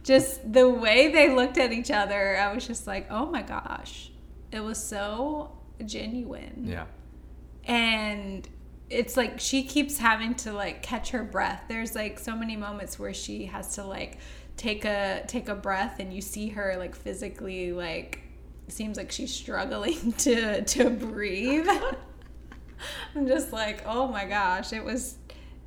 just 0.02 0.52
the 0.52 0.68
way 0.68 1.12
they 1.12 1.34
looked 1.34 1.58
at 1.58 1.72
each 1.72 1.90
other, 1.90 2.36
I 2.36 2.52
was 2.52 2.66
just 2.66 2.86
like, 2.86 3.06
oh 3.10 3.26
my 3.26 3.42
gosh. 3.42 4.10
It 4.50 4.60
was 4.60 4.82
so 4.82 5.56
genuine. 5.84 6.64
Yeah. 6.66 6.86
And 7.64 8.48
it's 8.92 9.16
like 9.16 9.40
she 9.40 9.62
keeps 9.62 9.98
having 9.98 10.34
to 10.36 10.52
like 10.52 10.82
catch 10.82 11.10
her 11.10 11.22
breath. 11.22 11.64
There's 11.68 11.94
like 11.94 12.18
so 12.18 12.36
many 12.36 12.56
moments 12.56 12.98
where 12.98 13.14
she 13.14 13.46
has 13.46 13.74
to 13.76 13.84
like 13.84 14.18
take 14.56 14.84
a 14.84 15.24
take 15.26 15.48
a 15.48 15.54
breath 15.54 15.98
and 15.98 16.12
you 16.12 16.20
see 16.20 16.50
her 16.50 16.76
like 16.78 16.94
physically 16.94 17.72
like 17.72 18.20
seems 18.68 18.96
like 18.96 19.10
she's 19.10 19.32
struggling 19.32 20.12
to 20.18 20.62
to 20.62 20.90
breathe. 20.90 21.68
I'm 23.14 23.26
just 23.26 23.52
like, 23.52 23.82
"Oh 23.86 24.08
my 24.08 24.24
gosh, 24.24 24.72
it 24.72 24.84
was 24.84 25.16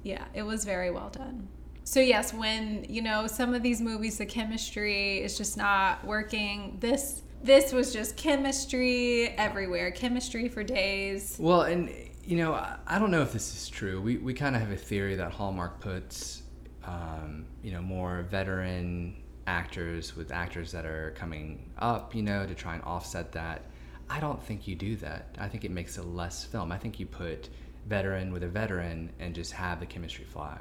yeah, 0.04 0.26
it 0.34 0.44
was 0.44 0.66
very 0.66 0.92
well 0.92 1.10
done." 1.10 1.48
So 1.84 2.00
yes, 2.00 2.34
when, 2.34 2.86
you 2.90 3.04
know, 3.04 3.28
some 3.28 3.54
of 3.54 3.62
these 3.62 3.80
movies 3.80 4.18
the 4.18 4.26
chemistry 4.26 5.20
is 5.20 5.38
just 5.38 5.56
not 5.56 6.04
working, 6.04 6.78
this 6.80 7.22
this 7.44 7.72
was 7.72 7.94
just 7.94 8.18
chemistry 8.18 9.28
everywhere. 9.38 9.92
Chemistry 9.92 10.50
for 10.50 10.64
days. 10.64 11.38
Well, 11.40 11.62
and 11.62 11.92
you 12.26 12.38
know, 12.38 12.54
I, 12.54 12.98
don't 13.00 13.12
know 13.12 13.22
if 13.22 13.32
this 13.32 13.56
is 13.56 13.70
true. 13.70 14.02
We 14.02 14.18
we 14.18 14.34
kind 14.34 14.56
of 14.56 14.62
have 14.62 14.72
a 14.72 14.78
theory 14.78 15.16
that 15.16 15.32
Hallmark 15.32 15.80
puts 15.80 16.44
um, 16.86 17.46
you 17.64 17.72
know, 17.72 17.82
more 17.82 18.24
veteran 18.24 19.16
actors 19.48 20.16
with 20.16 20.32
actors 20.32 20.72
that 20.72 20.86
are 20.86 21.14
coming 21.18 21.72
up, 21.78 22.16
you 22.16 22.22
know, 22.22 22.46
to 22.46 22.56
try 22.56 22.76
and 22.76 22.84
offset 22.84 23.32
that. 23.34 23.64
I 24.10 24.20
don't 24.20 24.42
think 24.42 24.68
you 24.68 24.76
do 24.76 24.96
that. 24.98 25.36
I 25.40 25.48
think 25.48 25.66
it 25.66 25.72
makes 25.72 25.98
a 25.98 26.04
less 26.04 26.44
film. 26.44 26.72
I 26.72 26.78
think 26.78 27.00
you 27.00 27.06
put 27.06 27.50
veteran 27.88 28.32
with 28.32 28.44
a 28.44 28.48
veteran 28.48 29.12
and 29.20 29.34
just 29.34 29.52
have 29.54 29.80
the 29.80 29.86
chemistry 29.86 30.26
fly. 30.26 30.58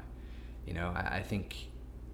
You 0.65 0.73
know, 0.73 0.93
I, 0.95 1.17
I 1.17 1.23
think 1.23 1.55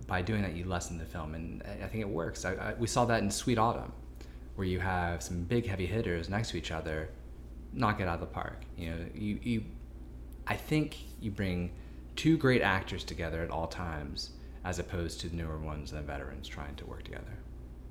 by 0.08 0.22
doing 0.22 0.42
that 0.42 0.56
you 0.56 0.66
lessen 0.66 0.98
the 0.98 1.06
film, 1.06 1.36
and 1.36 1.64
I, 1.64 1.86
I 1.86 1.88
think 1.88 2.02
it 2.02 2.10
works. 2.10 2.44
I, 2.44 2.74
we 2.78 2.88
saw 2.88 3.06
that 3.06 3.24
in 3.24 3.32
Sweet 3.32 3.58
Autumn, 3.58 3.94
where 4.56 4.68
you 4.68 4.80
have 4.80 5.24
some 5.24 5.44
big 5.44 5.66
heavy 5.66 5.86
hitters 5.86 6.28
next 6.30 6.52
to 6.52 6.58
each 6.58 6.72
other, 6.72 7.10
knock 7.74 8.00
it 8.00 8.08
out 8.08 8.16
of 8.16 8.20
the 8.22 8.26
park. 8.26 8.64
You 8.78 8.92
know, 8.92 9.06
you, 9.14 9.40
you 9.42 9.64
I 10.48 10.56
think 10.56 10.98
you 11.20 11.32
bring 11.32 11.72
two 12.16 12.38
great 12.38 12.62
actors 12.62 13.04
together 13.04 13.42
at 13.42 13.50
all 13.50 13.68
times, 13.68 14.32
as 14.64 14.80
opposed 14.80 15.22
to 15.22 15.30
the 15.30 15.36
newer 15.36 15.58
ones 15.58 15.92
and 15.92 16.00
the 16.00 16.06
veterans 16.06 16.48
trying 16.48 16.76
to 16.76 16.86
work 16.86 17.04
together. 17.04 17.38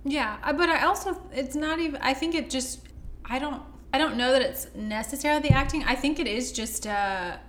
Yeah, 0.05 0.38
uh, 0.43 0.53
but 0.53 0.69
I 0.69 0.85
also 0.85 1.21
it's 1.33 1.55
not 1.55 1.79
even. 1.79 2.01
I 2.03 2.14
think 2.14 2.35
it 2.35 2.51
just. 2.51 2.81
I 3.25 3.38
don't. 3.38 3.62
I 3.93 3.99
don't 3.99 4.16
know 4.16 4.33
that 4.33 4.43
it's 4.43 4.69
necessarily 4.75 5.49
the 5.49 5.53
acting. 5.53 5.85
I 5.85 5.95
think 5.95 6.21
it 6.21 6.29
is 6.29 6.53
just 6.53 6.87
a, 6.87 7.40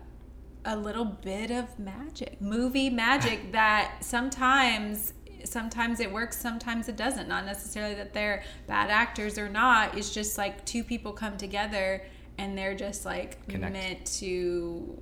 a 0.65 0.75
little 0.75 1.05
bit 1.05 1.51
of 1.51 1.77
magic, 1.77 2.41
movie 2.41 2.89
magic 2.89 3.51
that 3.51 3.97
sometimes 4.01 5.13
sometimes 5.43 5.99
it 5.99 6.11
works, 6.11 6.39
sometimes 6.39 6.87
it 6.87 6.95
doesn't. 6.95 7.27
Not 7.27 7.45
necessarily 7.45 7.95
that 7.95 8.13
they're 8.13 8.43
bad 8.67 8.89
actors 8.89 9.37
or 9.37 9.49
not. 9.49 9.97
It's 9.97 10.13
just 10.13 10.37
like 10.37 10.65
two 10.65 10.83
people 10.83 11.13
come 11.13 11.37
together 11.37 12.03
and 12.37 12.57
they're 12.57 12.75
just 12.75 13.05
like 13.05 13.47
Connect. 13.47 13.73
meant 13.73 14.05
to 14.19 15.01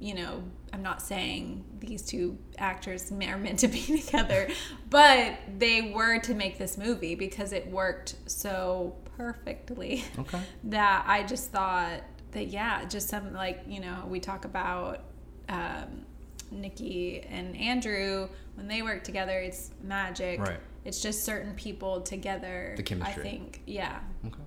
you 0.00 0.14
know, 0.14 0.42
I'm 0.72 0.82
not 0.82 1.00
saying 1.00 1.64
these 1.78 2.02
two 2.02 2.36
actors 2.58 3.10
are 3.12 3.38
meant 3.38 3.60
to 3.60 3.68
be 3.68 3.80
together, 4.00 4.48
but 4.90 5.38
they 5.56 5.92
were 5.94 6.18
to 6.20 6.34
make 6.34 6.58
this 6.58 6.76
movie 6.76 7.14
because 7.14 7.52
it 7.52 7.68
worked 7.68 8.16
so 8.26 8.96
perfectly 9.16 10.04
Okay. 10.18 10.40
that 10.64 11.04
I 11.06 11.22
just 11.22 11.50
thought 11.50 12.02
that, 12.32 12.48
yeah, 12.48 12.84
just 12.86 13.08
some 13.08 13.32
like, 13.32 13.62
you 13.66 13.80
know, 13.80 14.04
we 14.08 14.20
talk 14.20 14.44
about 14.44 15.04
um, 15.48 16.04
Nikki 16.50 17.20
and 17.20 17.56
Andrew 17.56 18.28
when 18.54 18.66
they 18.66 18.82
work 18.82 19.04
together, 19.04 19.38
it's 19.38 19.70
magic. 19.82 20.40
Right. 20.40 20.58
It's 20.84 21.00
just 21.00 21.24
certain 21.24 21.54
people 21.54 22.00
together. 22.00 22.74
The 22.76 22.82
chemistry. 22.82 23.22
I 23.22 23.24
think, 23.24 23.62
yeah. 23.66 24.00
Okay. 24.26 24.42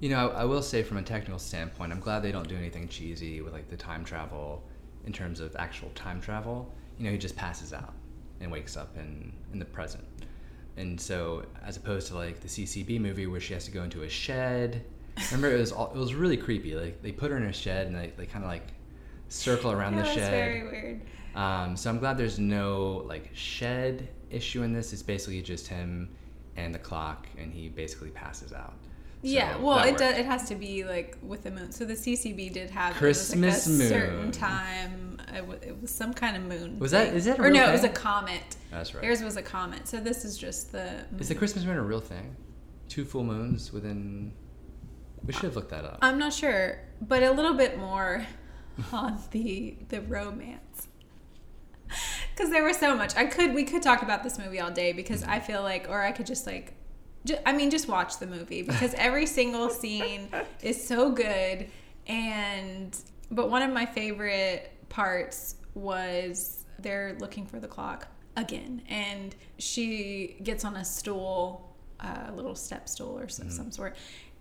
You 0.00 0.10
know, 0.10 0.28
I, 0.30 0.42
I 0.42 0.44
will 0.44 0.62
say 0.62 0.82
from 0.82 0.96
a 0.98 1.02
technical 1.02 1.38
standpoint, 1.38 1.92
I'm 1.92 2.00
glad 2.00 2.22
they 2.22 2.32
don't 2.32 2.48
do 2.48 2.56
anything 2.56 2.88
cheesy 2.88 3.40
with 3.40 3.52
like 3.52 3.68
the 3.68 3.76
time 3.76 4.04
travel 4.04 4.62
in 5.04 5.12
terms 5.12 5.40
of 5.40 5.56
actual 5.56 5.90
time 5.94 6.20
travel. 6.20 6.72
You 6.98 7.06
know, 7.06 7.10
he 7.12 7.18
just 7.18 7.36
passes 7.36 7.72
out 7.72 7.94
and 8.40 8.50
wakes 8.52 8.76
up 8.76 8.96
in 8.96 9.32
in 9.52 9.58
the 9.58 9.64
present. 9.64 10.04
And 10.76 11.00
so, 11.00 11.44
as 11.64 11.76
opposed 11.76 12.06
to 12.08 12.14
like 12.14 12.38
the 12.40 12.48
CCB 12.48 13.00
movie 13.00 13.26
where 13.26 13.40
she 13.40 13.52
has 13.54 13.64
to 13.64 13.70
go 13.72 13.82
into 13.82 14.02
a 14.02 14.08
shed. 14.08 14.84
Remember, 15.32 15.52
it 15.56 15.58
was 15.58 15.72
all, 15.72 15.90
it 15.92 15.98
was 15.98 16.14
really 16.14 16.36
creepy. 16.36 16.76
Like 16.76 17.02
they 17.02 17.10
put 17.10 17.32
her 17.32 17.36
in 17.36 17.42
a 17.44 17.52
shed 17.52 17.88
and 17.88 17.96
they, 17.96 18.12
they 18.16 18.26
kind 18.26 18.44
of 18.44 18.50
like 18.50 18.68
circle 19.28 19.72
around 19.72 19.96
That 19.96 20.02
the 20.02 20.08
was 20.10 20.14
shed. 20.18 20.30
very 20.30 20.62
weird. 20.62 21.00
Um, 21.34 21.76
so 21.76 21.90
I'm 21.90 21.98
glad 21.98 22.16
there's 22.16 22.38
no 22.38 23.04
like 23.08 23.30
shed 23.34 24.08
issue 24.30 24.62
in 24.62 24.72
this. 24.72 24.92
It's 24.92 25.02
basically 25.02 25.42
just 25.42 25.66
him 25.66 26.10
and 26.56 26.72
the 26.74 26.78
clock, 26.78 27.26
and 27.36 27.52
he 27.52 27.68
basically 27.68 28.10
passes 28.10 28.52
out. 28.52 28.74
Yeah, 29.22 29.56
well, 29.56 29.80
it 29.80 29.86
worked. 29.86 29.98
does. 29.98 30.16
It 30.16 30.26
has 30.26 30.48
to 30.48 30.54
be 30.54 30.84
like 30.84 31.16
with 31.22 31.42
the 31.42 31.50
moon. 31.50 31.72
So 31.72 31.84
the 31.84 31.94
CCB 31.94 32.52
did 32.52 32.70
have 32.70 32.94
Christmas 32.94 33.66
it 33.66 33.70
was 33.70 33.80
like 33.80 33.86
a 33.86 34.00
certain 34.00 34.32
time. 34.32 35.20
It 35.34 35.46
was, 35.46 35.58
it 35.62 35.80
was 35.80 35.94
some 35.94 36.14
kind 36.14 36.36
of 36.36 36.44
moon. 36.44 36.78
Was 36.78 36.92
that- 36.92 37.08
thing. 37.08 37.16
is 37.16 37.24
that 37.24 37.38
or 37.40 37.50
no? 37.50 37.68
It 37.68 37.72
was 37.72 37.84
a 37.84 37.88
comet. 37.88 38.56
That's 38.70 38.94
right. 38.94 39.02
Theirs 39.02 39.22
was 39.22 39.36
a 39.36 39.42
comet. 39.42 39.88
So 39.88 39.98
this 39.98 40.24
is 40.24 40.38
just 40.38 40.72
the. 40.72 41.04
Is 41.18 41.28
the 41.28 41.34
Christmas 41.34 41.64
moon 41.64 41.76
a 41.76 41.82
real 41.82 42.00
thing? 42.00 42.36
Two 42.88 43.04
full 43.04 43.24
moons 43.24 43.72
within. 43.72 44.32
We 45.24 45.32
should 45.32 45.44
have 45.44 45.56
looked 45.56 45.70
that 45.70 45.84
up. 45.84 45.98
I'm 46.00 46.18
not 46.18 46.32
sure, 46.32 46.78
but 47.02 47.22
a 47.22 47.32
little 47.32 47.54
bit 47.54 47.76
more 47.76 48.24
on 48.92 49.20
the 49.32 49.76
the 49.88 50.00
romance. 50.02 50.88
Because 52.34 52.50
there 52.50 52.62
was 52.62 52.76
so 52.76 52.94
much. 52.94 53.16
I 53.16 53.26
could 53.26 53.52
we 53.52 53.64
could 53.64 53.82
talk 53.82 54.02
about 54.02 54.22
this 54.22 54.38
movie 54.38 54.60
all 54.60 54.70
day 54.70 54.92
because 54.92 55.22
mm-hmm. 55.22 55.32
I 55.32 55.40
feel 55.40 55.62
like, 55.62 55.86
or 55.88 56.02
I 56.02 56.12
could 56.12 56.26
just 56.26 56.46
like, 56.46 56.74
I 57.46 57.52
mean, 57.52 57.70
just 57.70 57.88
watch 57.88 58.18
the 58.18 58.26
movie 58.26 58.62
because 58.62 58.94
every 58.98 59.26
single 59.26 59.68
scene 59.70 60.28
is 60.62 60.86
so 60.86 61.10
good. 61.10 61.68
And 62.06 62.96
but 63.30 63.50
one 63.50 63.62
of 63.62 63.72
my 63.72 63.86
favorite 63.86 64.72
parts 64.88 65.56
was 65.74 66.64
they're 66.78 67.16
looking 67.20 67.46
for 67.46 67.60
the 67.60 67.68
clock 67.68 68.08
again, 68.36 68.82
and 68.88 69.34
she 69.58 70.36
gets 70.42 70.64
on 70.64 70.76
a 70.76 70.84
stool, 70.84 71.76
a 72.00 72.32
little 72.32 72.54
step 72.54 72.88
stool 72.88 73.18
or 73.18 73.28
some, 73.28 73.50
some 73.50 73.70
sort, 73.70 73.96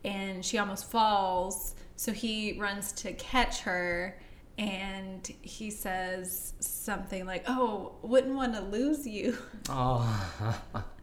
and 0.06 0.46
she 0.46 0.58
almost 0.58 0.90
falls. 0.90 1.76
So 1.96 2.12
he 2.14 2.58
runs 2.60 2.92
to 2.94 3.12
catch 3.14 3.62
her, 3.62 4.20
and 4.58 5.30
he 5.42 5.70
says 5.72 6.54
something 6.60 7.26
like, 7.26 7.44
"Oh, 7.48 7.96
wouldn't 8.02 8.36
want 8.36 8.54
to 8.54 8.62
lose 8.62 9.06
you." 9.06 9.38
Oh, 9.70 10.62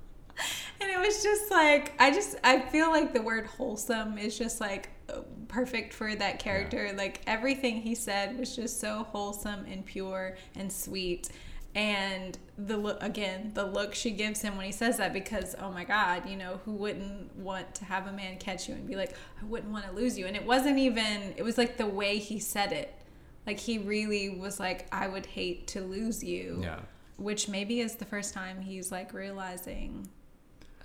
And 0.80 0.90
it 0.90 0.98
was 0.98 1.22
just 1.22 1.50
like 1.50 1.94
I 1.98 2.10
just 2.10 2.36
I 2.44 2.60
feel 2.60 2.90
like 2.90 3.12
the 3.12 3.22
word 3.22 3.46
wholesome 3.46 4.18
is 4.18 4.36
just 4.36 4.60
like 4.60 4.90
uh, 5.08 5.20
perfect 5.48 5.92
for 5.92 6.14
that 6.14 6.38
character. 6.38 6.92
Like 6.96 7.20
everything 7.26 7.80
he 7.80 7.94
said 7.94 8.38
was 8.38 8.54
just 8.56 8.80
so 8.80 9.04
wholesome 9.04 9.64
and 9.66 9.84
pure 9.84 10.36
and 10.56 10.72
sweet. 10.72 11.30
And 11.74 12.38
the 12.56 12.76
look 12.76 13.02
again, 13.02 13.50
the 13.54 13.64
look 13.64 13.94
she 13.94 14.12
gives 14.12 14.40
him 14.40 14.56
when 14.56 14.66
he 14.66 14.72
says 14.72 14.98
that 14.98 15.12
because 15.12 15.56
oh 15.58 15.70
my 15.72 15.84
god, 15.84 16.28
you 16.28 16.36
know, 16.36 16.60
who 16.64 16.72
wouldn't 16.72 17.34
want 17.36 17.74
to 17.76 17.84
have 17.84 18.06
a 18.06 18.12
man 18.12 18.38
catch 18.38 18.68
you 18.68 18.74
and 18.74 18.86
be 18.86 18.94
like, 18.96 19.14
I 19.40 19.44
wouldn't 19.44 19.72
want 19.72 19.84
to 19.86 19.92
lose 19.92 20.16
you. 20.16 20.26
And 20.26 20.36
it 20.36 20.44
wasn't 20.44 20.78
even 20.78 21.34
it 21.36 21.42
was 21.42 21.58
like 21.58 21.76
the 21.76 21.86
way 21.86 22.18
he 22.18 22.38
said 22.38 22.72
it. 22.72 22.94
Like 23.46 23.58
he 23.58 23.78
really 23.78 24.30
was 24.30 24.58
like 24.58 24.86
I 24.92 25.08
would 25.08 25.26
hate 25.26 25.66
to 25.68 25.80
lose 25.80 26.24
you 26.24 26.60
yeah. 26.62 26.80
which 27.16 27.48
maybe 27.48 27.80
is 27.80 27.96
the 27.96 28.04
first 28.04 28.32
time 28.32 28.60
he's 28.60 28.90
like 28.90 29.12
realizing 29.12 30.08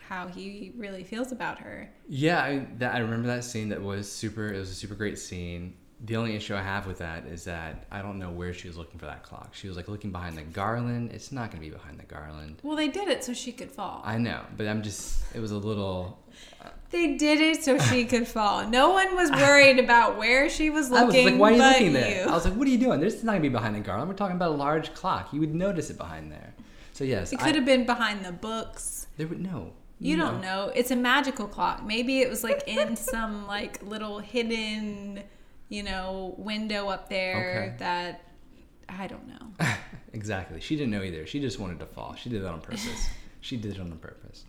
how 0.09 0.27
he 0.27 0.73
really 0.75 1.03
feels 1.03 1.31
about 1.31 1.59
her. 1.59 1.87
Yeah, 2.07 2.41
I, 2.43 2.67
that, 2.79 2.95
I 2.95 2.99
remember 2.99 3.27
that 3.27 3.43
scene. 3.43 3.69
That 3.69 3.81
was 3.81 4.11
super. 4.11 4.51
It 4.51 4.57
was 4.57 4.71
a 4.71 4.75
super 4.75 4.95
great 4.95 5.19
scene. 5.19 5.75
The 6.05 6.15
only 6.15 6.35
issue 6.35 6.55
I 6.55 6.61
have 6.61 6.87
with 6.87 6.97
that 6.99 7.25
is 7.25 7.43
that 7.43 7.85
I 7.91 8.01
don't 8.01 8.17
know 8.19 8.31
where 8.31 8.53
she 8.53 8.67
was 8.69 8.77
looking 8.77 8.97
for 8.99 9.05
that 9.05 9.21
clock. 9.21 9.53
She 9.53 9.67
was 9.67 9.75
like 9.77 9.87
looking 9.89 10.11
behind 10.11 10.37
the 10.37 10.43
garland. 10.43 11.11
It's 11.11 11.31
not 11.31 11.51
going 11.51 11.61
to 11.61 11.69
be 11.69 11.75
behind 11.75 11.99
the 11.99 12.05
garland. 12.05 12.55
Well, 12.63 12.75
they 12.77 12.87
did 12.87 13.07
it 13.09 13.23
so 13.23 13.33
she 13.33 13.51
could 13.51 13.69
fall. 13.69 14.01
I 14.03 14.17
know, 14.17 14.41
but 14.57 14.65
I'm 14.67 14.81
just. 14.81 15.21
It 15.35 15.41
was 15.41 15.51
a 15.51 15.57
little. 15.57 16.17
they 16.89 17.15
did 17.17 17.39
it 17.41 17.63
so 17.63 17.77
she 17.77 18.05
could 18.05 18.27
fall. 18.27 18.65
No 18.67 18.89
one 18.91 19.15
was 19.15 19.29
worried 19.29 19.77
about 19.85 20.17
where 20.17 20.49
she 20.49 20.69
was 20.71 20.89
looking. 20.89 21.03
I 21.03 21.23
was 21.23 21.31
like, 21.33 21.39
why 21.39 21.49
are 21.49 21.55
you 21.55 21.62
looking 21.62 21.93
there? 21.93 22.23
you. 22.23 22.31
I 22.31 22.33
was 22.33 22.45
like, 22.45 22.55
what 22.55 22.65
are 22.67 22.71
you 22.71 22.77
doing? 22.79 22.99
This 22.99 23.13
is 23.15 23.23
not 23.23 23.33
going 23.33 23.43
to 23.43 23.49
be 23.49 23.53
behind 23.53 23.75
the 23.75 23.81
garland. 23.81 24.10
We're 24.10 24.15
talking 24.15 24.37
about 24.37 24.51
a 24.51 24.55
large 24.55 24.93
clock. 24.95 25.33
You 25.33 25.39
would 25.41 25.53
notice 25.53 25.91
it 25.91 25.97
behind 25.99 26.31
there. 26.31 26.53
So 26.93 27.03
yes, 27.03 27.31
it 27.33 27.41
I- 27.41 27.45
could 27.45 27.55
have 27.55 27.65
been 27.65 27.85
behind 27.85 28.25
the 28.25 28.31
books. 28.31 29.05
There 29.17 29.27
would 29.27 29.41
no. 29.41 29.73
You 30.00 30.15
no. 30.17 30.31
don't 30.31 30.41
know. 30.41 30.71
It's 30.75 30.91
a 30.91 30.95
magical 30.95 31.47
clock. 31.47 31.85
Maybe 31.85 32.19
it 32.21 32.29
was 32.29 32.43
like 32.43 32.63
in 32.67 32.95
some 33.13 33.45
like 33.47 33.81
little 33.83 34.19
hidden, 34.19 35.23
you 35.67 35.83
know, 35.83 36.35
window 36.37 36.87
up 36.87 37.10
there 37.10 37.65
Okay. 37.67 37.75
that 37.79 38.21
I 38.87 39.08
don't 39.08 39.27
know. 39.27 39.65
exactly. 40.13 40.62
She 40.62 40.75
didn't 40.75 40.91
know 40.91 41.04
either. 41.04 41.25
She 41.27 41.39
just 41.39 41.60
wanted 41.60 41.79
to 41.79 41.85
fall. 41.85 42.15
She 42.15 42.29
did 42.29 42.43
that 42.43 42.50
on 42.52 42.62
purpose. 42.62 43.10
she 43.41 43.58
did 43.58 43.73
it 43.75 43.79
on 43.79 43.91
purpose. 43.97 44.45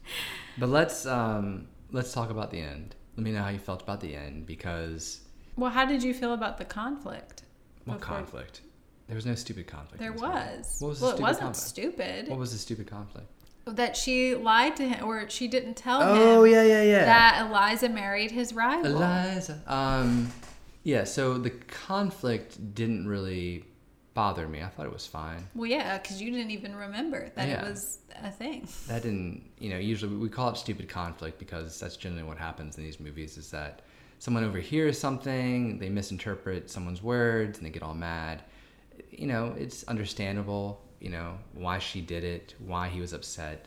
But 0.59 0.68
let's 0.68 1.05
um 1.07 1.66
let's 1.90 2.12
talk 2.12 2.30
about 2.30 2.51
the 2.51 2.61
end. 2.61 2.94
Let 3.16 3.24
me 3.24 3.32
know 3.32 3.42
how 3.42 3.48
you 3.51 3.59
felt 3.59 3.82
about 3.82 4.01
the 4.01 4.14
end 4.14 4.46
because 4.46 5.20
Well, 5.57 5.70
how 5.70 5.84
did 5.84 6.03
you 6.03 6.14
feel 6.14 6.32
about 6.32 6.59
the 6.59 6.64
conflict? 6.64 7.42
what 7.84 7.98
Before- 8.01 8.16
conflict? 8.16 8.61
There 9.09 9.16
was 9.16 9.26
no 9.26 9.34
stupid 9.34 9.66
conflict. 9.66 9.98
There 9.98 10.12
in 10.12 10.16
this 10.16 10.22
movie. 10.22 10.34
was. 10.36 10.76
What 10.78 10.88
was 10.90 11.01
the 11.01 11.05
well, 11.07 11.11
it 11.11 11.16
stupid 11.16 11.22
wasn't 11.28 11.42
conflict? 11.42 11.68
stupid. 11.68 12.28
What 12.28 12.38
was 12.38 12.53
the 12.53 12.59
stupid 12.59 12.86
conflict? 12.86 13.26
That 13.66 13.96
she 13.96 14.34
lied 14.34 14.76
to 14.76 14.88
him, 14.88 15.04
or 15.04 15.28
she 15.28 15.46
didn't 15.48 15.74
tell 15.76 16.02
Oh 16.02 16.44
him 16.44 16.52
yeah, 16.52 16.62
yeah, 16.62 16.82
yeah. 16.82 17.04
that 17.04 17.46
Eliza 17.48 17.88
married 17.88 18.30
his 18.30 18.52
rival. 18.52 18.86
Eliza. 18.96 19.62
Um, 19.66 20.32
yeah. 20.82 21.04
So 21.04 21.38
the 21.38 21.50
conflict 21.50 22.74
didn't 22.74 23.06
really 23.06 23.64
bother 24.14 24.48
me. 24.48 24.62
I 24.62 24.66
thought 24.68 24.86
it 24.86 24.92
was 24.92 25.06
fine. 25.06 25.46
Well, 25.54 25.70
yeah, 25.70 25.98
because 25.98 26.20
you 26.20 26.30
didn't 26.32 26.50
even 26.50 26.74
remember 26.74 27.30
that 27.36 27.48
Yeah. 27.48 27.64
it 27.64 27.70
was 27.70 27.98
a 28.22 28.30
thing. 28.30 28.66
That 28.88 29.02
didn't, 29.02 29.48
you 29.58 29.70
know, 29.70 29.78
usually 29.78 30.16
we 30.16 30.28
call 30.28 30.50
it 30.50 30.56
stupid 30.56 30.88
conflict 30.88 31.38
because 31.38 31.78
that's 31.78 31.96
generally 31.96 32.24
what 32.24 32.36
happens 32.38 32.76
in 32.76 32.82
these 32.84 32.98
movies 32.98 33.36
is 33.38 33.50
that 33.52 33.82
someone 34.18 34.42
overhears 34.44 34.98
something, 34.98 35.78
they 35.78 35.88
misinterpret 35.88 36.68
someone's 36.70 37.02
words, 37.02 37.58
and 37.58 37.66
they 37.66 37.70
get 37.70 37.82
all 37.82 37.94
mad. 37.94 38.42
You 39.11 39.28
know, 39.28 39.54
it's 39.56 39.84
understandable, 39.84 40.82
you 41.01 41.11
know, 41.11 41.38
why 41.55 41.78
she 41.78 42.01
did 42.01 42.24
it, 42.24 42.55
why 42.59 42.88
he 42.88 43.01
was 43.01 43.12
upset. 43.12 43.66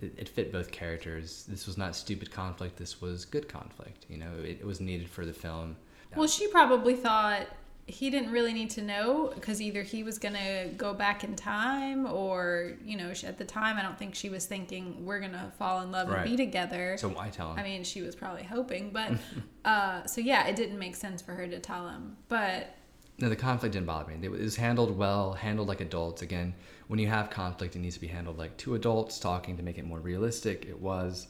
It, 0.00 0.14
it 0.18 0.28
fit 0.28 0.52
both 0.52 0.70
characters. 0.70 1.44
This 1.48 1.66
was 1.66 1.78
not 1.78 1.96
stupid 1.96 2.30
conflict, 2.30 2.76
this 2.76 3.00
was 3.00 3.24
good 3.24 3.48
conflict. 3.48 4.06
You 4.08 4.18
know, 4.18 4.30
it, 4.42 4.58
it 4.60 4.66
was 4.66 4.80
needed 4.80 5.08
for 5.08 5.24
the 5.24 5.32
film. 5.32 5.76
Well, 6.16 6.28
she 6.28 6.46
probably 6.48 6.94
thought 6.94 7.48
he 7.86 8.08
didn't 8.08 8.30
really 8.30 8.52
need 8.54 8.70
to 8.70 8.80
know 8.82 9.30
because 9.34 9.60
either 9.60 9.82
he 9.82 10.02
was 10.02 10.18
going 10.18 10.34
to 10.34 10.70
go 10.76 10.94
back 10.94 11.22
in 11.24 11.34
time 11.36 12.06
or, 12.06 12.72
you 12.84 12.96
know, 12.96 13.12
at 13.24 13.36
the 13.36 13.44
time, 13.44 13.76
I 13.76 13.82
don't 13.82 13.98
think 13.98 14.14
she 14.14 14.30
was 14.30 14.46
thinking 14.46 15.04
we're 15.04 15.20
going 15.20 15.32
to 15.32 15.52
fall 15.58 15.82
in 15.82 15.90
love 15.90 16.08
Right. 16.08 16.20
and 16.26 16.30
be 16.30 16.36
together. 16.36 16.96
So 16.98 17.08
why 17.08 17.28
tell 17.28 17.52
him? 17.52 17.58
I 17.58 17.62
mean, 17.62 17.84
she 17.84 18.00
was 18.00 18.14
probably 18.14 18.44
hoping, 18.44 18.90
but 18.90 19.12
uh, 19.64 20.06
so 20.06 20.20
yeah, 20.20 20.46
it 20.46 20.56
didn't 20.56 20.78
make 20.78 20.96
sense 20.96 21.20
for 21.20 21.32
her 21.32 21.46
to 21.46 21.58
tell 21.58 21.88
him. 21.88 22.16
But 22.28 22.74
No, 23.18 23.28
the 23.28 23.36
conflict 23.36 23.72
didn't 23.74 23.86
bother 23.86 24.10
me. 24.16 24.24
It 24.24 24.30
was 24.30 24.56
handled 24.56 24.96
well, 24.96 25.34
handled 25.34 25.68
like 25.68 25.80
adults. 25.82 26.22
Again, 26.22 26.54
when 26.88 26.98
you 26.98 27.06
have 27.08 27.30
conflict, 27.30 27.76
it 27.76 27.78
needs 27.78 27.94
to 27.94 28.00
be 28.00 28.06
handled 28.06 28.38
like 28.38 28.56
two 28.56 28.74
adults 28.74 29.18
talking 29.18 29.56
to 29.56 29.62
make 29.62 29.78
it 29.78 29.84
more 29.84 30.00
realistic. 30.00 30.66
It 30.66 30.80
was 30.80 31.28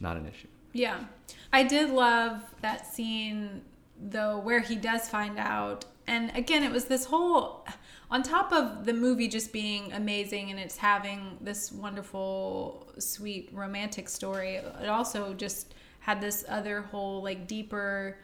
not 0.00 0.16
an 0.16 0.26
issue. 0.26 0.48
Yeah. 0.72 1.04
I 1.52 1.62
did 1.64 1.90
love 1.90 2.42
that 2.60 2.86
scene 2.86 3.62
though 4.00 4.38
where 4.38 4.60
he 4.60 4.76
does 4.76 5.08
find 5.08 5.38
out 5.38 5.84
and 6.06 6.36
again 6.36 6.62
it 6.62 6.72
was 6.72 6.86
this 6.86 7.04
whole 7.04 7.64
on 8.10 8.22
top 8.22 8.52
of 8.52 8.84
the 8.84 8.92
movie 8.92 9.28
just 9.28 9.52
being 9.52 9.92
amazing 9.92 10.50
and 10.50 10.58
it's 10.58 10.76
having 10.76 11.38
this 11.40 11.70
wonderful 11.70 12.92
sweet 12.98 13.48
romantic 13.52 14.08
story 14.08 14.56
it 14.56 14.88
also 14.88 15.32
just 15.32 15.74
had 16.00 16.20
this 16.20 16.44
other 16.48 16.82
whole 16.82 17.22
like 17.22 17.46
deeper 17.46 18.18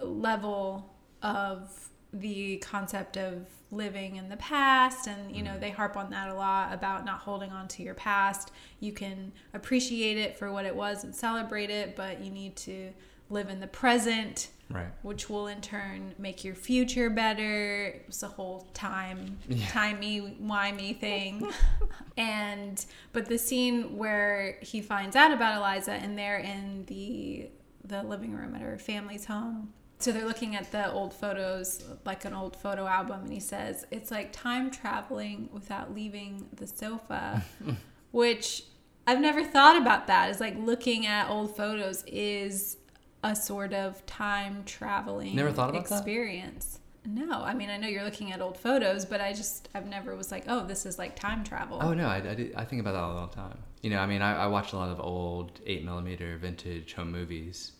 level 0.00 0.90
of 1.22 1.90
the 2.12 2.58
concept 2.58 3.16
of 3.16 3.46
living 3.70 4.16
in 4.16 4.28
the 4.28 4.36
past 4.36 5.06
and 5.06 5.34
you 5.34 5.42
know 5.42 5.52
mm. 5.52 5.60
they 5.60 5.70
harp 5.70 5.96
on 5.96 6.10
that 6.10 6.28
a 6.28 6.34
lot 6.34 6.72
about 6.74 7.06
not 7.06 7.20
holding 7.20 7.50
on 7.50 7.66
to 7.68 7.82
your 7.82 7.94
past. 7.94 8.50
You 8.80 8.92
can 8.92 9.32
appreciate 9.54 10.18
it 10.18 10.36
for 10.38 10.52
what 10.52 10.66
it 10.66 10.76
was 10.76 11.04
and 11.04 11.14
celebrate 11.14 11.70
it 11.70 11.96
but 11.96 12.20
you 12.20 12.30
need 12.30 12.54
to 12.56 12.92
live 13.30 13.48
in 13.48 13.60
the 13.60 13.66
present 13.66 14.48
Right. 14.70 14.86
which 15.02 15.28
will 15.28 15.48
in 15.48 15.60
turn 15.60 16.14
make 16.18 16.44
your 16.44 16.54
future 16.54 17.10
better. 17.10 17.88
It's 18.08 18.22
a 18.22 18.28
whole 18.28 18.68
time 18.72 19.38
Yeah. 19.48 19.66
timey 19.68 20.36
wimey 20.42 20.98
thing. 20.98 21.46
And 22.16 22.84
but 23.12 23.26
the 23.26 23.38
scene 23.38 23.96
where 23.96 24.58
he 24.60 24.82
finds 24.82 25.16
out 25.16 25.32
about 25.32 25.56
eliza 25.56 25.92
and 25.92 26.18
they're 26.18 26.38
in 26.38 26.84
the 26.86 27.48
the 27.84 28.02
living 28.02 28.32
room 28.34 28.54
at 28.54 28.60
her 28.60 28.78
family's 28.78 29.24
home 29.26 29.72
so 30.02 30.12
they're 30.12 30.26
looking 30.26 30.56
at 30.56 30.70
the 30.72 30.90
old 30.92 31.12
photos 31.14 31.84
like 32.04 32.24
an 32.24 32.34
old 32.34 32.56
photo 32.56 32.86
album 32.86 33.20
and 33.22 33.32
he 33.32 33.40
says 33.40 33.86
it's 33.90 34.10
like 34.10 34.32
time 34.32 34.70
traveling 34.70 35.48
without 35.52 35.94
leaving 35.94 36.46
the 36.54 36.66
sofa 36.66 37.42
which 38.10 38.64
i've 39.06 39.20
never 39.20 39.42
thought 39.44 39.76
about 39.80 40.06
that 40.06 40.30
is 40.30 40.40
like 40.40 40.56
looking 40.58 41.06
at 41.06 41.28
old 41.30 41.56
photos 41.56 42.02
is 42.06 42.76
a 43.24 43.34
sort 43.36 43.72
of 43.72 44.04
time 44.06 44.62
traveling 44.64 45.36
Never 45.36 45.52
thought 45.52 45.70
about 45.70 45.86
that? 45.88 45.94
experience 45.96 46.78
no 47.04 47.42
i 47.42 47.52
mean 47.54 47.68
i 47.70 47.76
know 47.76 47.88
you're 47.88 48.04
looking 48.04 48.32
at 48.32 48.40
old 48.40 48.56
photos 48.56 49.04
but 49.04 49.20
i 49.20 49.32
just 49.32 49.68
i've 49.74 49.86
never 49.88 50.14
was 50.14 50.30
like 50.30 50.44
oh 50.48 50.64
this 50.66 50.86
is 50.86 50.98
like 50.98 51.16
time 51.16 51.42
travel 51.44 51.78
Oh 51.82 51.94
no, 51.94 52.06
I, 52.06 52.16
I, 52.16 52.34
did- 52.34 52.54
I 52.54 52.64
think 52.64 52.80
about 52.80 52.92
that 52.92 53.00
all 53.00 53.26
the 53.26 53.34
time. 53.34 53.58
You 53.82 53.90
know, 53.90 53.98
I 53.98 54.06
mean, 54.06 54.22
I, 54.22 54.44
I 54.44 54.46
watch 54.46 54.72
a 54.72 54.76
lot 54.76 54.90
of 54.90 55.00
old 55.00 55.58
eight 55.66 55.84
millimeter 55.84 56.36
vintage 56.38 56.92
home 56.94 57.10
movies 57.10 57.72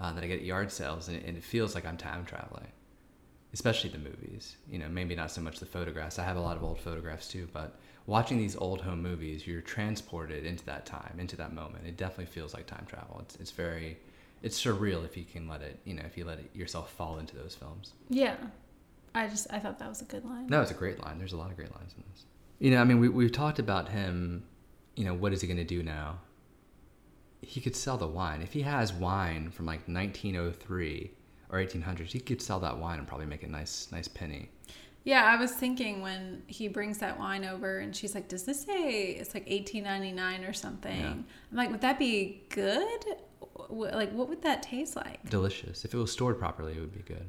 uh, 0.00 0.12
that 0.12 0.22
I 0.24 0.26
get 0.26 0.38
at 0.40 0.44
yard 0.44 0.70
sales, 0.70 1.08
and, 1.08 1.22
and 1.24 1.36
it 1.36 1.44
feels 1.44 1.74
like 1.74 1.84
I'm 1.86 1.96
time 1.96 2.24
traveling. 2.24 2.68
Especially 3.52 3.88
the 3.90 3.98
movies. 3.98 4.56
You 4.70 4.78
know, 4.78 4.88
maybe 4.88 5.14
not 5.14 5.30
so 5.30 5.40
much 5.40 5.58
the 5.58 5.66
photographs. 5.66 6.18
I 6.18 6.24
have 6.24 6.36
a 6.36 6.40
lot 6.40 6.56
of 6.56 6.62
old 6.62 6.78
photographs 6.80 7.28
too, 7.28 7.48
but 7.52 7.78
watching 8.06 8.36
these 8.38 8.54
old 8.56 8.82
home 8.82 9.02
movies, 9.02 9.46
you're 9.46 9.62
transported 9.62 10.44
into 10.44 10.64
that 10.66 10.84
time, 10.84 11.16
into 11.18 11.34
that 11.36 11.54
moment. 11.54 11.86
It 11.86 11.96
definitely 11.96 12.26
feels 12.26 12.52
like 12.52 12.66
time 12.66 12.84
travel. 12.86 13.20
It's 13.22 13.36
it's 13.36 13.50
very, 13.50 13.96
it's 14.42 14.62
surreal 14.62 15.04
if 15.04 15.16
you 15.16 15.24
can 15.24 15.48
let 15.48 15.62
it. 15.62 15.80
You 15.84 15.94
know, 15.94 16.02
if 16.04 16.18
you 16.18 16.26
let 16.26 16.38
it, 16.38 16.50
yourself 16.54 16.92
fall 16.92 17.18
into 17.18 17.36
those 17.36 17.54
films. 17.54 17.92
yeah 18.10 18.36
i 19.14 19.26
just 19.26 19.46
i 19.50 19.58
thought 19.58 19.78
that 19.78 19.88
was 19.88 20.02
a 20.02 20.04
good 20.04 20.24
line 20.26 20.46
No, 20.48 20.60
it's 20.60 20.70
a 20.70 20.74
great 20.74 21.02
line. 21.02 21.18
There's 21.18 21.32
a 21.32 21.36
lot 21.38 21.50
of 21.50 21.56
great 21.56 21.74
lines 21.74 21.94
in 21.96 22.04
this. 22.12 22.26
You 22.58 22.70
know, 22.72 22.80
I 22.82 22.84
mean, 22.84 23.00
we, 23.00 23.08
we've 23.08 23.32
talked 23.32 23.58
about 23.58 23.88
him, 23.88 24.44
you 24.94 25.04
know, 25.06 25.14
what 25.14 25.32
is 25.32 25.40
he 25.40 25.46
going 25.46 25.56
to 25.56 25.64
do 25.64 25.82
now? 25.82 26.18
He 27.40 27.60
could 27.60 27.76
sell 27.76 27.96
the 27.96 28.06
wine. 28.06 28.42
If 28.42 28.52
he 28.52 28.62
has 28.62 28.92
wine 28.92 29.50
from 29.50 29.66
like 29.66 29.86
1903 29.88 31.10
or 31.50 31.58
1800s, 31.58 32.08
he 32.08 32.20
could 32.20 32.42
sell 32.42 32.60
that 32.60 32.78
wine 32.78 32.98
and 32.98 33.06
probably 33.06 33.26
make 33.26 33.42
a 33.42 33.48
nice, 33.48 33.88
nice 33.92 34.08
penny. 34.08 34.50
Yeah, 35.04 35.24
I 35.24 35.36
was 35.36 35.52
thinking 35.52 36.02
when 36.02 36.42
he 36.46 36.68
brings 36.68 36.98
that 36.98 37.18
wine 37.18 37.44
over 37.44 37.78
and 37.78 37.96
she's 37.96 38.14
like, 38.14 38.28
"Does 38.28 38.44
this 38.44 38.64
say 38.64 39.12
it's 39.12 39.32
like 39.32 39.46
18.99 39.46 40.46
or 40.46 40.52
something?" 40.52 41.00
Yeah. 41.00 41.10
I'm 41.12 41.26
like, 41.56 41.70
"Would 41.70 41.80
that 41.80 41.98
be 41.98 42.42
good? 42.50 43.04
Like, 43.70 44.12
what 44.12 44.28
would 44.28 44.42
that 44.42 44.62
taste 44.62 44.96
like?" 44.96 45.30
Delicious. 45.30 45.84
If 45.84 45.94
it 45.94 45.96
was 45.96 46.12
stored 46.12 46.38
properly, 46.38 46.74
it 46.74 46.80
would 46.80 46.92
be 46.92 47.02
good. 47.02 47.26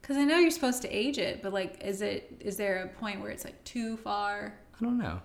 Because 0.00 0.16
I 0.16 0.24
know 0.24 0.38
you're 0.38 0.50
supposed 0.50 0.80
to 0.82 0.88
age 0.88 1.18
it, 1.18 1.42
but 1.42 1.52
like, 1.52 1.82
is 1.84 2.00
it 2.00 2.40
is 2.40 2.56
there 2.56 2.84
a 2.84 2.88
point 2.98 3.20
where 3.20 3.30
it's 3.30 3.44
like 3.44 3.62
too 3.64 3.98
far? 3.98 4.54
I 4.80 4.84
don't 4.84 4.98
know. 4.98 5.20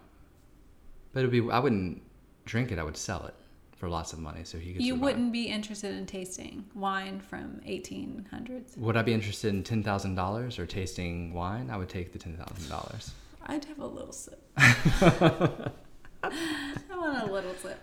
But 1.14 1.22
it 1.22 1.28
would 1.28 1.32
be, 1.32 1.52
I 1.52 1.60
wouldn't 1.60 2.02
drink 2.46 2.72
it, 2.72 2.80
I 2.80 2.84
would 2.84 2.98
sell 2.98 3.26
it 3.26 3.34
for 3.78 3.88
lots 3.90 4.12
of 4.12 4.20
money 4.20 4.44
so 4.44 4.58
he 4.58 4.74
could 4.74 4.82
You 4.82 4.94
survive. 4.94 5.04
wouldn't 5.04 5.32
be 5.32 5.44
interested 5.46 5.94
in 5.96 6.06
tasting 6.08 6.66
wine 6.74 7.20
from 7.20 7.62
1800s. 7.68 8.78
Would 8.78 8.98
I 8.98 9.04
be 9.04 9.14
interested 9.14 9.54
in 9.54 9.64
$10,000 9.64 10.60
or 10.60 10.66
tasting 10.66 11.34
wine? 11.34 11.70
I 11.70 11.78
would 11.78 11.90
take 11.90 12.12
the 12.12 12.20
$10,000. 12.20 13.12
I'd 13.46 13.66
have 13.66 13.80
a 13.80 13.86
little 13.88 14.12
sip. 14.12 14.42
I 14.58 15.72
want 16.92 17.30
a 17.30 17.32
little 17.32 17.54
sip. 17.56 17.80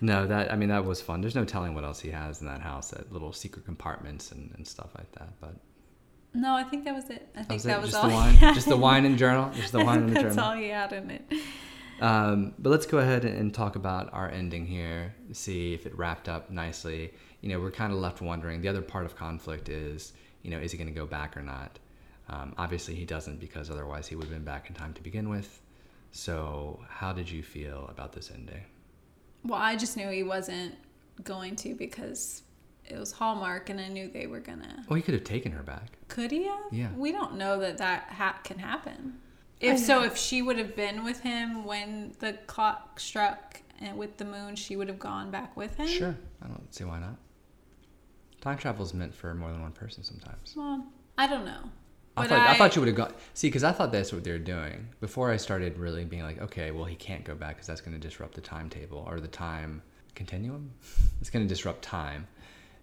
No, 0.00 0.26
that 0.26 0.52
I 0.52 0.56
mean 0.56 0.68
that 0.68 0.84
was 0.84 1.00
fun. 1.00 1.22
There's 1.22 1.34
no 1.34 1.44
telling 1.44 1.74
what 1.74 1.82
else 1.84 2.00
he 2.00 2.10
has 2.10 2.40
in 2.42 2.46
that 2.46 2.60
house, 2.60 2.90
that 2.90 3.10
little 3.12 3.32
secret 3.32 3.64
compartments 3.64 4.30
and, 4.32 4.52
and 4.56 4.66
stuff 4.66 4.90
like 4.96 5.10
that. 5.12 5.30
But 5.40 5.54
No, 6.34 6.54
I 6.54 6.62
think 6.64 6.84
that 6.84 6.94
was 6.94 7.08
it. 7.08 7.26
I 7.34 7.38
think 7.38 7.52
was 7.52 7.62
that 7.64 7.78
it? 7.78 7.82
was 7.82 7.90
just 7.92 8.02
all. 8.04 8.10
the 8.10 8.14
wine, 8.14 8.36
just 8.54 8.68
the 8.68 8.76
wine 8.76 9.06
and 9.06 9.16
journal, 9.16 9.50
just 9.54 9.72
the 9.72 9.82
wine 9.84 10.00
and 10.00 10.10
the 10.10 10.14
journal. 10.20 10.28
That's 10.28 10.38
all 10.46 10.54
he 10.54 10.68
had 10.68 10.92
in 10.92 11.10
it. 11.10 11.32
Um, 12.00 12.54
but 12.58 12.70
let's 12.70 12.86
go 12.86 12.98
ahead 12.98 13.24
and 13.24 13.52
talk 13.52 13.76
about 13.76 14.12
our 14.12 14.28
ending 14.28 14.66
here. 14.66 15.14
See 15.32 15.74
if 15.74 15.86
it 15.86 15.96
wrapped 15.96 16.28
up 16.28 16.50
nicely. 16.50 17.12
You 17.40 17.48
know, 17.50 17.60
we're 17.60 17.70
kind 17.70 17.92
of 17.92 17.98
left 17.98 18.20
wondering. 18.20 18.60
The 18.60 18.68
other 18.68 18.82
part 18.82 19.06
of 19.06 19.16
conflict 19.16 19.68
is, 19.68 20.12
you 20.42 20.50
know, 20.50 20.58
is 20.58 20.72
he 20.72 20.78
going 20.78 20.88
to 20.88 20.94
go 20.94 21.06
back 21.06 21.36
or 21.36 21.42
not? 21.42 21.78
Um, 22.28 22.54
obviously, 22.58 22.94
he 22.94 23.04
doesn't 23.04 23.38
because 23.38 23.70
otherwise 23.70 24.08
he 24.08 24.16
would 24.16 24.24
have 24.24 24.32
been 24.32 24.44
back 24.44 24.68
in 24.68 24.74
time 24.74 24.92
to 24.94 25.02
begin 25.02 25.28
with. 25.28 25.60
So, 26.10 26.80
how 26.88 27.12
did 27.12 27.30
you 27.30 27.42
feel 27.42 27.86
about 27.90 28.12
this 28.12 28.30
ending? 28.34 28.64
Well, 29.44 29.60
I 29.60 29.76
just 29.76 29.96
knew 29.96 30.08
he 30.08 30.22
wasn't 30.22 30.74
going 31.22 31.56
to 31.56 31.74
because 31.74 32.42
it 32.88 32.98
was 32.98 33.12
Hallmark, 33.12 33.70
and 33.70 33.80
I 33.80 33.88
knew 33.88 34.08
they 34.08 34.26
were 34.26 34.40
gonna. 34.40 34.84
Well, 34.88 34.96
he 34.96 35.02
could 35.02 35.14
have 35.14 35.24
taken 35.24 35.52
her 35.52 35.62
back. 35.62 35.98
Could 36.08 36.30
he 36.30 36.44
have? 36.44 36.72
Yeah. 36.72 36.88
We 36.96 37.12
don't 37.12 37.36
know 37.36 37.58
that 37.60 37.78
that 37.78 38.08
ha- 38.10 38.40
can 38.44 38.58
happen. 38.58 39.18
If 39.60 39.78
so, 39.78 40.02
if 40.02 40.16
she 40.16 40.42
would 40.42 40.58
have 40.58 40.76
been 40.76 41.04
with 41.04 41.20
him 41.20 41.64
when 41.64 42.14
the 42.18 42.34
clock 42.46 43.00
struck 43.00 43.60
and 43.80 43.96
with 43.96 44.16
the 44.18 44.24
moon, 44.24 44.54
she 44.56 44.76
would 44.76 44.88
have 44.88 44.98
gone 44.98 45.30
back 45.30 45.56
with 45.56 45.76
him. 45.76 45.88
Sure, 45.88 46.16
I 46.42 46.46
don't 46.48 46.74
see 46.74 46.84
why 46.84 46.98
not. 47.00 47.16
Time 48.40 48.58
travel 48.58 48.84
is 48.84 48.94
meant 48.94 49.14
for 49.14 49.34
more 49.34 49.50
than 49.50 49.62
one 49.62 49.72
person 49.72 50.04
sometimes. 50.04 50.54
Well, 50.56 50.86
I 51.18 51.26
don't 51.26 51.44
know. 51.44 51.70
I 52.18 52.22
But 52.22 52.28
thought, 52.30 52.48
I, 52.48 52.54
thought 52.56 52.76
you 52.76 52.80
would 52.80 52.88
have 52.88 52.96
gone. 52.96 53.12
See, 53.34 53.48
because 53.48 53.64
I 53.64 53.72
thought 53.72 53.92
that's 53.92 54.12
what 54.12 54.24
they 54.24 54.30
were 54.30 54.38
doing 54.38 54.88
before 55.00 55.30
I 55.30 55.36
started 55.36 55.76
really 55.78 56.04
being 56.04 56.22
like, 56.22 56.40
okay, 56.40 56.70
well, 56.70 56.84
he 56.84 56.94
can't 56.96 57.24
go 57.24 57.34
back 57.34 57.56
because 57.56 57.66
that's 57.66 57.80
going 57.82 57.98
to 57.98 58.00
disrupt 58.00 58.34
the 58.34 58.40
timetable 58.40 59.04
or 59.06 59.20
the 59.20 59.28
time 59.28 59.82
continuum. 60.14 60.70
It's 61.20 61.30
going 61.30 61.44
to 61.44 61.48
disrupt 61.48 61.82
time. 61.82 62.26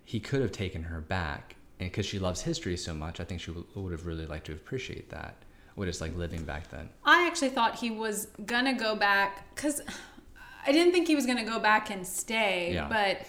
He 0.04 0.20
could 0.20 0.42
have 0.42 0.52
taken 0.52 0.84
her 0.84 1.00
back, 1.02 1.56
and 1.80 1.90
because 1.90 2.06
she 2.06 2.20
loves 2.20 2.42
history 2.42 2.76
so 2.76 2.94
much, 2.94 3.20
I 3.20 3.24
think 3.24 3.40
she 3.42 3.52
w- 3.52 3.66
would 3.76 3.92
have 3.92 4.06
really 4.06 4.26
liked 4.26 4.48
to 4.48 4.54
appreciate 4.54 5.10
that. 5.12 5.38
What 5.76 5.88
it's 5.88 6.02
like 6.02 6.16
living 6.16 6.44
back 6.44 6.70
then. 6.70 6.90
I 7.04 7.26
actually 7.28 7.50
thought 7.50 7.76
he 7.76 7.90
was 7.92 8.28
gonna 8.46 8.74
go 8.74 8.96
back 8.96 9.54
because 9.56 9.82
I 10.68 10.72
didn't 10.72 10.94
think 10.94 11.08
he 11.08 11.16
was 11.16 11.26
gonna 11.26 11.46
go 11.46 11.60
back 11.60 11.90
and 11.90 12.06
stay, 12.06 12.74
Yeah. 12.74 12.88
but 12.88 13.26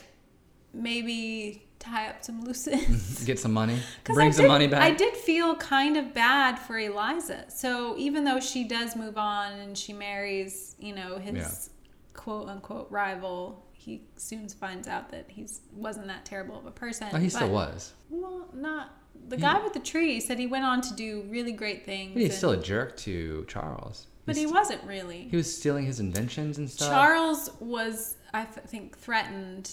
maybe 0.72 1.62
tie 1.78 2.08
up 2.08 2.24
some 2.24 2.42
loose 2.44 2.66
ends. 2.68 3.24
Get 3.26 3.38
some 3.38 3.52
money, 3.52 3.78
bring 4.04 4.28
I 4.28 4.30
some 4.30 4.44
did- 4.44 4.48
money 4.48 4.66
back. 4.66 4.82
I 4.82 4.90
did 4.92 5.14
feel 5.16 5.54
kind 5.56 5.96
of 5.96 6.14
bad 6.14 6.58
for 6.58 6.78
Eliza. 6.78 7.44
So 7.50 7.94
even 7.98 8.24
though 8.24 8.40
she 8.40 8.64
does 8.64 8.96
move 8.96 9.16
on 9.18 9.52
and 9.52 9.76
she 9.76 9.92
marries, 9.92 10.76
you 10.78 10.94
know, 10.94 11.18
his 11.18 11.70
quote 12.14 12.48
unquote 12.48 12.90
rival. 12.90 13.63
He 13.84 14.02
soon 14.16 14.48
finds 14.48 14.88
out 14.88 15.10
that 15.10 15.26
he's 15.28 15.60
wasn't 15.74 16.06
that 16.06 16.24
terrible 16.24 16.58
of 16.58 16.64
a 16.64 16.70
person. 16.70 17.08
Oh, 17.12 17.18
he 17.18 17.28
still 17.28 17.50
was. 17.50 17.92
Well, 18.08 18.48
not 18.54 18.92
the 19.28 19.36
He- 19.36 19.42
guy 19.42 19.62
with 19.62 19.74
the 19.74 19.80
tree 19.80 20.20
said 20.20 20.38
he 20.38 20.46
went 20.46 20.64
on 20.64 20.80
to 20.82 20.94
do 20.94 21.24
really 21.28 21.52
great 21.52 21.84
things. 21.84 22.14
But 22.14 22.22
he's 22.22 22.30
and- 22.30 22.38
still 22.38 22.50
a 22.52 22.56
jerk 22.62 22.96
to 22.98 23.44
Charles. 23.46 24.06
but 24.24 24.36
He's 24.36 24.46
he 24.48 24.52
wasn't 24.52 24.82
really. 24.84 25.28
He 25.30 25.36
was 25.36 25.54
stealing 25.54 25.84
his 25.84 26.00
inventions 26.00 26.56
and 26.56 26.70
stuff. 26.70 26.88
Charles 26.88 27.50
was, 27.60 28.16
I 28.32 28.44
th- 28.44 28.66
think, 28.66 28.96
threatened, 28.96 29.72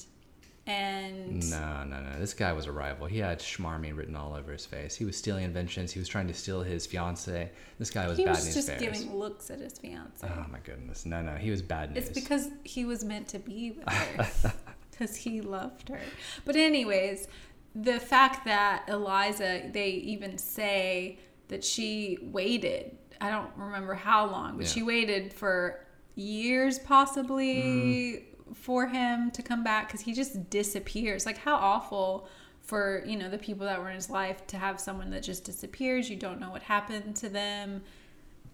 and 0.67 1.49
No, 1.49 1.83
no, 1.83 1.99
no. 2.01 2.19
This 2.19 2.33
guy 2.33 2.53
was 2.53 2.65
a 2.67 2.71
rival. 2.71 3.07
He 3.07 3.17
had 3.19 3.39
schmarmy 3.39 3.95
written 3.95 4.15
all 4.15 4.33
over 4.35 4.51
his 4.51 4.65
face. 4.65 4.95
He 4.95 5.05
was 5.05 5.17
stealing 5.17 5.43
inventions. 5.43 5.91
He 5.91 5.99
was 5.99 6.07
trying 6.07 6.27
to 6.27 6.33
steal 6.33 6.61
his 6.61 6.85
fiance. 6.85 7.51
This 7.79 7.89
guy 7.89 8.07
was 8.07 8.17
he 8.17 8.25
bad 8.25 8.31
was 8.35 8.45
news 8.45 8.53
just 8.55 8.67
bears. 8.67 8.81
giving 8.81 9.15
looks 9.15 9.49
at 9.49 9.59
his 9.59 9.77
fiance. 9.79 10.27
Oh 10.27 10.45
my 10.51 10.59
goodness. 10.59 11.05
No, 11.05 11.21
no. 11.21 11.35
He 11.35 11.49
was 11.51 11.61
bad 11.61 11.93
news. 11.93 12.07
It's 12.09 12.19
because 12.19 12.49
he 12.63 12.85
was 12.85 13.03
meant 13.03 13.27
to 13.29 13.39
be 13.39 13.71
with 13.71 13.87
her. 13.89 14.53
Because 14.91 15.15
he 15.15 15.41
loved 15.41 15.89
her. 15.89 15.99
But, 16.45 16.55
anyways, 16.55 17.27
the 17.73 17.99
fact 17.99 18.45
that 18.45 18.83
Eliza, 18.87 19.63
they 19.73 19.89
even 19.89 20.37
say 20.37 21.17
that 21.47 21.63
she 21.63 22.19
waited, 22.21 22.97
I 23.19 23.31
don't 23.31 23.49
remember 23.57 23.95
how 23.95 24.29
long, 24.29 24.57
but 24.57 24.67
Yeah. 24.67 24.71
she 24.73 24.83
waited 24.83 25.33
for 25.33 25.83
years 26.13 26.77
possibly 26.77 27.55
Mm-hmm. 27.55 28.25
For 28.53 28.87
him 28.87 29.31
to 29.31 29.41
come 29.41 29.63
back 29.63 29.87
because 29.87 30.01
he 30.01 30.13
just 30.13 30.49
disappears. 30.49 31.25
Like, 31.25 31.37
how 31.37 31.55
awful 31.55 32.27
for, 32.61 33.03
you 33.05 33.17
know, 33.17 33.29
the 33.29 33.37
people 33.37 33.65
that 33.65 33.79
were 33.79 33.89
in 33.89 33.95
his 33.95 34.09
life 34.09 34.45
to 34.47 34.57
have 34.57 34.79
someone 34.79 35.09
that 35.11 35.23
just 35.23 35.43
disappears. 35.43 36.09
You 36.09 36.15
don't 36.15 36.39
know 36.39 36.49
what 36.51 36.63
happened 36.63 37.15
to 37.17 37.29
them. 37.29 37.81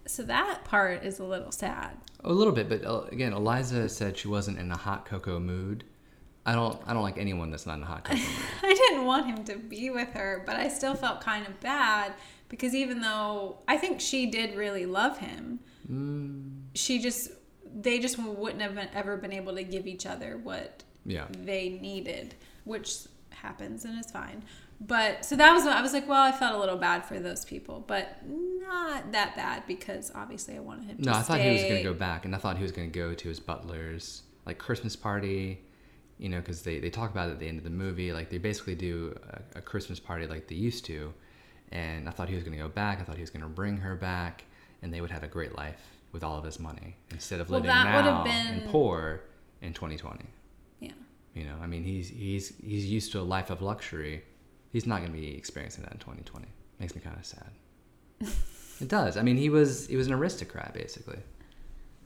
So 0.06 0.22
that 0.24 0.64
part 0.64 1.04
is 1.04 1.18
a 1.18 1.24
little 1.24 1.52
sad. 1.52 1.90
a 2.24 2.32
little 2.32 2.52
bit, 2.54 2.68
but 2.68 2.84
uh, 2.84 3.02
again, 3.12 3.32
Eliza 3.34 3.88
said 3.88 4.16
she 4.16 4.28
wasn't 4.28 4.58
in 4.58 4.70
a 4.72 4.76
hot 4.76 5.04
cocoa 5.04 5.38
mood. 5.38 5.84
I 6.46 6.54
don't. 6.54 6.80
I 6.86 6.94
don't 6.94 7.02
like 7.02 7.18
anyone 7.18 7.50
that's 7.50 7.66
not 7.66 7.76
in 7.76 7.82
a 7.82 7.86
hot 7.86 8.04
cocoa 8.04 8.18
mood. 8.18 8.28
I 8.62 8.72
didn't 8.72 9.04
want 9.04 9.26
him 9.26 9.44
to 9.44 9.56
be 9.58 9.90
with 9.90 10.08
her, 10.14 10.42
but 10.46 10.56
I 10.56 10.68
still 10.68 10.94
felt 10.94 11.20
kind 11.20 11.46
of 11.46 11.60
bad 11.60 12.14
because 12.48 12.74
even 12.74 13.02
though 13.02 13.58
I 13.68 13.76
think 13.76 14.00
she 14.00 14.24
did 14.30 14.56
really 14.56 14.86
love 14.86 15.18
him, 15.18 15.60
Mm, 15.90 16.62
she 16.74 16.98
just 16.98 17.30
they 17.80 17.98
just 17.98 18.18
wouldn't 18.18 18.60
have 18.60 18.74
been, 18.74 18.88
ever 18.92 19.16
been 19.16 19.32
able 19.32 19.54
to 19.54 19.62
give 19.62 19.86
each 19.86 20.04
other 20.04 20.36
what 20.36 20.82
yeah. 21.06 21.26
they 21.30 21.68
needed, 21.68 22.34
which 22.64 22.96
happens 23.30 23.84
and 23.84 23.98
is 23.98 24.10
fine. 24.10 24.42
But 24.80 25.24
so 25.24 25.36
that 25.36 25.52
was 25.52 25.66
I 25.66 25.80
was 25.80 25.92
like, 25.92 26.08
well, 26.08 26.22
I 26.22 26.32
felt 26.32 26.54
a 26.54 26.58
little 26.58 26.76
bad 26.76 27.04
for 27.04 27.18
those 27.18 27.44
people, 27.44 27.82
but 27.86 28.18
not 28.26 29.12
that 29.12 29.34
bad 29.34 29.64
because 29.66 30.12
obviously 30.14 30.56
I 30.56 30.60
wanted 30.60 30.84
him 30.84 30.98
to 30.98 31.02
No, 31.04 31.12
I 31.12 31.22
thought 31.22 31.40
he 31.40 31.50
was 31.50 31.62
going 31.62 31.76
to 31.76 31.82
go 31.82 31.94
back, 31.94 32.24
and 32.24 32.34
I 32.34 32.38
thought 32.38 32.56
he 32.56 32.62
was 32.62 32.72
going 32.72 32.90
to 32.90 32.98
go 32.98 33.14
to 33.14 33.28
his 33.28 33.40
butler's 33.40 34.22
like 34.46 34.58
Christmas 34.58 34.94
party, 34.94 35.60
you 36.18 36.28
know, 36.28 36.38
because 36.38 36.62
they, 36.62 36.78
they 36.78 36.90
talk 36.90 37.10
about 37.10 37.28
it 37.28 37.32
at 37.32 37.38
the 37.40 37.48
end 37.48 37.58
of 37.58 37.64
the 37.64 37.70
movie. 37.70 38.12
Like 38.12 38.30
they 38.30 38.38
basically 38.38 38.76
do 38.76 39.18
a, 39.30 39.58
a 39.58 39.60
Christmas 39.60 39.98
party 39.98 40.26
like 40.26 40.46
they 40.46 40.54
used 40.54 40.84
to, 40.86 41.12
and 41.72 42.08
I 42.08 42.12
thought 42.12 42.28
he 42.28 42.36
was 42.36 42.44
going 42.44 42.56
to 42.56 42.62
go 42.62 42.68
back. 42.68 43.00
I 43.00 43.02
thought 43.02 43.16
he 43.16 43.22
was 43.22 43.30
going 43.30 43.42
to 43.42 43.48
bring 43.48 43.78
her 43.78 43.96
back, 43.96 44.44
and 44.82 44.94
they 44.94 45.00
would 45.00 45.10
have 45.10 45.24
a 45.24 45.28
great 45.28 45.56
life 45.56 45.97
with 46.12 46.22
all 46.24 46.36
of 46.38 46.44
his 46.44 46.58
money 46.58 46.96
instead 47.10 47.40
of 47.40 47.48
Well, 47.50 47.60
living 47.60 47.74
now 47.74 48.02
have 48.02 48.26
and 48.26 48.70
poor 48.70 49.20
in 49.60 49.72
2020. 49.72 50.24
Yeah. 50.80 50.92
You 51.34 51.44
know, 51.44 51.56
I 51.62 51.66
mean, 51.66 51.84
he's 51.84 52.08
he's 52.08 52.52
he's 52.62 52.86
used 52.86 53.12
to 53.12 53.20
a 53.20 53.22
life 53.22 53.50
of 53.50 53.60
luxury. 53.62 54.24
He's 54.72 54.86
not 54.86 54.98
going 55.00 55.12
to 55.12 55.18
be 55.18 55.34
experiencing 55.36 55.84
that 55.84 55.92
in 55.92 55.98
2020. 55.98 56.46
Makes 56.78 56.94
me 56.94 57.00
kind 57.00 57.16
of 57.16 57.24
sad. 57.24 57.50
it 58.80 58.88
does. 58.88 59.16
I 59.16 59.22
mean, 59.22 59.36
he 59.36 59.50
was 59.50 59.86
he 59.86 59.96
was 59.96 60.06
an 60.06 60.12
aristocrat 60.14 60.74
basically. 60.74 61.18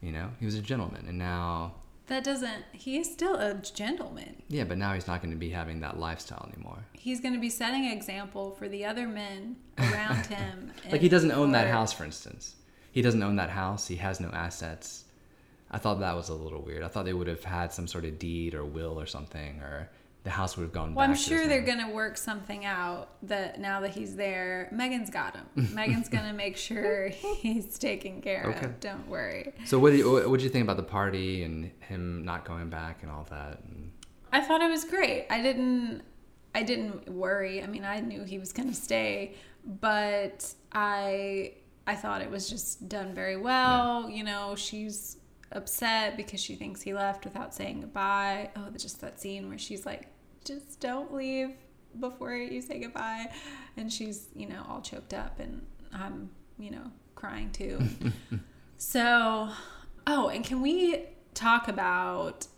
You 0.01 0.13
know, 0.13 0.31
he 0.41 0.47
was 0.47 0.55
a 0.57 0.61
gentleman, 0.63 1.05
and 1.09 1.17
now 1.19 1.75
That 2.09 2.25
doesn't 2.25 2.65
he 2.73 2.97
is 2.99 3.11
still 3.13 3.37
a 3.37 3.55
gentleman. 3.55 4.43
yeah, 4.49 4.65
but 4.65 4.79
now 4.79 4.95
he's 4.95 5.07
not 5.07 5.23
going 5.23 5.31
to 5.31 5.39
be 5.39 5.51
having 5.51 5.81
that 5.81 5.99
lifestyle 5.99 6.49
anymore. 6.53 6.85
he's 6.93 7.21
going 7.21 7.35
to 7.35 7.41
be 7.41 7.51
setting 7.51 7.87
an 7.87 7.93
example 7.93 8.51
for 8.53 8.69
the 8.69 8.85
other 8.85 9.07
men 9.07 9.57
around 9.79 10.27
him. 10.37 10.73
Like 10.91 11.01
he 11.01 11.09
doesn't 11.09 11.31
own 11.33 11.53
that 11.53 11.69
house, 11.69 11.93
for 11.93 12.05
instance. 12.05 12.57
He 12.93 13.03
doesn't 13.03 13.23
own 13.23 13.37
that 13.37 13.51
house. 13.51 13.89
He 13.89 13.97
has 13.97 14.21
no 14.21 14.29
assets. 14.29 15.05
I 15.71 15.79
thought 15.79 16.01
that 16.01 16.15
was 16.15 16.29
a 16.29 16.35
little 16.35 16.61
weird. 16.63 16.83
I 16.83 16.89
thought 16.89 17.05
they 17.07 17.15
would 17.15 17.27
have 17.27 17.43
had 17.43 17.73
some 17.73 17.87
sort 17.89 18.05
of 18.05 18.19
deed 18.19 18.55
or 18.55 18.65
will 18.65 19.01
or 19.01 19.07
something, 19.07 19.61
or 19.61 19.89
the 20.25 20.31
house 20.31 20.57
would 20.57 20.63
have 20.65 20.73
gone 20.73 20.95
Well. 20.95 21.09
I'm 21.09 21.17
sure 21.17 21.49
they're 21.49 21.63
going 21.63 21.85
to 21.85 21.91
work 21.93 22.17
something 22.19 22.65
out 22.67 23.09
that 23.23 23.59
now 23.59 23.81
that 23.81 23.91
he's 23.91 24.15
there, 24.15 24.69
Megan's 24.71 25.09
got 25.11 25.35
him. 25.35 25.47
Megan's 25.75 26.09
going 26.11 26.27
to 26.27 26.35
make 26.35 26.57
sure 26.59 27.09
he's 27.09 27.79
taken 27.79 28.21
care 28.21 28.45
Okay. 28.55 28.67
of. 28.67 28.79
Don't 28.81 29.09
worry. 29.09 29.53
So 29.65 29.79
what 29.79 29.91
do 29.93 29.97
you 29.97 30.29
what 30.29 30.37
did 30.39 30.43
you 30.45 30.51
think 30.51 30.63
about 30.65 30.77
the 30.77 30.83
party 30.83 31.43
and 31.43 31.71
him 31.81 32.25
not 32.25 32.45
going 32.45 32.69
back 32.69 33.03
and 33.03 33.11
all 33.11 33.27
that? 33.31 33.61
And 33.65 33.91
I 34.31 34.43
thought 34.43 34.61
it 34.61 34.71
was 34.71 34.85
great. 34.85 35.27
I 35.31 35.41
didn't 35.41 36.03
I 36.55 36.63
didn't 36.63 37.09
worry. 37.09 37.63
I 37.63 37.67
mean, 37.67 37.85
I 37.85 38.01
knew 38.01 38.25
he 38.25 38.39
was 38.39 38.53
going 38.53 38.69
to 38.69 38.75
stay, 38.75 39.35
but 39.65 40.53
I 40.71 41.55
I 41.87 41.95
thought 41.95 42.23
it 42.23 42.31
was 42.31 42.49
just 42.49 42.89
done 42.89 43.15
very 43.15 43.37
well. 43.37 44.09
You 44.09 44.25
know, 44.25 44.55
she's 44.57 45.17
upset 45.51 46.17
because 46.17 46.41
she 46.41 46.55
thinks 46.55 46.81
he 46.81 46.95
left 46.95 47.25
without 47.25 47.55
saying 47.55 47.81
goodbye. 47.81 48.51
Oh, 48.57 48.69
just 48.77 49.01
that 49.01 49.21
scene 49.21 49.49
where 49.49 49.59
she's 49.59 49.85
like, 49.85 50.09
"Just 50.45 50.81
don't 50.81 51.13
leave 51.13 51.51
before 51.99 52.35
you 52.35 52.63
say 52.63 52.79
goodbye." 52.79 53.27
And 53.77 53.93
she's, 53.93 54.29
you 54.35 54.49
know, 54.49 54.65
all 54.69 54.81
choked 54.81 55.13
up 55.15 55.41
and 55.41 55.67
I'm, 55.93 56.31
you 56.59 56.71
know, 56.71 56.91
crying 57.15 57.51
too. 57.51 57.81
So, 58.83 59.49
oh, 60.09 60.29
and 60.29 60.45
can 60.45 60.61
we 60.61 61.05
talk 61.35 61.69
about 61.69 62.49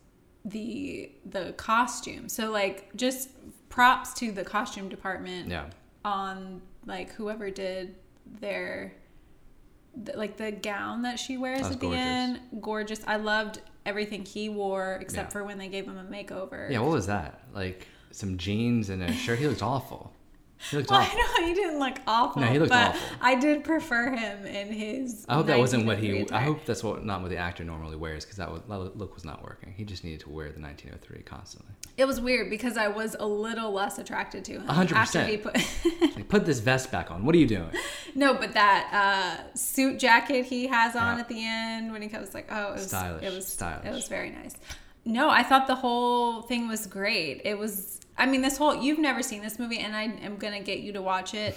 the 0.43 1.13
the 1.27 1.53
costume? 1.59 2.31
So 2.31 2.51
like 2.51 2.97
just 2.97 3.29
props 3.69 4.15
to 4.15 4.33
the 4.33 4.43
costume 4.43 4.89
department 4.89 5.51
yeah, 5.51 5.67
on 6.03 6.63
like 6.87 7.13
whoever 7.13 7.51
did 7.51 7.97
their 8.41 8.95
th- 8.95 9.04
like 10.15 10.37
the 10.37 10.53
gown 10.53 11.03
that 11.03 11.19
she 11.19 11.37
wears 11.37 11.61
That 11.61 11.67
was 11.67 11.75
at 11.77 11.81
the 11.81 11.87
gorgeous. 11.87 12.03
end. 12.05 12.41
Gorgeous. 12.61 13.01
I 13.07 13.17
loved 13.17 13.61
everything 13.87 14.25
he 14.25 14.49
wore 14.49 14.99
except 15.01 15.29
Yeah. 15.29 15.33
for 15.33 15.45
when 15.45 15.59
they 15.59 15.69
gave 15.69 15.85
him 15.87 15.99
a 15.99 16.05
makeover. 16.05 16.71
yeah. 16.71 16.79
What 16.81 16.91
was 16.93 17.07
that? 17.07 17.41
Like 17.55 17.87
some 18.11 18.39
jeans 18.39 18.89
and 18.91 19.03
a 19.03 19.13
shirt. 19.13 19.39
He 19.39 19.47
looked 19.49 19.63
awful. 19.63 20.13
He 20.71 20.77
looked 20.79 20.91
Well, 20.91 21.01
awful. 21.01 21.19
I 21.19 21.41
know 21.43 21.47
he 21.49 21.55
didn't 21.55 21.79
look 21.79 21.99
awful. 22.07 22.41
No, 22.41 22.49
he 22.49 22.59
looked 22.59 22.71
but 22.71 22.91
awful. 22.95 23.17
I 23.21 23.35
did 23.35 23.65
prefer 23.65 24.11
him 24.15 24.47
in 24.47 24.69
his. 24.73 25.27
I 25.29 25.35
hope 25.35 25.47
that 25.49 25.59
wasn't 25.59 25.85
what 25.85 25.99
1903 25.99 26.37
he. 26.39 26.43
I 26.43 26.45
hope 26.45 26.65
that's 26.65 26.83
what 26.83 27.05
not 27.05 27.21
what 27.21 27.31
the 27.31 27.37
actor 27.37 27.65
normally 27.65 27.97
wears 27.97 28.25
because 28.25 28.39
that, 28.39 28.51
was, 28.51 28.63
that 28.69 28.97
look 28.97 29.15
was 29.15 29.25
not 29.25 29.43
working. 29.45 29.75
He 29.77 29.85
just 29.85 30.05
needed 30.05 30.21
to 30.21 30.31
wear 30.31 30.51
the 30.53 30.61
1903 30.61 31.23
constantly. 31.23 31.71
It 31.97 32.07
was 32.07 32.21
weird 32.21 32.49
because 32.51 32.77
I 32.77 32.89
was 32.89 33.15
a 33.21 33.27
little 33.27 33.73
less 33.73 33.99
attracted 33.99 34.45
to 34.47 34.53
him 34.53 34.69
A 34.69 34.73
hundred 34.73 34.97
after 34.97 35.19
percent. 35.27 35.31
he 35.31 35.37
put. 35.37 36.17
Like, 36.17 36.29
put 36.29 36.47
this 36.47 36.61
vest 36.61 36.91
back 36.91 37.11
on. 37.11 37.25
What 37.25 37.35
are 37.35 37.39
you 37.39 37.47
doing? 37.47 37.71
no, 38.15 38.35
but 38.35 38.55
that 38.55 38.89
uh, 39.51 39.55
suit 39.57 39.99
jacket 39.99 40.47
he 40.47 40.67
has 40.69 40.97
on 40.97 41.17
Yeah. 41.17 41.21
at 41.21 41.29
the 41.29 41.45
end 41.45 41.93
when 41.93 42.01
he 42.01 42.09
comes 42.09 42.33
like, 42.33 42.49
oh, 42.51 42.71
it 42.71 42.73
was 42.75 42.87
Stylish, 42.87 43.23
It 43.23 43.33
was 43.35 43.47
stylish. 43.47 43.87
It 43.87 43.93
was 43.93 44.09
very 44.09 44.31
nice. 44.31 44.55
No, 45.05 45.29
I 45.29 45.43
thought 45.43 45.67
the 45.67 45.75
whole 45.75 46.41
thing 46.43 46.69
was 46.69 46.87
great. 46.87 47.43
It 47.45 47.59
was. 47.59 48.01
I 48.17 48.27
mean, 48.27 48.43
this 48.43 48.57
whole 48.57 48.75
you've 48.75 48.99
never 48.99 49.23
seen 49.23 49.43
this 49.43 49.59
movie, 49.59 49.79
and 49.79 49.95
I 49.95 50.05
am 50.05 50.37
gonna 50.37 50.63
get 50.63 50.81
you 50.81 50.93
to 50.93 51.03
watch 51.03 51.35
it. 51.35 51.57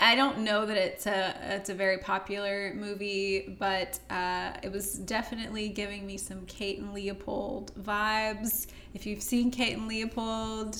I 0.00 0.16
don't 0.16 0.38
know 0.38 0.66
that 0.66 0.76
it's 0.76 1.06
a 1.06 1.34
it's 1.54 1.70
a 1.70 1.74
very 1.74 1.98
popular 1.98 2.72
movie, 2.74 3.56
but 3.58 4.00
uh, 4.10 4.52
it 4.62 4.72
was 4.72 4.94
definitely 4.94 5.68
giving 5.68 6.06
me 6.06 6.18
some 6.18 6.44
Kate 6.46 6.78
and 6.78 6.92
Leopold 6.92 7.72
vibes. 7.80 8.66
If 8.94 9.06
you've 9.06 9.22
seen 9.22 9.50
Kate 9.50 9.76
and 9.76 9.86
Leopold, 9.86 10.76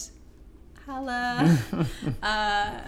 holla. 0.84 1.57
uh, 2.22 2.80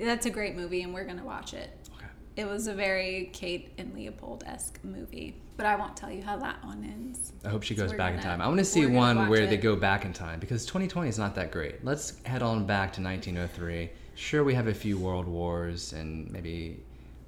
that's 0.00 0.26
a 0.26 0.30
great 0.30 0.54
movie, 0.54 0.82
and 0.82 0.94
we're 0.94 1.04
gonna 1.04 1.24
watch 1.24 1.54
it. 1.54 1.70
Okay. 1.96 2.06
It 2.36 2.46
was 2.46 2.68
a 2.68 2.74
very 2.74 3.30
Kate 3.32 3.72
and 3.76 3.94
Leopold 3.94 4.44
esque 4.46 4.78
movie, 4.84 5.34
but 5.56 5.66
I 5.66 5.76
won't 5.76 5.96
tell 5.96 6.10
you 6.10 6.22
how 6.22 6.36
that 6.38 6.64
one 6.64 6.84
ends. 6.84 7.32
I 7.44 7.48
hope 7.48 7.62
she 7.62 7.74
goes 7.74 7.92
back 7.92 8.14
in 8.14 8.20
gonna- 8.20 8.22
time. 8.22 8.40
I 8.40 8.46
want 8.46 8.58
to 8.58 8.64
see 8.64 8.86
one 8.86 9.28
where 9.28 9.46
they 9.46 9.56
go 9.56 9.76
back 9.76 10.04
in 10.04 10.12
time 10.12 10.40
because 10.40 10.64
2020 10.66 11.08
is 11.08 11.18
not 11.18 11.34
that 11.36 11.50
great. 11.50 11.84
Let's 11.84 12.22
head 12.24 12.42
on 12.42 12.66
back 12.66 12.92
to 12.94 13.02
1903. 13.02 13.90
Sure, 14.16 14.44
we 14.44 14.54
have 14.54 14.68
a 14.68 14.74
few 14.74 14.98
world 14.98 15.26
wars 15.26 15.92
and 15.92 16.30
maybe 16.30 16.82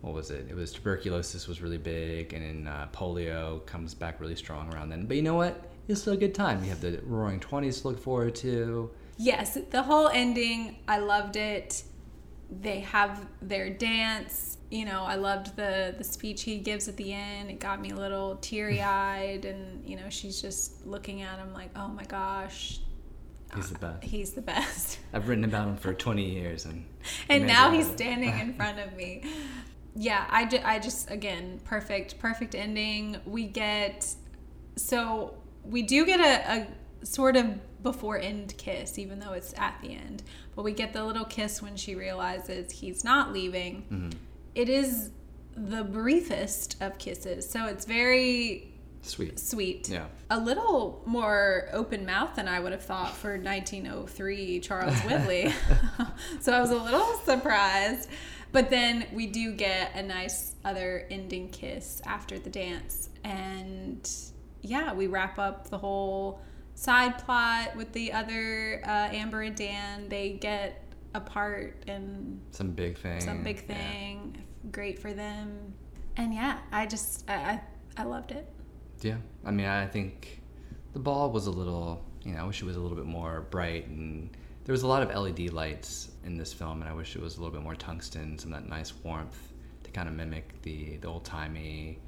what 0.07 0.15
was 0.15 0.31
it? 0.31 0.47
It 0.49 0.55
was 0.55 0.73
tuberculosis 0.73 1.49
was 1.49 1.61
really 1.61 1.79
big, 1.79 2.33
and 2.33 2.45
then 2.45 2.73
uh, 2.73 2.87
polio 2.93 3.65
comes 3.67 3.93
back 3.93 4.21
really 4.21 4.37
strong 4.37 4.73
around 4.73 4.91
then. 4.91 5.07
But 5.07 5.17
you 5.17 5.23
know 5.23 5.35
what? 5.35 5.65
It's 5.89 6.01
still 6.01 6.13
a 6.13 6.17
good 6.17 6.35
time. 6.35 6.63
You 6.63 6.71
have 6.71 6.81
the 6.81 7.01
Roaring 7.05 7.41
Twenties 7.41 7.81
to 7.81 7.89
look 7.89 7.99
forward 8.01 8.35
to. 8.37 8.91
Yes, 9.17 9.59
the 9.71 9.83
whole 9.83 10.09
ending, 10.09 10.77
I 10.87 10.99
loved 10.99 11.37
it. 11.37 11.83
They 12.51 12.81
have 12.81 13.27
their 13.43 13.71
dance. 13.71 14.59
You 14.71 14.85
know, 14.85 15.03
I 15.05 15.17
loved 15.17 15.57
the 15.57 15.95
the 15.97 16.05
speech 16.05 16.43
he 16.43 16.59
gives 16.59 16.89
at 16.89 16.97
the 16.97 17.13
end. 17.13 17.51
It 17.51 17.61
got 17.61 17.81
me 17.81 17.91
a 17.91 17.97
little 17.97 18.37
teary 18.37 18.81
eyed, 18.81 19.45
and 19.45 19.89
you 19.89 19.97
know, 19.97 20.09
she's 20.11 20.41
just 20.41 20.87
looking 20.87 21.23
at 21.23 21.39
him 21.39 21.53
like, 21.53 21.71
"Oh 21.77 21.89
my 21.89 22.05
gosh, 22.05 22.81
He's 23.55 23.71
the 23.71 23.79
best. 23.79 24.05
he's 24.05 24.33
the 24.33 24.43
best." 24.43 24.99
I've 25.13 25.29
written 25.29 25.45
about 25.45 25.69
him 25.69 25.77
for 25.77 25.95
20 25.95 26.25
years, 26.25 26.65
and 26.67 26.85
and 27.29 27.47
now 27.47 27.71
he's 27.71 27.87
standing 27.89 28.37
in 28.39 28.55
front 28.59 28.79
of 28.79 28.93
me. 28.95 29.25
Yeah, 29.99 30.27
I, 30.29 30.45
ju- 30.45 30.61
I 30.63 30.79
just 30.79 31.11
again 31.11 31.61
perfect 31.65 32.19
perfect 32.19 32.55
ending. 32.55 33.17
We 33.25 33.47
get 33.47 34.07
so 34.77 35.35
we 35.65 35.83
do 35.83 36.05
get 36.05 36.21
a, 36.21 36.53
a 36.63 36.67
sort 37.07 37.37
of 37.37 37.83
before 37.83 38.19
end 38.19 38.57
kiss, 38.59 38.99
even 38.99 39.21
though 39.21 39.33
it's 39.33 39.55
at 39.57 39.79
the 39.81 39.91
end. 39.95 40.23
But 40.55 40.63
we 40.63 40.73
get 40.73 40.93
the 40.93 41.05
little 41.05 41.25
kiss 41.25 41.63
when 41.63 41.77
she 41.77 41.95
realizes 41.95 42.73
he's 42.73 43.05
not 43.05 43.33
leaving. 43.33 43.83
Mm-hmm. 43.91 44.11
It 44.55 44.69
is 44.69 45.11
the 45.57 45.85
briefest 45.85 46.77
of 46.81 46.99
kisses, 46.99 47.49
so 47.49 47.67
it's 47.67 47.85
very 47.85 48.73
Sweet. 49.03 49.39
sweet. 49.39 49.89
Yeah. 49.89 50.07
A 50.31 50.41
little 50.41 51.01
more 51.07 51.69
open 51.73 52.05
mouth 52.05 52.35
than 52.35 52.49
I 52.49 52.59
would 52.59 52.73
have 52.73 52.83
thought 52.83 53.15
for 53.15 53.39
1903 53.39 54.61
Charles 54.61 54.99
Whitley. 55.01 55.53
so 56.41 56.53
I 56.53 56.61
was 56.61 56.71
a 56.71 56.77
little 56.77 57.15
surprised. 57.25 58.09
But 58.53 58.71
then 58.71 59.07
we 59.13 59.27
do 59.27 59.53
get 59.53 59.95
a 59.95 60.03
nice 60.03 60.55
other 60.65 61.07
ending 61.11 61.51
kiss 61.51 62.01
after 62.05 62.39
the 62.39 62.51
dance. 62.51 63.11
And 63.23 64.09
yeah, 64.63 64.93
we 64.93 65.07
wrap 65.07 65.39
up 65.39 65.69
the 65.71 65.79
whole 65.79 66.41
side 66.77 67.19
plot 67.19 67.75
with 67.75 67.91
the 67.93 68.13
other 68.13 68.81
uh, 68.85 69.09
Amber 69.11 69.43
and 69.43 69.57
Dan. 69.57 70.09
They 70.09 70.31
get 70.41 70.83
apart 71.15 71.83
and 71.89 72.41
Some 72.53 72.71
big 72.71 72.97
thing. 72.99 73.21
some 73.21 73.43
big 73.43 73.65
Yeah. 73.69 73.75
thing. 73.75 74.45
Great 74.71 74.99
for 75.01 75.13
them. 75.13 75.75
And 76.17 76.33
yeah, 76.33 76.59
I 76.71 76.87
just, 76.87 77.29
I, 77.29 77.35
I, 77.35 77.61
I 77.97 78.05
loved 78.05 78.31
it. 78.31 78.47
Yeah, 79.01 79.17
I 79.45 79.51
mean, 79.51 79.67
I 79.67 79.87
think 79.87 80.43
the 80.93 80.99
ball 80.99 81.31
was 81.31 81.47
a 81.47 81.51
little, 81.51 82.05
you 82.23 82.33
know, 82.35 82.41
I 82.41 82.45
wish 82.45 82.63
it 82.63 82.65
was 82.67 82.77
a 82.77 82.81
little 82.81 82.97
bit 82.97 83.05
more 83.07 83.43
bright, 83.51 83.87
and 83.89 84.31
there 84.65 84.73
was 84.73 84.83
a 84.83 84.87
lot 84.87 85.03
of 85.03 85.15
LED 85.15 85.51
lights 85.53 86.11
in 86.25 86.37
this 86.39 86.53
film, 86.53 86.81
and 86.81 86.91
I 86.91 86.95
wish 86.95 87.15
it 87.17 87.23
was 87.23 87.37
a 87.37 87.41
little 87.41 87.53
bit 87.53 87.63
more 87.63 87.75
tungsten, 87.75 88.39
some 88.39 88.53
of 88.55 88.63
that 88.63 88.69
nice 88.69 88.95
warmth 89.05 89.53
to 89.85 89.91
kind 89.91 90.09
of 90.09 90.15
mimic 90.15 90.61
the 90.63 90.97
the 90.97 91.07
old 91.09 91.25
timey 91.25 91.99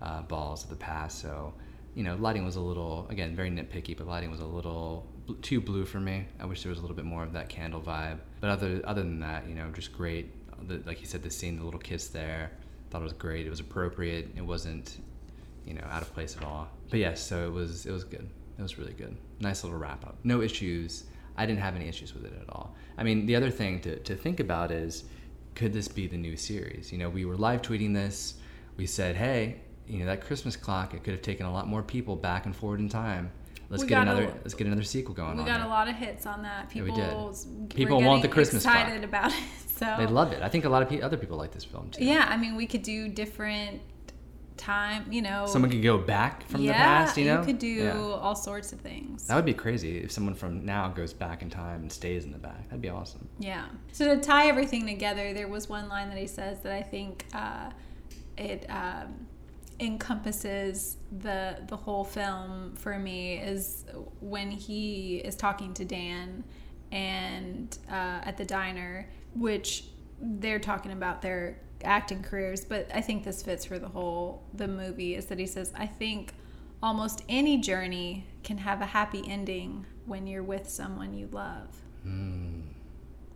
uh, 0.00 0.22
balls 0.22 0.64
of 0.64 0.70
the 0.70 0.76
past. 0.76 1.20
So, 1.20 1.52
you 1.94 2.04
know, 2.04 2.16
lighting 2.16 2.44
was 2.44 2.56
a 2.56 2.60
little, 2.60 3.06
again, 3.10 3.34
very 3.34 3.50
nitpicky, 3.50 3.96
but 3.96 4.06
lighting 4.06 4.30
was 4.30 4.40
a 4.40 4.46
little 4.46 5.06
bl- 5.26 5.34
too 5.42 5.60
blue 5.60 5.84
for 5.84 6.00
me. 6.00 6.26
I 6.38 6.46
wish 6.46 6.62
there 6.62 6.70
was 6.70 6.78
a 6.78 6.82
little 6.82 6.96
bit 6.96 7.04
more 7.04 7.22
of 7.22 7.32
that 7.32 7.48
candle 7.48 7.80
vibe. 7.80 8.18
But 8.40 8.50
other 8.50 8.80
other 8.84 9.02
than 9.02 9.20
that, 9.20 9.48
you 9.48 9.54
know, 9.54 9.70
just 9.72 9.92
great. 9.92 10.32
The, 10.68 10.82
like 10.86 11.00
you 11.00 11.06
said, 11.06 11.22
the 11.22 11.30
scene, 11.30 11.56
the 11.56 11.64
little 11.64 11.80
kiss 11.80 12.08
there, 12.08 12.50
thought 12.90 13.00
it 13.00 13.04
was 13.04 13.12
great. 13.12 13.46
It 13.46 13.50
was 13.50 13.60
appropriate. 13.60 14.28
It 14.36 14.44
wasn't 14.44 14.98
you 15.68 15.74
know, 15.74 15.84
out 15.90 16.00
of 16.00 16.12
place 16.14 16.34
at 16.34 16.44
all. 16.44 16.66
But 16.88 16.98
yes, 16.98 17.22
so 17.22 17.46
it 17.46 17.52
was 17.52 17.84
it 17.84 17.92
was 17.92 18.04
good. 18.04 18.26
It 18.58 18.62
was 18.62 18.78
really 18.78 18.94
good. 18.94 19.14
Nice 19.38 19.62
little 19.62 19.78
wrap 19.78 20.04
up. 20.04 20.16
No 20.24 20.40
issues. 20.40 21.04
I 21.36 21.46
didn't 21.46 21.60
have 21.60 21.76
any 21.76 21.86
issues 21.86 22.14
with 22.14 22.24
it 22.24 22.32
at 22.40 22.48
all. 22.48 22.74
I 22.96 23.04
mean, 23.04 23.26
the 23.26 23.36
other 23.36 23.50
thing 23.50 23.80
to, 23.82 23.96
to 24.00 24.16
think 24.16 24.40
about 24.40 24.72
is 24.72 25.04
could 25.54 25.72
this 25.72 25.86
be 25.86 26.06
the 26.06 26.16
new 26.16 26.36
series? 26.36 26.90
You 26.90 26.98
know, 26.98 27.10
we 27.10 27.24
were 27.24 27.36
live 27.36 27.62
tweeting 27.62 27.94
this. 27.94 28.34
We 28.76 28.86
said, 28.86 29.14
hey, 29.14 29.60
you 29.88 30.00
know, 30.00 30.06
that 30.06 30.20
Christmas 30.24 30.56
clock, 30.56 30.94
it 30.94 31.02
could 31.04 31.14
have 31.14 31.22
taken 31.22 31.46
a 31.46 31.52
lot 31.52 31.66
more 31.66 31.82
people 31.82 32.16
back 32.16 32.46
and 32.46 32.54
forward 32.54 32.80
in 32.80 32.88
time. 32.88 33.30
Let's 33.70 33.82
We 33.82 33.88
get 33.88 33.96
got 34.04 34.08
a- 34.08 34.10
another 34.12 34.32
let's 34.42 34.54
get 34.54 34.66
another 34.66 34.82
sequel 34.82 35.14
going 35.14 35.36
We 35.36 35.44
got 35.44 35.58
there. 35.58 35.66
a 35.66 35.68
lot 35.68 35.88
of 35.88 35.94
hits 35.96 36.24
on 36.26 36.42
that. 36.42 36.70
Yeah, 36.74 36.82
we 36.84 36.90
People, 36.90 37.26
were 37.26 37.66
People 37.68 38.02
want 38.02 38.22
the 38.22 38.28
Christmas 38.28 38.62
clock. 38.62 38.76
excited 38.76 39.04
about 39.04 39.30
it. 39.32 39.38
So 39.78 39.94
They 39.96 40.06
loved 40.06 40.32
it. 40.34 40.42
I 40.42 40.48
think 40.48 40.64
a 40.64 40.68
lot 40.68 40.82
of 40.82 41.00
other 41.02 41.16
people 41.16 41.36
like 41.36 41.52
this 41.52 41.62
film 41.64 41.90
too. 41.90 42.04
yeah, 42.04 42.26
I 42.28 42.36
mean, 42.36 42.56
we 42.56 42.66
could 42.66 42.82
do 42.82 43.06
different 43.08 43.80
time. 44.56 45.06
You 45.12 45.22
know, 45.22 45.46
Someone 45.46 45.70
could 45.70 45.84
go 45.84 45.98
back 45.98 46.42
from 46.48 46.62
yeah, 46.62 46.72
the 46.72 46.78
past, 46.78 47.16
you 47.16 47.26
know? 47.26 47.38
you 47.40 47.46
could 47.46 47.60
do 47.60 47.68
Yeah. 47.68 47.96
all 47.96 48.34
sorts 48.34 48.72
of 48.72 48.80
things. 48.80 49.28
That 49.28 49.36
would 49.36 49.44
be 49.44 49.54
crazy 49.54 49.98
if 49.98 50.10
someone 50.10 50.34
from 50.34 50.64
now 50.66 50.88
goes 50.88 51.12
back 51.12 51.42
in 51.42 51.50
time 51.50 51.82
and 51.82 51.92
stays 51.92 52.24
in 52.24 52.32
the 52.32 52.38
back. 52.38 52.64
That'd 52.64 52.80
be 52.82 52.88
awesome. 52.88 53.28
Yeah. 53.38 53.66
So 53.92 54.12
to 54.16 54.20
tie 54.20 54.48
everything 54.48 54.84
together, 54.84 55.32
there 55.32 55.46
was 55.46 55.68
one 55.68 55.88
line 55.88 56.08
that 56.08 56.18
he 56.18 56.26
says 56.26 56.58
that 56.62 56.72
I 56.72 56.82
think 56.82 57.26
uh, 57.32 57.70
it 58.36 58.66
um, 58.68 59.27
encompasses 59.80 60.96
the 61.20 61.58
the 61.68 61.76
whole 61.76 62.04
film 62.04 62.74
for 62.76 62.98
me 62.98 63.34
is 63.38 63.84
when 64.20 64.50
he 64.50 65.18
is 65.18 65.36
talking 65.36 65.72
to 65.74 65.84
Dan 65.84 66.44
and 66.90 67.78
uh, 67.90 68.20
at 68.24 68.36
the 68.36 68.44
diner, 68.44 69.08
which 69.34 69.84
they're 70.20 70.58
talking 70.58 70.92
about 70.92 71.22
their 71.22 71.58
acting 71.84 72.22
careers, 72.22 72.64
but 72.64 72.90
I 72.92 73.00
think 73.00 73.22
this 73.24 73.42
fits 73.42 73.64
for 73.64 73.78
the 73.78 73.88
whole 73.88 74.42
the 74.54 74.66
movie 74.66 75.14
is 75.14 75.26
that 75.26 75.38
he 75.38 75.46
says 75.46 75.72
I 75.76 75.86
think 75.86 76.34
almost 76.82 77.22
any 77.28 77.58
journey 77.58 78.26
can 78.42 78.58
have 78.58 78.80
a 78.80 78.86
happy 78.86 79.22
ending 79.28 79.86
when 80.06 80.26
you're 80.26 80.42
with 80.42 80.68
someone 80.68 81.14
you 81.14 81.28
love. 81.30 81.68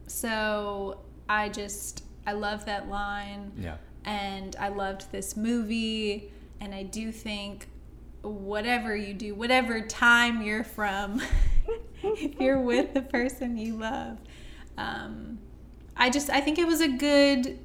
So 0.07 1.01
I 1.29 1.49
just 1.51 2.05
I 2.27 2.33
love 2.33 2.65
that 2.67 2.89
line 2.89 3.53
Yeah. 3.57 3.77
And 4.05 4.57
I 4.59 4.69
loved 4.69 5.11
this 5.13 5.37
movie 5.37 6.33
and 6.61 6.75
I 6.75 6.83
do 6.85 7.11
think 7.13 7.69
whatever 8.23 8.95
you 8.97 9.15
do, 9.15 9.35
whatever 9.35 9.81
time 9.81 10.43
you're 10.43 10.65
from, 10.65 11.21
if 12.03 12.41
you're 12.41 12.61
with 12.61 12.95
the 12.95 13.03
person 13.03 13.57
you 13.57 13.77
love, 13.77 14.19
um, 14.79 15.39
I 15.97 16.09
just 16.11 16.31
I 16.31 16.41
think 16.41 16.59
it 16.59 16.67
was 16.67 16.81
a 16.81 16.89
good 16.89 17.59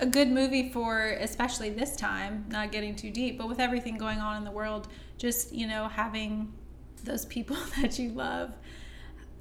a 0.00 0.06
good 0.06 0.28
movie 0.28 0.70
for 0.70 1.00
especially 1.20 1.70
this 1.70 1.96
time, 1.96 2.44
not 2.48 2.72
getting 2.72 2.94
too 2.96 3.10
deep, 3.10 3.38
but 3.38 3.48
with 3.48 3.60
everything 3.60 3.96
going 3.98 4.18
on 4.18 4.36
in 4.36 4.44
the 4.44 4.50
world, 4.50 4.88
just 5.18 5.52
you 5.52 5.66
know 5.66 5.88
having 5.88 6.52
those 7.04 7.24
people 7.26 7.56
that 7.80 7.98
you 7.98 8.10
love. 8.10 8.52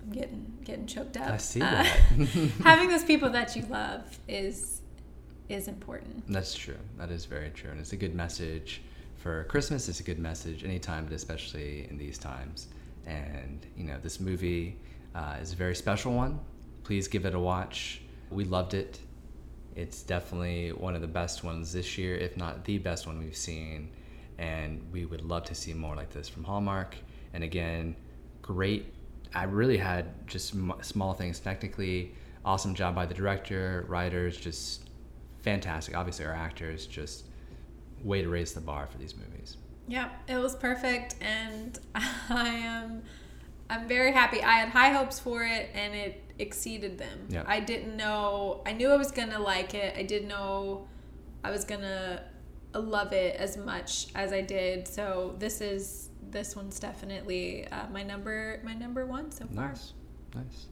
I'm 0.01 0.11
getting 0.11 0.53
getting 0.63 0.85
choked 0.87 1.17
up. 1.17 1.31
I 1.31 1.37
see 1.37 1.61
Uh, 1.61 1.65
that. 1.83 1.85
having 2.63 2.89
those 2.89 3.03
people 3.03 3.29
that 3.31 3.55
you 3.55 3.63
love 3.63 4.19
is 4.27 4.81
is 5.49 5.67
important. 5.67 6.23
That's 6.27 6.55
true. 6.55 6.77
That 6.97 7.11
is 7.11 7.25
very 7.25 7.49
true. 7.49 7.71
And 7.71 7.79
it's 7.79 7.93
a 7.93 7.97
good 7.97 8.15
message 8.15 8.81
for 9.15 9.43
Christmas. 9.45 9.89
It's 9.89 9.99
a 9.99 10.03
good 10.03 10.19
message 10.19 10.63
anytime, 10.63 11.05
but 11.05 11.13
especially 11.13 11.87
in 11.89 11.97
these 11.97 12.17
times. 12.17 12.67
And, 13.05 13.65
you 13.77 13.83
know, 13.83 13.97
this 14.01 14.19
movie 14.19 14.77
uh, 15.13 15.37
is 15.41 15.53
a 15.53 15.55
very 15.55 15.75
special 15.75 16.13
one. 16.13 16.39
Please 16.83 17.07
give 17.07 17.25
it 17.25 17.35
a 17.35 17.39
watch. 17.39 18.01
We 18.29 18.45
loved 18.45 18.73
it. 18.73 18.99
It's 19.75 20.03
definitely 20.03 20.69
one 20.71 20.95
of 20.95 21.01
the 21.01 21.07
best 21.07 21.43
ones 21.43 21.73
this 21.73 21.97
year, 21.97 22.15
if 22.15 22.37
not 22.37 22.63
the 22.65 22.77
best 22.77 23.07
one 23.07 23.19
we've 23.19 23.35
seen. 23.35 23.91
And 24.37 24.81
we 24.91 25.05
would 25.05 25.21
love 25.21 25.43
to 25.45 25.55
see 25.55 25.73
more 25.73 25.95
like 25.95 26.11
this 26.11 26.27
from 26.27 26.43
Hallmark. 26.43 26.95
And 27.33 27.43
again, 27.43 27.95
great. 28.41 28.93
I 29.33 29.43
really 29.43 29.77
had 29.77 30.27
just 30.27 30.55
small 30.81 31.13
things 31.13 31.39
technically. 31.39 32.13
Awesome 32.43 32.75
job 32.75 32.95
by 32.95 33.05
the 33.05 33.13
director, 33.13 33.85
writers, 33.87 34.37
just 34.37 34.84
fantastic. 35.45 35.95
Obviously, 35.95 36.25
our 36.25 36.33
actors 36.33 36.85
just 36.87 37.25
way 38.03 38.21
to 38.21 38.27
raise 38.27 38.53
the 38.53 38.61
bar 38.61 38.87
for 38.87 38.97
these 38.97 39.15
movies. 39.15 39.57
Yep, 39.87 40.11
it 40.27 40.37
was 40.37 40.55
perfect, 40.55 41.15
and 41.21 41.79
I 41.95 42.49
am 42.49 43.03
I'm 43.69 43.87
very 43.87 44.11
happy. 44.11 44.41
I 44.41 44.53
had 44.53 44.69
high 44.69 44.89
hopes 44.89 45.19
for 45.19 45.43
it, 45.43 45.69
and 45.73 45.93
it 45.95 46.23
exceeded 46.39 46.97
them. 46.97 47.27
Yeah. 47.29 47.43
I 47.47 47.59
didn't 47.59 47.95
know. 47.95 48.61
I 48.65 48.73
knew 48.73 48.89
I 48.89 48.97
was 48.97 49.11
gonna 49.11 49.39
like 49.39 49.73
it. 49.73 49.95
I 49.97 50.03
didn't 50.03 50.27
know 50.27 50.87
I 51.43 51.51
was 51.51 51.63
gonna 51.63 52.23
love 52.73 53.13
it 53.13 53.35
as 53.37 53.55
much 53.55 54.07
as 54.15 54.33
I 54.33 54.41
did. 54.41 54.87
So 54.87 55.35
this 55.37 55.61
is 55.61 56.09
this 56.31 56.55
one's 56.55 56.79
definitely 56.79 57.67
uh, 57.67 57.87
my 57.91 58.03
number 58.03 58.59
my 58.63 58.73
number 58.73 59.05
one 59.05 59.31
so 59.31 59.45
far. 59.45 59.69
Nice, 59.69 59.93
nice. 60.33 60.65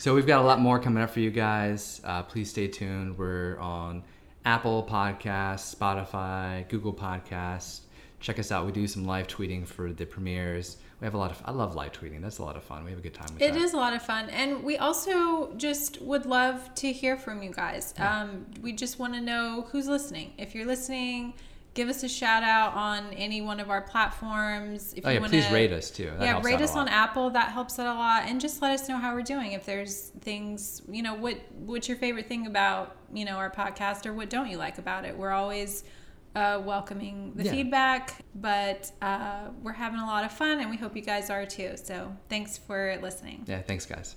So 0.00 0.14
we've 0.14 0.26
got 0.26 0.40
a 0.40 0.46
lot 0.46 0.60
more 0.60 0.78
coming 0.78 1.02
up 1.02 1.10
for 1.10 1.20
you 1.20 1.30
guys. 1.30 2.00
Uh, 2.02 2.22
please 2.22 2.48
stay 2.48 2.68
tuned. 2.68 3.18
We're 3.18 3.58
on 3.58 4.02
Apple 4.46 4.82
Podcasts, 4.82 5.76
Spotify, 5.76 6.66
Google 6.70 6.94
Podcasts. 6.94 7.80
Check 8.18 8.38
us 8.38 8.50
out. 8.50 8.64
We 8.64 8.72
do 8.72 8.86
some 8.86 9.04
live 9.04 9.26
tweeting 9.26 9.66
for 9.66 9.92
the 9.92 10.06
premieres. 10.06 10.78
We 11.02 11.04
have 11.04 11.12
a 11.12 11.18
lot 11.18 11.30
of. 11.30 11.42
I 11.44 11.50
love 11.50 11.74
live 11.74 11.92
tweeting. 11.92 12.22
That's 12.22 12.38
a 12.38 12.42
lot 12.42 12.56
of 12.56 12.64
fun. 12.64 12.82
We 12.82 12.92
have 12.92 12.98
a 12.98 13.02
good 13.02 13.12
time 13.12 13.28
with 13.34 13.42
It 13.42 13.52
that. 13.52 13.60
is 13.60 13.74
a 13.74 13.76
lot 13.76 13.92
of 13.92 14.00
fun, 14.00 14.30
and 14.30 14.64
we 14.64 14.78
also 14.78 15.52
just 15.58 16.00
would 16.00 16.24
love 16.24 16.74
to 16.76 16.90
hear 16.90 17.18
from 17.18 17.42
you 17.42 17.50
guys. 17.50 17.92
Um, 17.98 18.46
we 18.62 18.72
just 18.72 18.98
want 18.98 19.12
to 19.12 19.20
know 19.20 19.66
who's 19.70 19.86
listening. 19.86 20.32
If 20.38 20.54
you're 20.54 20.66
listening, 20.66 21.34
give 21.80 21.88
us 21.88 22.02
a 22.02 22.08
shout 22.08 22.42
out 22.42 22.74
on 22.74 23.10
any 23.14 23.40
one 23.40 23.58
of 23.58 23.70
our 23.70 23.80
platforms. 23.80 24.92
If 24.92 25.06
Oh 25.06 25.08
you 25.08 25.14
yeah, 25.14 25.20
wanna, 25.20 25.30
please 25.30 25.50
rate 25.50 25.72
us 25.72 25.90
too. 25.90 26.10
That 26.18 26.24
yeah, 26.24 26.40
rate 26.44 26.60
us 26.60 26.76
on. 26.76 26.88
Apple. 26.88 27.30
That 27.30 27.48
helps 27.52 27.78
out 27.78 27.86
a 27.86 27.98
lot, 27.98 28.24
and 28.26 28.38
just 28.38 28.60
let 28.60 28.72
us 28.78 28.86
know 28.86 28.98
how 28.98 29.14
we're 29.14 29.22
doing. 29.22 29.52
If 29.52 29.64
there's 29.64 30.08
things, 30.20 30.82
you 30.90 31.02
know, 31.02 31.14
what 31.14 31.36
what's 31.54 31.88
your 31.88 31.96
favorite 31.96 32.26
thing 32.28 32.46
about 32.46 32.96
you 33.14 33.24
know 33.24 33.36
our 33.36 33.50
podcast, 33.50 34.04
or 34.04 34.12
what 34.12 34.28
don't 34.28 34.50
you 34.50 34.58
like 34.58 34.76
about 34.76 35.06
it? 35.06 35.16
We're 35.16 35.32
always 35.32 35.84
uh, 36.36 36.60
welcoming 36.62 37.32
the 37.34 37.44
Yeah. 37.44 37.50
feedback, 37.52 38.24
but 38.34 38.92
uh, 39.00 39.48
we're 39.62 39.72
having 39.72 40.00
a 40.00 40.06
lot 40.06 40.24
of 40.24 40.32
fun, 40.32 40.60
and 40.60 40.68
we 40.68 40.76
hope 40.76 40.94
you 40.94 41.02
guys 41.02 41.30
are 41.30 41.46
too. 41.46 41.72
So 41.82 42.14
thanks 42.28 42.58
for 42.58 42.98
listening. 43.00 43.44
Yeah, 43.46 43.62
thanks 43.62 43.86
guys. 43.86 44.16